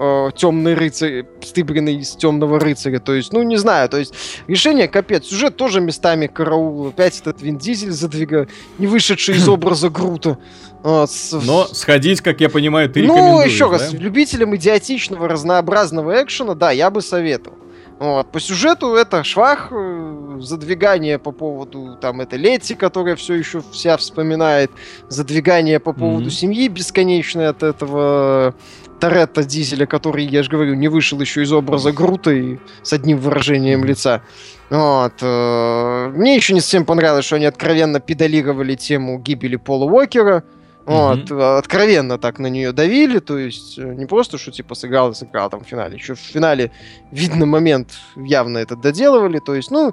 э, 0.00 0.30
темный 0.34 0.74
рыцарь, 0.74 1.26
стыбренный 1.42 1.96
из 1.96 2.16
темного 2.16 2.58
рыцаря. 2.58 2.98
То 2.98 3.14
есть, 3.14 3.32
ну, 3.32 3.42
не 3.42 3.56
знаю, 3.56 3.88
то 3.88 3.98
есть 3.98 4.14
решение 4.48 4.88
капец. 4.88 5.26
Сюжет 5.26 5.56
тоже 5.56 5.80
местами 5.80 6.26
караул. 6.26 6.88
Опять 6.88 7.20
этот 7.20 7.42
Вин 7.42 7.58
Дизель 7.58 7.92
задвига, 7.92 8.48
не 8.78 8.86
вышедший 8.86 9.36
из 9.36 9.48
образа 9.48 9.90
Грута. 9.90 10.38
Вот, 10.82 11.10
Но 11.32 11.66
сходить, 11.66 12.22
как 12.22 12.40
я 12.40 12.48
понимаю, 12.48 12.88
ты 12.88 13.02
Ну, 13.02 13.42
еще 13.42 13.66
да? 13.66 13.72
раз, 13.72 13.92
любителям 13.92 14.56
идиотичного, 14.56 15.28
разнообразного 15.28 16.22
экшена, 16.22 16.54
да, 16.54 16.70
я 16.70 16.88
бы 16.90 17.02
советовал. 17.02 17.58
Вот. 17.98 18.32
По 18.32 18.40
сюжету 18.40 18.94
это 18.94 19.22
швах, 19.24 19.68
э, 19.70 20.38
задвигание 20.40 21.18
по 21.18 21.32
поводу 21.32 21.98
там 22.00 22.22
это 22.22 22.36
Лети, 22.36 22.74
которая 22.74 23.14
все 23.14 23.34
еще 23.34 23.62
вся 23.72 23.98
вспоминает, 23.98 24.70
задвигание 25.10 25.78
по 25.80 25.92
поводу 25.92 26.28
mm-hmm. 26.28 26.30
семьи 26.30 26.68
бесконечное 26.68 27.50
от 27.50 27.62
этого 27.62 28.54
Торетто 29.00 29.42
Дизеля, 29.42 29.86
который, 29.86 30.24
я 30.24 30.42
же 30.42 30.50
говорю, 30.50 30.74
не 30.74 30.88
вышел 30.88 31.20
еще 31.20 31.42
из 31.42 31.52
образа 31.52 31.90
Грута 31.90 32.30
и 32.32 32.58
с 32.82 32.92
одним 32.92 33.18
выражением 33.18 33.84
лица. 33.84 34.22
Вот. 34.68 35.14
Э, 35.22 36.12
мне 36.14 36.36
еще 36.36 36.52
не 36.52 36.60
совсем 36.60 36.84
понравилось, 36.84 37.24
что 37.24 37.36
они 37.36 37.46
откровенно 37.46 37.98
педалировали 37.98 38.74
тему 38.74 39.18
гибели 39.18 39.56
Пола 39.56 39.86
Уокера. 39.86 40.44
Вот, 40.86 41.30
mm-hmm. 41.30 41.58
откровенно 41.58 42.18
так 42.18 42.38
на 42.38 42.46
нее 42.46 42.72
давили, 42.72 43.18
то 43.18 43.38
есть 43.38 43.78
э, 43.78 43.94
не 43.94 44.06
просто, 44.06 44.38
что 44.38 44.50
типа 44.50 44.74
сыграл 44.74 45.10
и 45.10 45.14
сыграл 45.14 45.50
там 45.50 45.62
в 45.62 45.68
финале. 45.68 45.96
Еще 45.96 46.14
в 46.14 46.18
финале 46.18 46.72
видно 47.12 47.44
момент 47.46 47.90
явно 48.16 48.58
это 48.58 48.76
доделывали, 48.76 49.40
то 49.40 49.54
есть, 49.54 49.70
ну, 49.70 49.92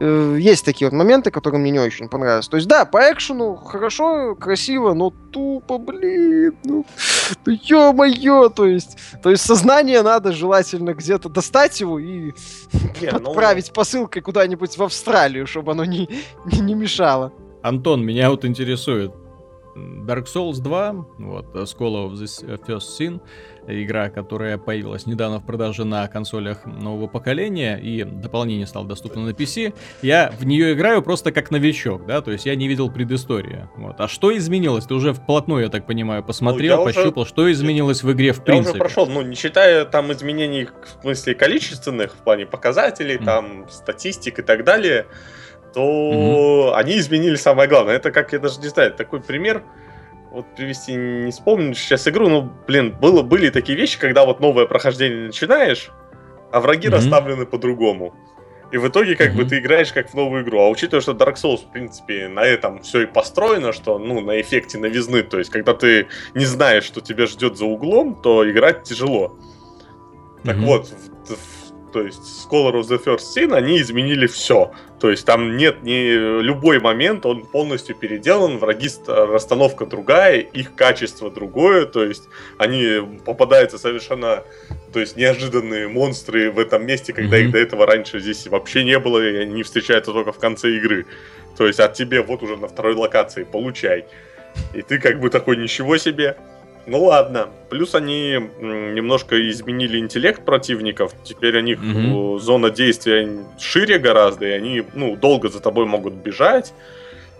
э, 0.00 0.36
есть 0.40 0.64
такие 0.64 0.88
вот 0.88 0.96
моменты, 0.96 1.30
которые 1.30 1.60
мне 1.60 1.72
не 1.72 1.80
очень 1.80 2.08
понравились. 2.08 2.48
То 2.48 2.56
есть, 2.56 2.68
да, 2.68 2.84
по 2.84 2.98
экшену 3.12 3.56
хорошо, 3.56 4.36
красиво, 4.36 4.94
но 4.94 5.10
тупо, 5.10 5.78
блин, 5.78 6.54
ну, 6.64 6.86
ну 7.44 7.52
ё-моё, 7.52 8.48
то 8.48 8.64
есть, 8.64 8.96
то 9.22 9.30
есть 9.30 9.44
сознание 9.44 10.02
надо 10.02 10.32
желательно 10.32 10.94
где-то 10.94 11.28
достать 11.28 11.80
его 11.80 11.98
и 11.98 12.32
не, 13.00 13.08
отправить 13.08 13.68
ну... 13.68 13.74
посылкой 13.74 14.22
куда-нибудь 14.22 14.78
в 14.78 14.82
Австралию, 14.82 15.46
чтобы 15.46 15.72
оно 15.72 15.84
не, 15.84 16.08
не, 16.46 16.60
не 16.60 16.74
мешало. 16.74 17.32
Антон, 17.62 18.04
меня 18.04 18.30
вот 18.30 18.44
интересует, 18.44 19.12
Dark 20.06 20.24
Souls 20.24 20.60
2, 20.60 21.06
вот, 21.18 21.54
School 21.54 22.08
of 22.08 22.12
the 22.14 22.60
First 22.66 22.98
Sin, 22.98 23.20
игра, 23.68 24.08
которая 24.08 24.58
появилась 24.58 25.06
недавно 25.06 25.40
в 25.40 25.46
продаже 25.46 25.84
на 25.84 26.06
консолях 26.08 26.64
нового 26.64 27.06
поколения, 27.06 27.76
и 27.76 28.04
дополнение 28.04 28.66
стало 28.66 28.86
доступно 28.86 29.22
на 29.24 29.30
PC, 29.30 29.74
я 30.02 30.32
в 30.38 30.44
нее 30.44 30.72
играю 30.72 31.02
просто 31.02 31.32
как 31.32 31.50
новичок, 31.50 32.06
да, 32.06 32.20
то 32.22 32.30
есть 32.30 32.46
я 32.46 32.54
не 32.56 32.68
видел 32.68 32.90
предыстории. 32.90 33.68
Вот. 33.76 34.00
А 34.00 34.08
что 34.08 34.36
изменилось? 34.36 34.86
Ты 34.86 34.94
уже 34.94 35.12
вплотную, 35.12 35.64
я 35.64 35.68
так 35.68 35.86
понимаю, 35.86 36.22
посмотрел, 36.22 36.78
ну, 36.78 36.84
пощупал, 36.84 37.22
уже... 37.22 37.30
что 37.30 37.52
изменилось 37.52 38.02
в 38.02 38.12
игре 38.12 38.32
в 38.32 38.38
я 38.38 38.42
принципе? 38.42 38.68
Я 38.68 38.70
уже 38.70 38.78
прошел, 38.78 39.06
ну, 39.06 39.22
не 39.22 39.34
считая 39.34 39.84
там 39.84 40.12
изменений 40.12 40.66
в 40.66 41.02
смысле 41.02 41.34
количественных, 41.34 42.14
в 42.14 42.18
плане 42.18 42.46
показателей, 42.46 43.16
mm. 43.16 43.24
там, 43.24 43.66
статистик 43.68 44.38
и 44.38 44.42
так 44.42 44.64
далее, 44.64 45.06
то 45.74 45.80
mm-hmm. 45.80 46.74
они 46.74 46.98
изменили 46.98 47.36
самое 47.36 47.68
главное. 47.68 47.96
Это 47.96 48.10
как, 48.10 48.32
я 48.32 48.38
даже 48.38 48.60
не 48.60 48.68
знаю, 48.68 48.92
такой 48.92 49.20
пример, 49.20 49.62
вот 50.30 50.46
привести 50.54 50.94
не 50.94 51.30
вспомню 51.30 51.74
сейчас 51.74 52.06
игру, 52.08 52.28
ну, 52.28 52.52
блин, 52.66 52.94
было, 53.00 53.22
были 53.22 53.50
такие 53.50 53.76
вещи, 53.76 53.98
когда 53.98 54.26
вот 54.26 54.40
новое 54.40 54.66
прохождение 54.66 55.26
начинаешь, 55.26 55.90
а 56.52 56.60
враги 56.60 56.88
mm-hmm. 56.88 56.92
расставлены 56.92 57.46
по-другому. 57.46 58.14
И 58.70 58.76
в 58.76 58.86
итоге, 58.86 59.16
как 59.16 59.30
mm-hmm. 59.30 59.36
бы, 59.36 59.44
ты 59.46 59.58
играешь 59.58 59.92
как 59.92 60.10
в 60.10 60.14
новую 60.14 60.44
игру. 60.44 60.60
А 60.60 60.68
учитывая, 60.68 61.00
что 61.00 61.12
Dark 61.12 61.36
Souls, 61.36 61.66
в 61.66 61.72
принципе, 61.72 62.28
на 62.28 62.44
этом 62.44 62.82
все 62.82 63.02
и 63.02 63.06
построено, 63.06 63.72
что, 63.72 63.98
ну, 63.98 64.20
на 64.20 64.40
эффекте 64.40 64.76
новизны, 64.78 65.22
то 65.22 65.38
есть, 65.38 65.50
когда 65.50 65.72
ты 65.72 66.08
не 66.34 66.44
знаешь, 66.44 66.84
что 66.84 67.00
тебя 67.00 67.26
ждет 67.26 67.56
за 67.56 67.64
углом, 67.64 68.20
то 68.20 68.48
играть 68.48 68.82
тяжело. 68.82 69.38
Mm-hmm. 70.42 70.44
Так 70.44 70.56
вот, 70.58 70.88
в, 70.88 71.34
в 71.34 71.67
то 71.92 72.02
есть 72.02 72.22
Scholar 72.22 72.74
of 72.74 72.88
the 72.88 73.02
First 73.02 73.34
Sin, 73.34 73.54
они 73.54 73.80
изменили 73.80 74.26
все. 74.26 74.72
То 75.00 75.10
есть 75.10 75.24
там 75.24 75.56
нет 75.56 75.82
ни 75.82 76.40
любой 76.40 76.80
момент, 76.80 77.24
он 77.24 77.46
полностью 77.46 77.94
переделан, 77.94 78.58
враги 78.58 78.88
расстановка 79.06 79.86
другая, 79.86 80.38
их 80.38 80.74
качество 80.74 81.30
другое, 81.30 81.86
то 81.86 82.04
есть 82.04 82.24
они 82.58 83.18
попадаются 83.24 83.78
совершенно, 83.78 84.42
то 84.92 85.00
есть 85.00 85.16
неожиданные 85.16 85.88
монстры 85.88 86.50
в 86.50 86.58
этом 86.58 86.84
месте, 86.84 87.12
когда 87.12 87.38
mm-hmm. 87.38 87.44
их 87.44 87.50
до 87.52 87.58
этого 87.58 87.86
раньше 87.86 88.18
здесь 88.20 88.46
вообще 88.48 88.84
не 88.84 88.98
было, 88.98 89.24
и 89.24 89.36
они 89.36 89.62
встречаются 89.62 90.12
только 90.12 90.32
в 90.32 90.38
конце 90.38 90.70
игры. 90.70 91.06
То 91.56 91.66
есть 91.66 91.80
от 91.80 91.94
тебе 91.94 92.22
вот 92.22 92.42
уже 92.42 92.56
на 92.56 92.68
второй 92.68 92.94
локации 92.94 93.44
получай. 93.44 94.04
И 94.74 94.82
ты 94.82 94.98
как 94.98 95.20
бы 95.20 95.30
такой, 95.30 95.56
ничего 95.56 95.96
себе, 95.98 96.36
Ну 96.88 97.04
ладно. 97.04 97.48
Плюс 97.68 97.94
они 97.94 98.32
немножко 98.60 99.50
изменили 99.50 99.98
интеллект 99.98 100.44
противников. 100.44 101.12
Теперь 101.22 101.58
у 101.58 101.60
них 101.60 101.78
э, 101.82 102.38
зона 102.40 102.70
действия 102.70 103.44
шире 103.60 103.98
гораздо, 103.98 104.46
и 104.46 104.50
они 104.50 104.82
ну, 104.94 105.14
долго 105.14 105.50
за 105.50 105.60
тобой 105.60 105.84
могут 105.84 106.14
бежать. 106.14 106.72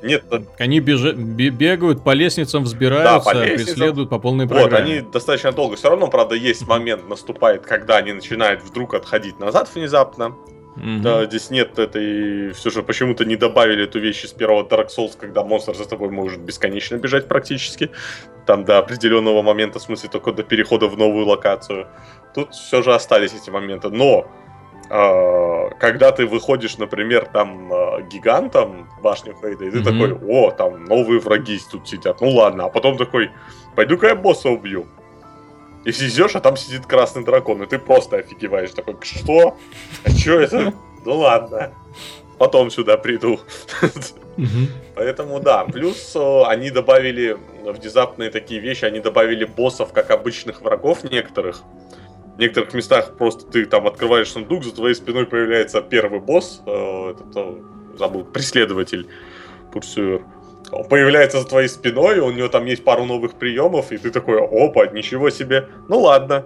Нет, 0.02 0.22
э, 0.30 0.40
Они 0.58 0.80
бежа- 0.80 1.12
бе- 1.14 1.48
бегают, 1.48 2.04
по 2.04 2.12
лестницам 2.12 2.64
взбираются, 2.64 3.30
по 3.30 3.34
лестницам. 3.34 3.64
преследуют 3.74 4.10
по 4.10 4.18
полной 4.18 4.46
вот, 4.46 4.54
программе. 4.54 4.98
они 4.98 5.10
достаточно 5.10 5.50
долго. 5.50 5.76
Все 5.76 5.88
равно, 5.88 6.08
правда, 6.08 6.34
есть 6.34 6.66
момент 6.68 7.08
наступает, 7.08 7.62
когда 7.62 7.96
они 7.96 8.12
начинают 8.12 8.62
вдруг 8.62 8.94
отходить 8.94 9.40
назад 9.40 9.68
внезапно. 9.74 10.34
Мгм. 10.78 11.02
Да, 11.02 11.24
здесь 11.26 11.50
нет 11.50 11.78
этой... 11.78 12.52
Все 12.52 12.70
же 12.70 12.82
почему-то 12.82 13.24
не 13.24 13.36
добавили 13.36 13.84
эту 13.84 13.98
вещь 14.00 14.24
из 14.24 14.32
первого 14.32 14.62
Dark 14.66 14.88
Souls, 14.96 15.16
когда 15.18 15.44
монстр 15.44 15.74
за 15.74 15.88
тобой 15.88 16.10
может 16.10 16.40
бесконечно 16.40 16.96
бежать 16.96 17.28
практически. 17.28 17.90
Там 18.46 18.64
до 18.64 18.78
определенного 18.78 19.42
момента, 19.42 19.78
в 19.78 19.82
смысле, 19.82 20.08
только 20.08 20.32
до 20.32 20.42
перехода 20.42 20.86
в 20.86 20.96
новую 20.96 21.26
локацию. 21.26 21.86
Тут 22.34 22.54
все 22.54 22.82
же 22.82 22.94
остались 22.94 23.34
эти 23.34 23.50
моменты. 23.50 23.90
Но 23.90 24.26
э, 24.90 25.70
когда 25.80 26.12
ты 26.12 26.26
выходишь, 26.26 26.78
например, 26.78 27.26
там 27.32 27.72
э, 27.72 28.02
гигантом 28.10 28.88
башню 29.02 29.34
Хейда, 29.40 29.64
и 29.64 29.70
ты 29.70 29.80
Мгм. 29.80 29.84
такой, 29.84 30.12
о, 30.28 30.50
там 30.50 30.84
новые 30.84 31.20
враги 31.20 31.58
тут 31.70 31.88
сидят. 31.88 32.20
Ну 32.20 32.30
ладно, 32.30 32.64
а 32.64 32.68
потом 32.68 32.96
такой, 32.96 33.30
пойду-ка 33.74 34.08
я 34.08 34.14
босса 34.14 34.48
убью. 34.48 34.86
И 35.84 35.92
сидишь, 35.92 36.34
а 36.34 36.40
там 36.40 36.56
сидит 36.56 36.86
красный 36.86 37.24
дракон, 37.24 37.62
и 37.62 37.66
ты 37.66 37.78
просто 37.78 38.16
офигеваешь. 38.18 38.70
Такой, 38.70 38.96
что? 39.02 39.56
А 40.04 40.10
что 40.10 40.40
это? 40.40 40.74
Ну 41.04 41.18
ладно. 41.18 41.72
Потом 42.38 42.70
сюда 42.70 42.96
приду. 42.96 43.40
Поэтому 44.94 45.40
да. 45.40 45.64
Плюс 45.64 46.14
э, 46.14 46.42
они 46.46 46.70
добавили 46.70 47.36
внезапные 47.64 48.30
такие 48.30 48.60
вещи, 48.60 48.84
они 48.84 49.00
добавили 49.00 49.44
боссов 49.44 49.92
как 49.92 50.10
обычных 50.10 50.62
врагов 50.62 51.04
некоторых. 51.04 51.62
В 52.36 52.38
некоторых 52.38 52.72
местах 52.74 53.16
просто 53.16 53.46
ты 53.46 53.66
там 53.66 53.88
открываешь 53.88 54.30
сундук, 54.30 54.64
за 54.64 54.72
твоей 54.72 54.94
спиной 54.94 55.26
появляется 55.26 55.80
первый 55.82 56.20
босс, 56.20 56.62
э, 56.66 57.10
этот, 57.10 57.36
э, 57.36 57.96
забыл, 57.98 58.24
преследователь, 58.24 59.08
пурсуер. 59.72 60.22
Он 60.70 60.84
появляется 60.84 61.40
за 61.40 61.46
твоей 61.46 61.68
спиной, 61.68 62.18
у 62.18 62.30
него 62.30 62.48
там 62.48 62.66
есть 62.66 62.84
пару 62.84 63.04
новых 63.04 63.34
приемов, 63.34 63.90
и 63.92 63.98
ты 63.98 64.10
такой, 64.10 64.38
опа, 64.38 64.86
ничего 64.86 65.30
себе. 65.30 65.68
Ну 65.88 66.00
ладно. 66.00 66.44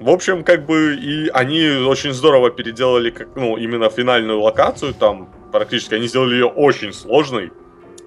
В 0.00 0.10
общем, 0.10 0.42
как 0.42 0.66
бы 0.66 0.96
и 0.96 1.28
они 1.28 1.68
очень 1.86 2.12
здорово 2.12 2.50
переделали, 2.50 3.10
как, 3.10 3.28
ну, 3.36 3.56
именно 3.56 3.88
финальную 3.90 4.40
локацию, 4.40 4.92
там 4.92 5.32
практически 5.52 5.94
они 5.94 6.08
сделали 6.08 6.34
ее 6.34 6.46
очень 6.46 6.92
сложной. 6.92 7.52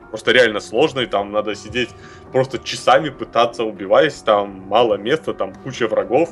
Просто 0.10 0.32
реально 0.32 0.60
сложной, 0.60 1.06
там 1.06 1.32
надо 1.32 1.56
сидеть 1.56 1.90
просто 2.32 2.60
часами 2.60 3.10
пытаться 3.10 3.64
убиваясь, 3.64 4.16
там 4.16 4.64
мало 4.68 4.96
места, 4.96 5.34
там 5.34 5.54
куча 5.54 5.88
врагов. 5.88 6.30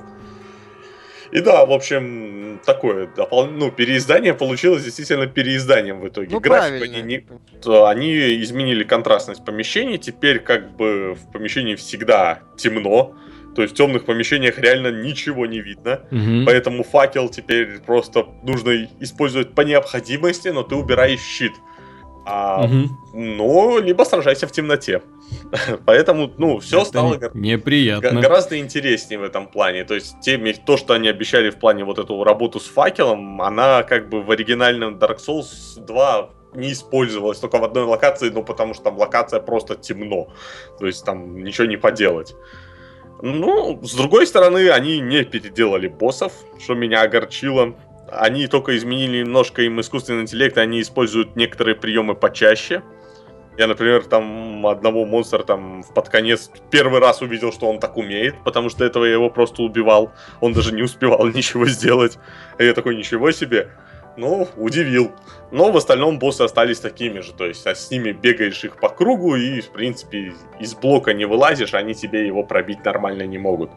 И 1.35 1.41
да, 1.41 1.65
в 1.65 1.71
общем, 1.73 2.61
такое, 2.65 3.09
ну, 3.31 3.69
переиздание 3.69 4.33
получилось 4.33 4.83
действительно 4.85 5.27
переизданием 5.27 5.99
в 5.99 6.07
итоге. 6.07 6.29
Ну, 6.31 6.39
Графику 6.39 6.77
правильно. 6.77 6.97
они 6.97 7.03
не- 7.03 7.25
то 7.61 7.87
они 7.87 8.41
изменили 8.41 8.83
контрастность 8.85 9.43
помещений. 9.43 9.97
Теперь 9.97 10.39
как 10.39 10.77
бы 10.77 11.13
в 11.15 11.31
помещении 11.33 11.75
всегда 11.75 12.39
темно. 12.57 13.13
То 13.53 13.61
есть 13.63 13.73
в 13.73 13.77
темных 13.77 14.05
помещениях 14.05 14.57
реально 14.59 14.91
ничего 14.91 15.45
не 15.45 15.59
видно. 15.59 16.01
Мгм. 16.11 16.45
Поэтому 16.45 16.83
факел 16.83 17.27
теперь 17.29 17.79
просто 17.85 18.25
нужно 18.43 18.87
использовать 19.01 19.53
по 19.53 19.61
необходимости, 19.61 20.47
но 20.49 20.63
ты 20.63 20.75
убираешь 20.75 21.19
щит. 21.21 21.51
А, 22.25 22.65
Мгм. 22.67 22.97
Ну, 23.13 23.79
либо 23.79 24.03
сражайся 24.03 24.47
в 24.47 24.51
темноте. 24.51 25.01
Поэтому, 25.85 26.31
ну, 26.37 26.59
все 26.59 26.77
Это 26.77 26.85
стало 26.85 27.19
неприятно. 27.33 28.19
гораздо 28.19 28.57
интереснее 28.57 29.19
в 29.19 29.23
этом 29.23 29.47
плане. 29.47 29.83
То 29.83 29.93
есть, 29.93 30.19
теми, 30.21 30.51
то, 30.51 30.75
что 30.77 30.93
они 30.95 31.07
обещали 31.07 31.49
в 31.51 31.57
плане 31.57 31.83
вот 31.83 31.99
эту 31.99 32.23
работу 32.23 32.59
с 32.59 32.65
факелом, 32.67 33.41
она 33.41 33.83
как 33.83 34.09
бы 34.09 34.23
в 34.23 34.31
оригинальном 34.31 34.97
Dark 34.97 35.17
Souls 35.17 35.79
2 35.79 36.29
не 36.55 36.71
использовалась 36.71 37.39
только 37.39 37.57
в 37.57 37.63
одной 37.63 37.83
локации, 37.83 38.29
ну, 38.29 38.43
потому 38.43 38.73
что 38.73 38.83
там 38.85 38.97
локация 38.97 39.39
просто 39.39 39.75
темно. 39.75 40.27
То 40.79 40.87
есть, 40.87 41.05
там 41.05 41.43
ничего 41.43 41.67
не 41.67 41.77
поделать. 41.77 42.35
Ну, 43.21 43.79
с 43.83 43.93
другой 43.93 44.27
стороны, 44.27 44.69
они 44.69 44.99
не 44.99 45.23
переделали 45.23 45.87
боссов, 45.87 46.33
что 46.59 46.73
меня 46.75 47.01
огорчило. 47.01 47.75
Они 48.11 48.47
только 48.47 48.77
изменили 48.77 49.19
немножко 49.19 49.63
им 49.63 49.81
искусственный 49.81 50.21
интеллект, 50.21 50.57
и 50.57 50.61
они 50.61 50.81
используют 50.81 51.35
некоторые 51.35 51.75
приемы 51.75 52.15
почаще. 52.15 52.83
Я, 53.57 53.67
например, 53.67 54.03
там 54.03 54.67
одного 54.67 55.05
монстра 55.05 55.43
там 55.43 55.81
в 55.81 55.93
под 55.93 56.09
конец 56.09 56.51
первый 56.69 56.99
раз 56.99 57.21
увидел, 57.21 57.53
что 57.53 57.67
он 57.67 57.79
так 57.79 57.95
умеет, 57.95 58.35
потому 58.43 58.69
что 58.69 58.83
этого 58.83 59.05
я 59.05 59.13
его 59.13 59.29
просто 59.29 59.63
убивал. 59.63 60.11
Он 60.41 60.51
даже 60.51 60.73
не 60.73 60.83
успевал 60.83 61.25
ничего 61.33 61.65
сделать. 61.65 62.17
А 62.57 62.63
я 62.63 62.73
такой, 62.73 62.95
ничего 62.95 63.31
себе. 63.31 63.69
Ну, 64.17 64.47
удивил. 64.55 65.11
Но 65.51 65.71
в 65.71 65.77
остальном 65.77 66.19
боссы 66.19 66.41
остались 66.41 66.79
такими 66.79 67.19
же. 67.19 67.33
То 67.33 67.45
есть 67.45 67.65
а 67.65 67.75
с 67.75 67.89
ними 67.91 68.11
бегаешь 68.11 68.63
их 68.63 68.77
по 68.77 68.89
кругу 68.89 69.35
и, 69.35 69.61
в 69.61 69.69
принципе, 69.69 70.33
из 70.59 70.73
блока 70.75 71.13
не 71.13 71.25
вылазишь, 71.25 71.73
они 71.73 71.93
тебе 71.93 72.25
его 72.27 72.43
пробить 72.43 72.83
нормально 72.83 73.23
не 73.23 73.37
могут. 73.37 73.71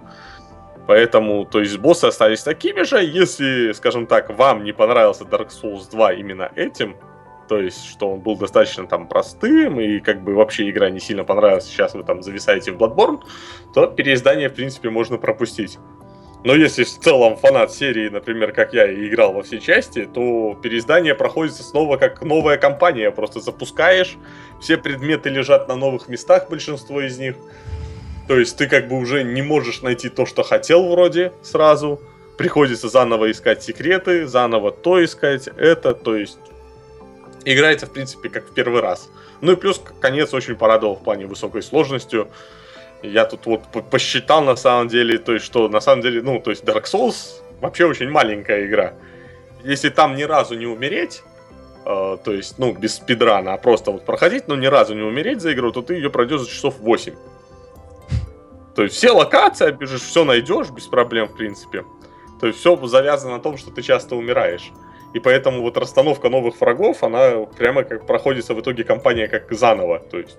Поэтому, 0.89 1.45
то 1.45 1.61
есть, 1.61 1.77
боссы 1.77 2.07
остались 2.07 2.43
такими 2.43 2.83
же. 2.83 3.05
Если, 3.05 3.73
скажем 3.73 4.07
так, 4.07 4.31
вам 4.31 4.65
не 4.65 4.73
понравился 4.73 5.25
Dark 5.25 5.51
Souls 5.51 5.91
2 5.91 6.15
именно 6.15 6.51
этим, 6.57 6.97
то 7.47 7.61
есть, 7.61 7.85
что 7.85 8.13
он 8.13 8.21
был 8.21 8.37
достаточно 8.37 8.87
там 8.87 9.07
простым, 9.07 9.79
и 9.81 10.01
как 10.01 10.25
бы 10.25 10.35
вообще 10.35 10.71
игра 10.71 10.89
не 10.89 10.99
сильно 10.99 11.25
понравилась, 11.25 11.67
сейчас 11.67 11.93
вы 11.93 12.05
там 12.05 12.23
зависаете 12.23 12.73
в 12.73 12.79
Bloodborne, 12.79 13.21
то 13.75 13.87
переиздание, 13.87 14.49
в 14.49 14.55
принципе, 14.55 14.89
можно 14.89 15.19
пропустить. 15.19 15.79
Но 16.43 16.55
если 16.55 16.85
в 16.85 16.89
целом 16.89 17.37
фанат 17.37 17.71
серии, 17.71 18.09
например, 18.09 18.53
как 18.53 18.73
я, 18.73 18.91
и 18.91 19.09
играл 19.09 19.35
во 19.35 19.43
все 19.43 19.61
части, 19.61 20.07
то 20.07 20.59
переиздание 20.63 21.15
проходится 21.15 21.63
снова 21.65 21.99
как 21.99 22.23
новая 22.23 22.57
кампания. 22.57 23.11
Просто 23.11 23.41
запускаешь, 23.41 24.17
все 24.59 24.79
предметы 24.79 25.29
лежат 25.29 25.69
на 25.69 25.77
новых 25.77 26.09
местах, 26.09 26.49
большинство 26.49 27.03
из 27.03 27.19
них. 27.19 27.37
То 28.29 28.39
есть 28.39 28.59
ты 28.59 28.69
как 28.69 28.89
бы 28.89 28.99
уже 28.99 29.25
не 29.25 29.41
можешь 29.41 29.81
найти 29.81 30.11
то, 30.11 30.27
что 30.27 30.43
хотел 30.43 30.89
вроде 30.91 31.33
сразу. 31.43 32.01
Приходится 32.37 32.89
заново 32.89 33.31
искать 33.31 33.63
секреты, 33.63 34.27
заново 34.27 34.71
то 34.71 35.03
искать, 35.03 35.49
это, 35.57 35.95
то 35.95 36.15
есть 36.15 36.39
играется, 37.45 37.87
в 37.87 37.93
принципе, 37.93 38.29
как 38.29 38.51
в 38.51 38.55
первый 38.55 38.81
раз. 38.81 39.09
Ну 39.41 39.53
и 39.53 39.57
плюс 39.57 39.81
конец 40.01 40.35
очень 40.35 40.57
порадовал 40.57 40.97
в 40.97 41.03
плане 41.03 41.27
высокой 41.27 41.63
сложностью. 41.63 42.29
Я 43.03 43.25
тут 43.25 43.47
вот 43.47 43.63
по- 43.73 43.81
посчитал 43.81 44.43
на 44.43 44.57
самом 44.57 44.89
деле, 44.89 45.19
то 45.19 45.33
есть 45.33 45.47
что 45.47 45.69
на 45.69 45.81
самом 45.81 46.03
деле, 46.03 46.21
ну, 46.21 46.39
то 46.39 46.51
есть 46.51 46.65
Dark 46.65 46.85
Souls 46.85 47.41
вообще 47.61 47.87
очень 47.87 48.11
маленькая 48.11 48.67
игра. 48.67 48.93
Если 49.65 49.89
там 49.89 50.17
ни 50.17 50.25
разу 50.25 50.55
не 50.55 50.67
умереть, 50.67 51.23
э, 51.87 52.19
то 52.23 52.33
есть, 52.33 52.59
ну, 52.59 52.73
без 52.73 52.97
спидрана, 52.97 53.55
а 53.55 53.57
просто 53.57 53.91
вот 53.91 54.05
проходить, 54.05 54.49
но 54.49 54.55
ни 54.55 54.67
разу 54.67 54.95
не 54.95 55.03
умереть 55.03 55.41
за 55.41 55.53
игру, 55.55 55.73
то 55.73 55.81
ты 55.81 55.95
ее 55.95 56.11
пройдешь 56.11 56.43
за 56.43 56.49
часов 56.49 56.79
8. 56.79 57.15
То 58.79 58.85
есть 58.85 58.95
все 58.95 59.11
локации 59.11 59.73
бежишь, 59.73 60.03
все 60.03 60.25
найдешь 60.25 60.71
без 60.71 60.87
проблем, 60.87 61.27
в 61.27 61.33
принципе. 61.33 61.85
То 62.41 62.47
есть 62.47 62.61
все 62.61 62.77
завязано 62.87 63.33
на 63.33 63.43
том, 63.43 63.57
что 63.57 63.73
ты 63.73 63.83
часто 63.83 64.15
умираешь. 64.15 64.71
И 65.13 65.19
поэтому 65.19 65.63
вот 65.63 65.77
расстановка 65.77 66.29
новых 66.29 66.61
врагов, 66.61 67.03
она 67.03 67.41
прямо 67.59 67.83
как 67.83 68.07
проходится 68.07 68.55
в 68.55 68.61
итоге 68.61 68.85
кампания 68.85 69.27
как 69.27 69.53
заново. 69.53 69.99
То 69.99 70.19
есть 70.19 70.37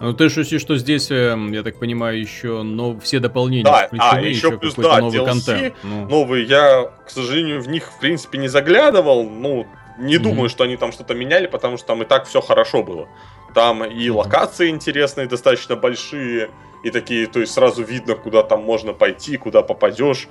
Ну 0.00 0.14
ты 0.14 0.30
шутишь, 0.30 0.62
что 0.62 0.78
здесь, 0.78 1.10
эм, 1.10 1.52
я 1.52 1.62
так 1.62 1.78
понимаю, 1.78 2.18
еще 2.18 2.62
но 2.62 2.98
все 2.98 3.18
дополнения 3.18 3.64
Да, 3.64 3.88
включены, 3.88 4.08
а, 4.08 4.20
еще 4.22 4.46
еще 4.46 4.58
плюс, 4.58 4.74
да, 4.76 4.98
новый 4.98 5.20
DLC, 5.20 5.26
контент. 5.26 5.74
Ну, 5.82 6.06
новые, 6.08 6.46
я, 6.46 6.90
к 7.04 7.10
сожалению, 7.10 7.60
в 7.60 7.68
них, 7.68 7.92
в 7.92 8.00
принципе, 8.00 8.38
не 8.38 8.48
заглядывал. 8.48 9.28
Ну, 9.28 9.66
не 9.98 10.14
Мгм. 10.16 10.22
думаю, 10.22 10.48
что 10.48 10.64
они 10.64 10.78
там 10.78 10.92
что-то 10.92 11.12
меняли, 11.12 11.46
потому 11.46 11.76
что 11.76 11.88
там 11.88 12.02
и 12.02 12.06
так 12.06 12.24
все 12.26 12.40
хорошо 12.40 12.82
было. 12.82 13.06
Там 13.54 13.84
и 13.84 14.08
Мгм. 14.08 14.16
локации 14.18 14.70
интересные, 14.70 15.26
достаточно 15.26 15.76
большие, 15.76 16.48
и 16.82 16.90
такие, 16.90 17.26
то 17.26 17.40
есть 17.40 17.52
сразу 17.52 17.82
видно, 17.82 18.14
куда 18.14 18.42
там 18.42 18.62
можно 18.62 18.92
пойти, 18.92 19.36
куда 19.36 19.62
попадешь. 19.62 20.28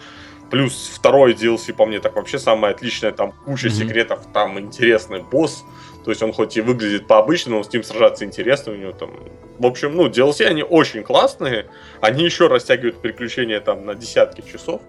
Плюс 0.51 0.91
второй 0.93 1.33
DLC, 1.33 1.73
по 1.73 1.85
мне, 1.87 1.99
так 1.99 2.15
вообще 2.15 2.37
самое 2.37 2.73
отличное, 2.75 3.11
там 3.11 3.31
куча 3.45 3.67
Мгм. 3.67 3.75
секретов, 3.75 4.19
там 4.31 4.59
интересный 4.59 5.23
босс. 5.23 5.65
То 6.03 6.11
есть 6.11 6.21
он 6.21 6.33
хоть 6.33 6.55
и 6.55 6.61
выглядит 6.61 7.07
по-обычному, 7.07 7.57
но 7.57 7.63
с 7.63 7.73
ним 7.73 7.83
сражаться 7.83 8.25
интересно 8.25 8.73
у 8.73 8.75
него 8.75 8.91
там. 8.91 9.09
В 9.57 9.65
общем, 9.65 9.95
ну, 9.95 10.07
DLC 10.07 10.45
они 10.45 10.61
очень 10.61 11.01
классные. 11.03 11.65
Они 11.99 12.23
еще 12.23 12.47
растягивают 12.47 13.01
приключения 13.01 13.59
там 13.59 13.85
на 13.87 13.95
десятки 13.95 14.41
часов. 14.41 14.81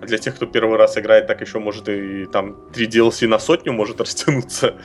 А 0.00 0.06
для 0.06 0.16
тех, 0.16 0.34
кто 0.36 0.46
первый 0.46 0.78
раз 0.78 0.96
играет, 0.96 1.26
так 1.26 1.42
еще 1.42 1.58
может 1.58 1.88
и 1.90 2.24
там 2.26 2.56
3 2.72 2.86
DLC 2.86 3.26
на 3.28 3.38
сотню 3.38 3.74
может 3.74 4.00
растянуться. 4.00 4.76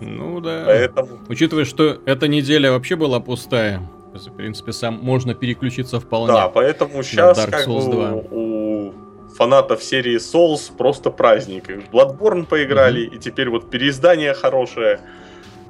ну 0.00 0.40
да. 0.40 0.64
Поэтому 0.66 1.20
Учитывая, 1.28 1.64
что 1.64 2.00
эта 2.04 2.26
неделя 2.26 2.72
вообще 2.72 2.96
была 2.96 3.20
пустая, 3.20 3.88
в 4.24 4.32
принципе, 4.32 4.72
сам 4.72 4.94
можно 5.02 5.34
переключиться 5.34 6.00
вполне. 6.00 6.32
Да, 6.32 6.48
поэтому 6.48 7.02
сейчас 7.02 7.38
Dark 7.38 7.50
как 7.50 7.66
Souls 7.66 7.86
бы 7.86 7.92
2. 7.92 8.12
у 8.30 8.94
фанатов 9.36 9.82
серии 9.82 10.16
Souls 10.16 10.74
просто 10.76 11.10
праздник. 11.10 11.68
Bloodborne 11.92 12.46
поиграли, 12.46 13.02
и 13.02 13.18
теперь 13.18 13.50
вот 13.50 13.70
переиздание 13.70 14.34
хорошее. 14.34 15.00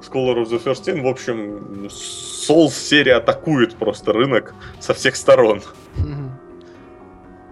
Scholar 0.01 0.43
of 0.43 0.49
the 0.49 0.63
First 0.63 0.85
Sin. 0.85 1.01
В 1.01 1.07
общем, 1.07 1.87
Souls 1.87 2.69
серия 2.69 3.15
атакует 3.15 3.75
просто 3.75 4.13
рынок 4.13 4.53
со 4.79 4.93
всех 4.93 5.15
сторон. 5.15 5.61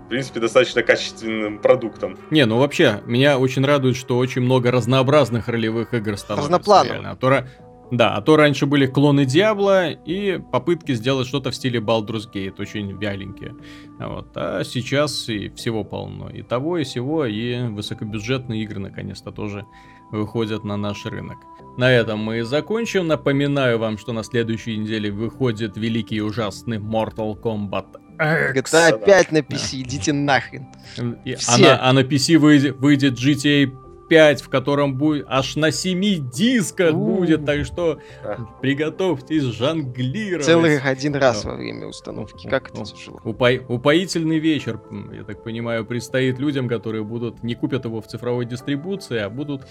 В 0.06 0.08
принципе, 0.08 0.40
достаточно 0.40 0.84
качественным 0.84 1.58
продуктом. 1.58 2.16
Не, 2.30 2.46
ну 2.46 2.60
вообще, 2.60 3.02
меня 3.08 3.40
очень 3.40 3.66
радует, 3.66 3.96
что 3.96 4.20
очень 4.20 4.44
много 4.44 4.70
разнообразных 4.70 5.48
ролевых 5.48 5.96
игр 5.96 6.16
становится. 6.16 6.52
Разноплановых. 6.52 7.08
А 7.08 7.16
то 7.16 7.48
Да, 7.92 8.16
а 8.16 8.22
то 8.22 8.36
раньше 8.36 8.66
были 8.66 8.88
клоны 8.88 9.26
Диабло 9.26 9.92
и 9.92 10.40
попытки 10.52 10.94
сделать 10.94 11.28
что-то 11.28 11.52
в 11.52 11.56
стиле 11.56 11.80
Baldur's 11.80 12.24
Gate, 12.34 12.56
очень 12.60 12.92
вяленькие. 12.98 13.56
Вот. 14.00 14.30
А 14.36 14.64
сейчас 14.64 15.30
и 15.30 15.50
всего 15.50 15.84
полно. 15.84 16.30
И 16.30 16.42
того, 16.42 16.78
и 16.80 16.84
сего, 16.84 17.26
и 17.26 17.68
высокобюджетные 17.68 18.64
игры 18.64 18.80
наконец-то 18.80 19.32
тоже 19.32 19.66
выходят 20.12 20.64
на 20.64 20.78
наш 20.78 21.06
рынок. 21.06 21.38
На 21.78 21.92
этом 21.92 22.20
мы 22.20 22.40
и 22.40 22.42
закончим. 22.42 23.08
Напоминаю 23.08 23.78
вам, 23.80 23.98
что 23.98 24.14
на 24.14 24.24
следующей 24.24 24.78
неделе 24.78 25.12
выходит 25.12 25.78
великий 25.78 26.16
и 26.18 26.22
ужасный 26.22 26.78
Mortal 26.78 27.40
Kombat. 27.40 27.86
GTA 28.18 29.06
5 29.06 29.32
на 29.34 29.38
PC, 29.40 29.82
идите 29.82 30.14
нахрен. 30.14 30.68
И- 31.26 31.36
А 31.48 31.58
на, 31.58 31.90
а 31.90 31.94
на 31.94 32.00
PC 32.00 32.38
выйдет, 32.38 32.78
выйдет 32.78 33.14
GTA 33.20 33.72
5, 34.08 34.42
в 34.42 34.50
котором 34.50 34.96
будет 34.96 35.26
аж 35.28 35.56
на 35.56 35.72
7 35.72 36.30
дисках 36.30 36.94
будет, 36.94 37.46
так 37.46 37.66
что 37.66 38.00
Да. 38.24 38.38
приготовьтесь 38.62 39.44
жонглировать. 39.44 40.46
Целых 40.46 40.86
один 40.86 41.16
раз 41.16 41.44
Да. 41.44 41.50
во 41.52 41.56
время 41.56 41.88
установки. 41.88 42.48
Как 42.48 42.70
это 42.70 42.80
Ну, 42.80 42.86
тяжело. 42.86 43.20
Упои- 43.24 43.64
упоительный 43.68 44.40
вечер, 44.40 44.80
я 45.14 45.24
так 45.24 45.44
понимаю, 45.44 45.86
предстоит 45.86 46.40
людям, 46.40 46.68
которые 46.68 47.04
будут 47.04 47.44
не 47.44 47.56
купят 47.56 47.86
его 47.86 48.02
в 48.02 48.08
цифровой 48.08 48.46
дистрибуции, 48.46 49.18
а 49.20 49.30
будут 49.30 49.64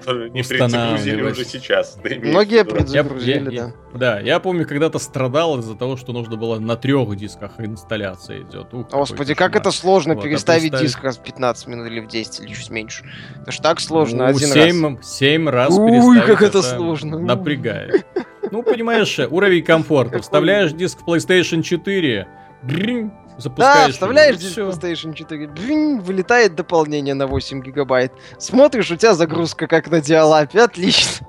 Которые 0.00 0.30
Не 0.30 0.42
предзагрузили 0.42 1.22
уже 1.22 1.44
сейчас. 1.44 1.96
Многие 2.04 2.56
я- 2.56 3.40
да. 3.50 3.72
Да, 3.92 4.20
я 4.20 4.38
помню, 4.40 4.66
когда-то 4.66 4.98
страдал 4.98 5.58
из-за 5.58 5.74
того, 5.74 5.96
что 5.96 6.12
нужно 6.12 6.36
было 6.36 6.58
на 6.58 6.76
трех 6.76 7.14
дисках 7.16 7.52
инсталляция 7.58 8.42
идет. 8.42 8.72
Ух, 8.72 8.88
Господи, 8.90 9.34
как 9.34 9.56
это 9.56 9.70
сложно 9.70 10.14
Вот, 10.14 10.24
а 10.24 10.28
переставить 10.28 10.76
диск 10.78 11.02
раз 11.02 11.18
в 11.18 11.22
15 11.22 11.66
минут 11.66 11.86
или 11.88 12.00
в 12.00 12.06
10 12.08 12.40
или 12.40 12.54
чуть 12.54 12.70
меньше. 12.70 13.04
Это 13.42 13.52
ж 13.52 13.58
так 13.58 13.80
сложно, 13.80 14.24
Ну, 14.24 14.30
один 14.30 14.48
семь, 14.48 14.96
раз. 14.96 15.16
семь 15.16 15.48
раз 15.48 15.76
Ой, 15.76 15.90
переставить 15.90 16.24
как 16.24 16.42
это 16.42 16.62
сложно. 16.62 17.18
Напрягает. 17.18 18.06
Ну, 18.50 18.62
понимаешь, 18.62 19.18
уровень 19.30 19.62
комфорта. 19.64 20.20
Вставляешь 20.20 20.72
диск 20.72 21.00
в 21.00 21.08
PlayStation 21.08 21.62
4, 21.62 22.26
бринь, 22.62 23.10
Да, 23.10 23.40
запускаешь. 23.40 23.92
вставляешь 23.94 24.36
всё. 24.36 24.68
PlayStation 24.68 25.14
4, 25.14 25.46
бвинь, 25.48 26.00
вылетает 26.00 26.54
дополнение 26.54 27.14
на 27.14 27.26
8 27.26 27.62
гигабайт. 27.62 28.12
Смотришь, 28.38 28.90
у 28.90 28.96
тебя 28.96 29.14
загрузка 29.14 29.66
как 29.66 29.90
на 29.90 30.00
диалапе, 30.00 30.60
отлично. 30.62 31.26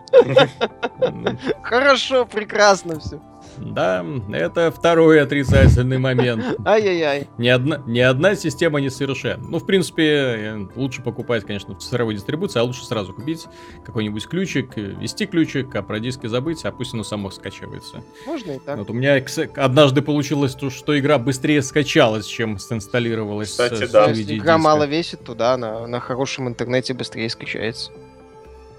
Хорошо, 1.63 2.25
прекрасно 2.25 2.99
все. 2.99 3.21
Да, 3.57 4.05
это 4.31 4.71
второй 4.71 5.21
отрицательный 5.21 5.97
момент. 5.97 6.43
Ай-яй-яй. 6.65 7.27
Ни 7.37 7.47
одна, 7.47 7.81
ни 7.85 7.99
одна 7.99 8.35
система 8.35 8.81
не 8.81 8.89
совершенна. 8.89 9.45
Ну, 9.47 9.59
в 9.59 9.65
принципе, 9.65 10.03
э, 10.03 10.67
лучше 10.75 11.01
покупать, 11.01 11.45
конечно, 11.45 11.75
в 11.75 11.79
цифровой 11.79 12.15
дистрибуции, 12.15 12.59
а 12.59 12.63
лучше 12.63 12.85
сразу 12.85 13.13
купить 13.13 13.45
какой-нибудь 13.85 14.27
ключик, 14.27 14.77
э, 14.77 14.81
ввести 14.81 15.25
ключик, 15.25 15.75
а 15.75 15.81
про 15.81 15.99
диски 15.99 16.27
забыть, 16.27 16.63
а 16.65 16.71
пусть 16.71 16.93
оно 16.93 17.03
само 17.03 17.31
скачивается. 17.31 18.03
Можно 18.25 18.51
и 18.51 18.59
так. 18.59 18.77
Вот 18.77 18.89
у 18.89 18.93
меня 18.93 19.23
однажды 19.55 20.01
получилось, 20.01 20.55
то, 20.55 20.69
что 20.69 20.97
игра 20.97 21.17
быстрее 21.17 21.61
скачалась, 21.61 22.25
чем 22.25 22.57
инсталлировалась. 22.69 23.49
Кстати, 23.49 23.87
да. 23.87 24.11
Игра 24.11 24.13
диска. 24.13 24.57
мало 24.57 24.83
весит, 24.85 25.23
то 25.23 25.35
да, 25.35 25.57
на, 25.57 25.87
на 25.87 25.99
хорошем 25.99 26.47
интернете 26.47 26.93
быстрее 26.93 27.29
скачается. 27.29 27.91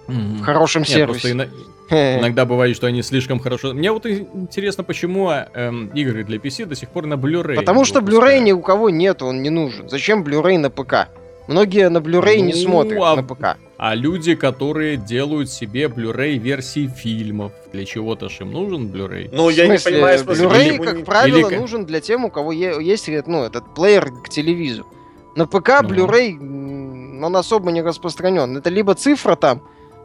Мгм. 0.08 0.38
В 0.38 0.42
хорошем 0.42 0.82
Нет, 0.82 0.88
сервисе. 0.90 1.30
ино- 1.32 1.46
иногда 1.90 2.44
бывает, 2.44 2.74
что 2.76 2.86
они 2.86 3.02
слишком 3.02 3.38
хорошо. 3.38 3.72
Мне 3.74 3.92
вот 3.92 4.06
интересно, 4.06 4.84
почему 4.84 5.30
эм, 5.30 5.86
игры 5.94 6.24
для 6.24 6.38
PC 6.38 6.66
до 6.66 6.74
сих 6.74 6.88
пор 6.88 7.06
на 7.06 7.14
Blu-ray. 7.14 7.54
Потому 7.56 7.80
не 7.80 7.84
что. 7.86 8.00
Blu-ray 8.00 8.40
ни 8.40 8.52
у 8.52 8.60
кого 8.60 8.90
нет, 8.90 9.22
он 9.22 9.42
не 9.42 9.50
нужен. 9.50 9.88
Зачем 9.88 10.24
Blu-ray 10.24 10.58
на 10.58 10.70
ПК? 10.70 11.08
Многие 11.48 11.88
на 11.88 11.98
Blu-ray 11.98 12.40
не 12.40 12.52
Ну, 12.52 12.58
смотрят 12.58 13.02
а- 13.02 13.16
на 13.16 13.22
ПК. 13.22 13.56
А 13.76 13.96
люди, 13.96 14.36
которые 14.36 14.96
делают 14.96 15.50
себе 15.50 15.86
Blu-ray 15.86 16.38
версии 16.38 16.86
фильмов, 16.86 17.50
для 17.72 17.84
чего-то 17.84 18.28
ж 18.28 18.40
им 18.42 18.52
нужен 18.52 18.86
Blu-ray. 18.86 19.28
Ну, 19.32 19.48
я 19.50 19.66
не 19.66 19.78
понимаю, 19.78 20.18
смысл, 20.20 20.44
Blu-ray, 20.44 20.78
как 20.78 20.96
не- 20.98 21.04
правило, 21.04 21.36
или 21.38 21.48
ка- 21.48 21.60
нужен 21.60 21.84
для 21.84 22.00
тем, 22.00 22.24
у 22.24 22.30
кого 22.30 22.52
е- 22.52 22.76
есть 22.80 23.08
ну, 23.26 23.42
этот 23.42 23.74
плеер 23.74 24.12
к 24.24 24.28
телевизору. 24.28 24.86
На 25.34 25.46
ПК 25.46 25.80
Ну. 25.82 25.88
Blu-ray, 25.88 26.36
он 27.24 27.36
особо 27.36 27.72
не 27.72 27.82
распространен. 27.82 28.56
Это 28.56 28.70
либо 28.70 28.94
цифра 28.94 29.34
там, 29.34 29.62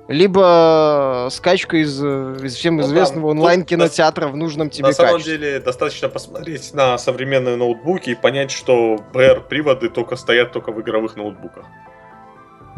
либо 0.08 1.28
скачка 1.32 1.78
из, 1.78 2.02
э, 2.04 2.38
из 2.44 2.56
всем 2.56 2.78
Ну 2.78 2.82
да, 2.84 2.88
известного 2.88 3.32
тут 3.32 3.38
онлайн-кинотеатра 3.40 4.28
в 4.28 4.36
нужном 4.38 4.70
тебе 4.70 4.88
На 4.88 4.94
самом 4.94 5.14
качестве. 5.14 5.38
деле, 5.38 5.60
достаточно 5.60 6.08
посмотреть 6.10 6.74
на 6.74 6.98
современные 6.98 7.56
ноутбуки 7.58 8.12
и 8.12 8.16
понять, 8.16 8.52
что 8.52 8.98
BR-приводы 9.14 9.90
только 9.90 10.16
стоят 10.16 10.52
только 10.54 10.72
в 10.72 10.80
игровых 10.82 11.16
ноутбуках. 11.18 11.66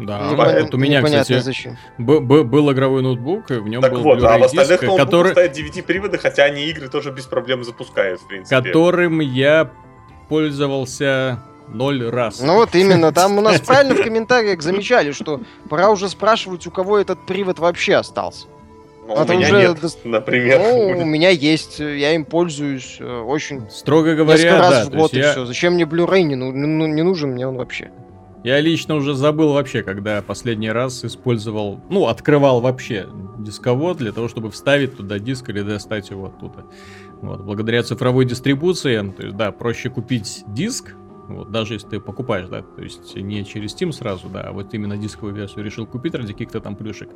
Да, 0.00 0.18
Ну, 0.30 0.36
понятно, 0.36 0.62
вот 0.62 0.74
у 0.74 0.78
меня, 0.78 1.02
кстати, 1.02 1.38
зачем. 1.40 1.76
б- 1.98 2.20
б- 2.20 2.42
был 2.42 2.72
игровой 2.72 3.02
ноутбук, 3.02 3.50
и 3.50 3.54
в 3.56 3.68
нем 3.68 3.82
Так 3.82 3.92
был 3.92 4.00
вот, 4.00 4.22
а 4.24 4.38
в 4.38 4.44
остальных 4.44 4.68
диск, 4.80 4.82
ноутбуках 4.82 5.06
который, 5.06 5.32
стоят 5.32 5.56
DVD-приводы, 5.58 6.16
хотя 6.18 6.44
они 6.44 6.64
игры 6.70 6.88
тоже 6.88 7.10
без 7.10 7.26
проблем 7.26 7.64
запускают, 7.64 8.20
в 8.22 8.26
принципе. 8.26 8.56
которым 8.56 9.20
я 9.20 9.70
пользовался 10.30 11.42
ноль 11.72 12.08
раз. 12.08 12.40
Ну 12.40 12.54
вот 12.56 12.74
именно, 12.74 13.12
там 13.12 13.38
у 13.38 13.40
нас 13.40 13.60
правильно 13.60 13.94
в 13.94 14.02
комментариях 14.02 14.62
замечали, 14.62 15.12
что 15.12 15.40
пора 15.68 15.90
уже 15.90 16.08
спрашивать, 16.08 16.66
у 16.66 16.70
кого 16.70 16.98
этот 16.98 17.24
привод 17.26 17.58
вообще 17.58 17.96
остался. 17.96 18.46
Ну, 19.06 19.16
А 19.16 19.24
у 19.24 19.26
меня 19.26 19.46
уже 19.46 19.60
нет, 19.60 19.78
например. 20.04 20.60
Ну, 20.60 21.02
у 21.02 21.04
меня 21.04 21.30
есть, 21.30 21.80
я 21.80 22.14
им 22.14 22.24
пользуюсь 22.24 22.98
э, 23.00 23.20
очень 23.22 23.68
Строго 23.68 24.10
несколько 24.10 24.24
говоря, 24.24 24.58
раз 24.58 24.70
да, 24.70 24.84
в 24.84 24.94
год 24.94 25.14
и 25.14 25.18
я, 25.18 25.32
все. 25.32 25.46
Зачем 25.46 25.74
мне 25.74 25.84
Blu-ray 25.84 26.22
не, 26.22 26.36
ну- 26.36 26.52
ну- 26.52 26.86
не 26.86 27.02
нужен 27.02 27.32
мне 27.32 27.46
он 27.46 27.56
вообще? 27.56 27.90
я 28.42 28.60
лично 28.60 28.94
уже 28.94 29.14
забыл 29.14 29.52
вообще, 29.52 29.82
когда 29.82 30.22
последний 30.22 30.70
раз 30.70 31.04
использовал, 31.04 31.80
ну, 31.90 32.06
открывал 32.06 32.60
вообще 32.60 33.06
дисковод 33.38 33.98
для 33.98 34.12
того, 34.12 34.28
чтобы 34.28 34.50
вставить 34.50 34.96
туда 34.96 35.18
диск 35.18 35.48
или 35.50 35.60
достать 35.60 36.10
его 36.10 36.26
оттуда. 36.26 36.64
Вот, 37.20 37.40
благодаря 37.42 37.82
цифровой 37.82 38.24
дистрибуции, 38.24 38.96
то 39.16 39.22
есть, 39.22 39.36
да, 39.36 39.52
проще 39.52 39.90
купить 39.90 40.42
диск, 40.46 40.94
вот, 41.36 41.50
даже 41.50 41.74
если 41.74 41.88
ты 41.88 42.00
покупаешь, 42.00 42.48
да, 42.48 42.62
то 42.62 42.82
есть 42.82 43.14
не 43.16 43.44
через 43.44 43.74
Steam 43.74 43.92
сразу, 43.92 44.28
да, 44.28 44.42
а 44.42 44.52
вот 44.52 44.72
именно 44.74 44.96
дисковую 44.96 45.34
версию 45.34 45.64
решил 45.64 45.86
купить 45.86 46.14
ради 46.14 46.32
каких-то 46.32 46.60
там 46.60 46.76
плюшек, 46.76 47.08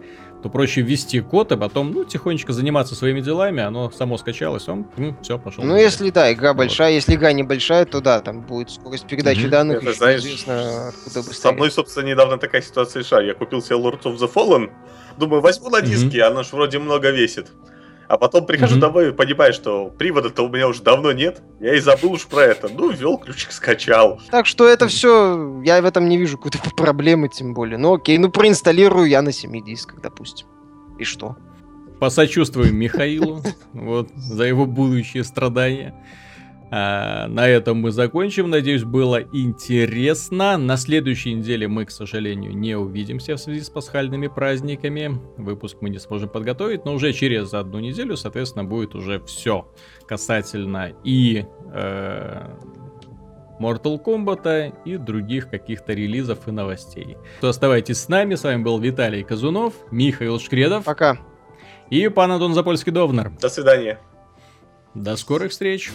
то 0.43 0.49
проще 0.49 0.83
ввести 0.83 1.21
код, 1.21 1.53
а 1.53 1.57
потом, 1.57 1.91
ну, 1.93 2.05
тихонечко 2.05 2.53
заниматься 2.53 2.95
своими 2.95 3.21
делами, 3.21 3.62
оно 3.62 3.91
само 3.91 4.19
скачалось, 4.19 4.69
он, 4.69 4.87
все, 5.23 5.39
пошел. 5.39 5.65
Ну, 5.65 5.77
если 5.77 6.11
да, 6.11 6.33
игра 6.33 6.55
большая, 6.55 6.93
если 6.93 7.15
игра 7.15 7.33
небольшая, 7.33 7.85
то 7.85 8.01
да, 8.01 8.21
там 8.21 8.41
будет 8.43 8.71
скорость 8.71 9.07
передачи 9.07 9.41
Мгм. 9.43 9.51
данных, 9.51 9.77
Это, 9.79 9.87
еще 9.91 9.99
знаешь, 9.99 10.25
откуда 10.89 11.23
Со 11.23 11.29
быстрее. 11.29 11.53
мной, 11.53 11.71
собственно, 11.71 12.07
недавно 12.07 12.39
такая 12.39 12.62
ситуация 12.62 13.01
решаю. 13.01 13.27
Я 13.27 13.35
купил 13.35 13.62
себе 13.62 13.77
Lords 13.77 14.03
of 14.03 14.17
the 14.17 14.33
Fallen, 14.33 14.71
думаю, 15.19 15.41
возьму 15.43 15.71
на 15.71 15.81
диске, 15.81 16.23
оно 16.23 16.43
ж 16.43 16.53
вроде 16.53 16.79
много 16.79 17.11
весит. 17.11 17.53
А 18.09 18.18
потом 18.18 18.44
прихожу 18.46 18.74
Мгм. 18.74 18.80
домой 18.80 19.09
и 19.09 19.12
понимаю, 19.12 19.52
что 19.52 19.86
привода-то 19.86 20.42
у 20.42 20.48
меня 20.48 20.68
уже 20.68 20.82
давно 20.82 21.12
нет. 21.12 21.42
Я 21.61 21.74
и 21.74 21.80
забыл 21.80 22.12
уж 22.12 22.26
про 22.26 22.42
это. 22.42 22.68
Ну, 22.68 22.90
ввел 22.90 23.16
ключик, 23.18 23.50
скачал. 23.52 24.20
Так 24.30 24.46
что 24.46 24.68
это 24.68 24.88
все, 24.88 25.62
я 25.64 25.80
в 25.80 25.84
этом 25.84 26.09
не 26.09 26.18
вижу 26.18 26.36
какой-то 26.36 26.59
проблемы, 26.76 27.28
тем 27.28 27.55
более. 27.55 27.78
Ну 27.78 27.94
окей, 27.94 28.18
ну 28.18 28.30
проинсталлирую 28.30 29.09
я 29.09 29.22
на 29.22 29.32
7 29.32 29.64
дисках, 29.64 30.00
допустим. 30.02 30.46
И 30.98 31.05
что? 31.05 31.36
Посочувствуем 31.98 32.76
Михаилу 32.76 33.40
вот, 33.72 34.11
за 34.14 34.44
его 34.44 34.66
будущие 34.66 35.24
страдания. 35.24 35.94
А, 36.71 37.29
на 37.29 37.49
этом 37.49 37.79
мы 37.79 37.91
закончим. 37.91 38.51
Надеюсь, 38.51 38.85
было 38.85 39.23
интересно. 39.33 40.57
На 40.57 40.77
следующей 40.77 41.35
неделе 41.35 41.69
мы, 41.69 41.85
к 41.85 41.91
сожалению, 41.91 42.57
не 42.57 42.77
увидимся 42.77 43.37
в 43.37 43.41
связи 43.41 43.61
с 43.61 43.71
пасхальными 43.71 44.29
праздниками. 44.29 45.21
Выпуск 45.37 45.79
мы 45.81 45.91
не 45.91 45.99
сможем 45.99 46.29
подготовить, 46.29 46.85
но 46.85 46.95
уже 46.95 47.12
через 47.12 47.55
одну 47.55 47.81
неделю, 47.81 48.17
соответственно, 48.17 48.65
будет 48.65 48.95
уже 48.95 49.21
все 49.21 49.69
касательно 50.07 50.93
и 51.05 51.45
э, 51.73 52.49
Mortal 53.61 54.03
Kombat 54.03 54.75
и 54.85 54.97
других 54.97 55.51
каких-то 55.51 55.93
релизов 55.93 56.49
и 56.49 56.51
новостей. 56.51 57.17
То 57.41 57.49
оставайтесь 57.49 57.99
с 57.99 58.09
нами. 58.09 58.35
С 58.35 58.45
вами 58.45 58.62
был 58.62 58.79
Виталий 58.79 59.23
Казунов, 59.23 59.75
Михаил 59.91 60.41
Шкредов 60.41 60.85
Пока. 60.85 61.19
и 61.91 62.09
пан 62.09 62.33
Антон 62.33 62.53
Запольский-Довнер. 62.53 63.39
До 63.41 63.49
свидания. 63.49 64.01
До 64.95 65.16
скорых 65.16 65.51
встреч! 65.51 65.90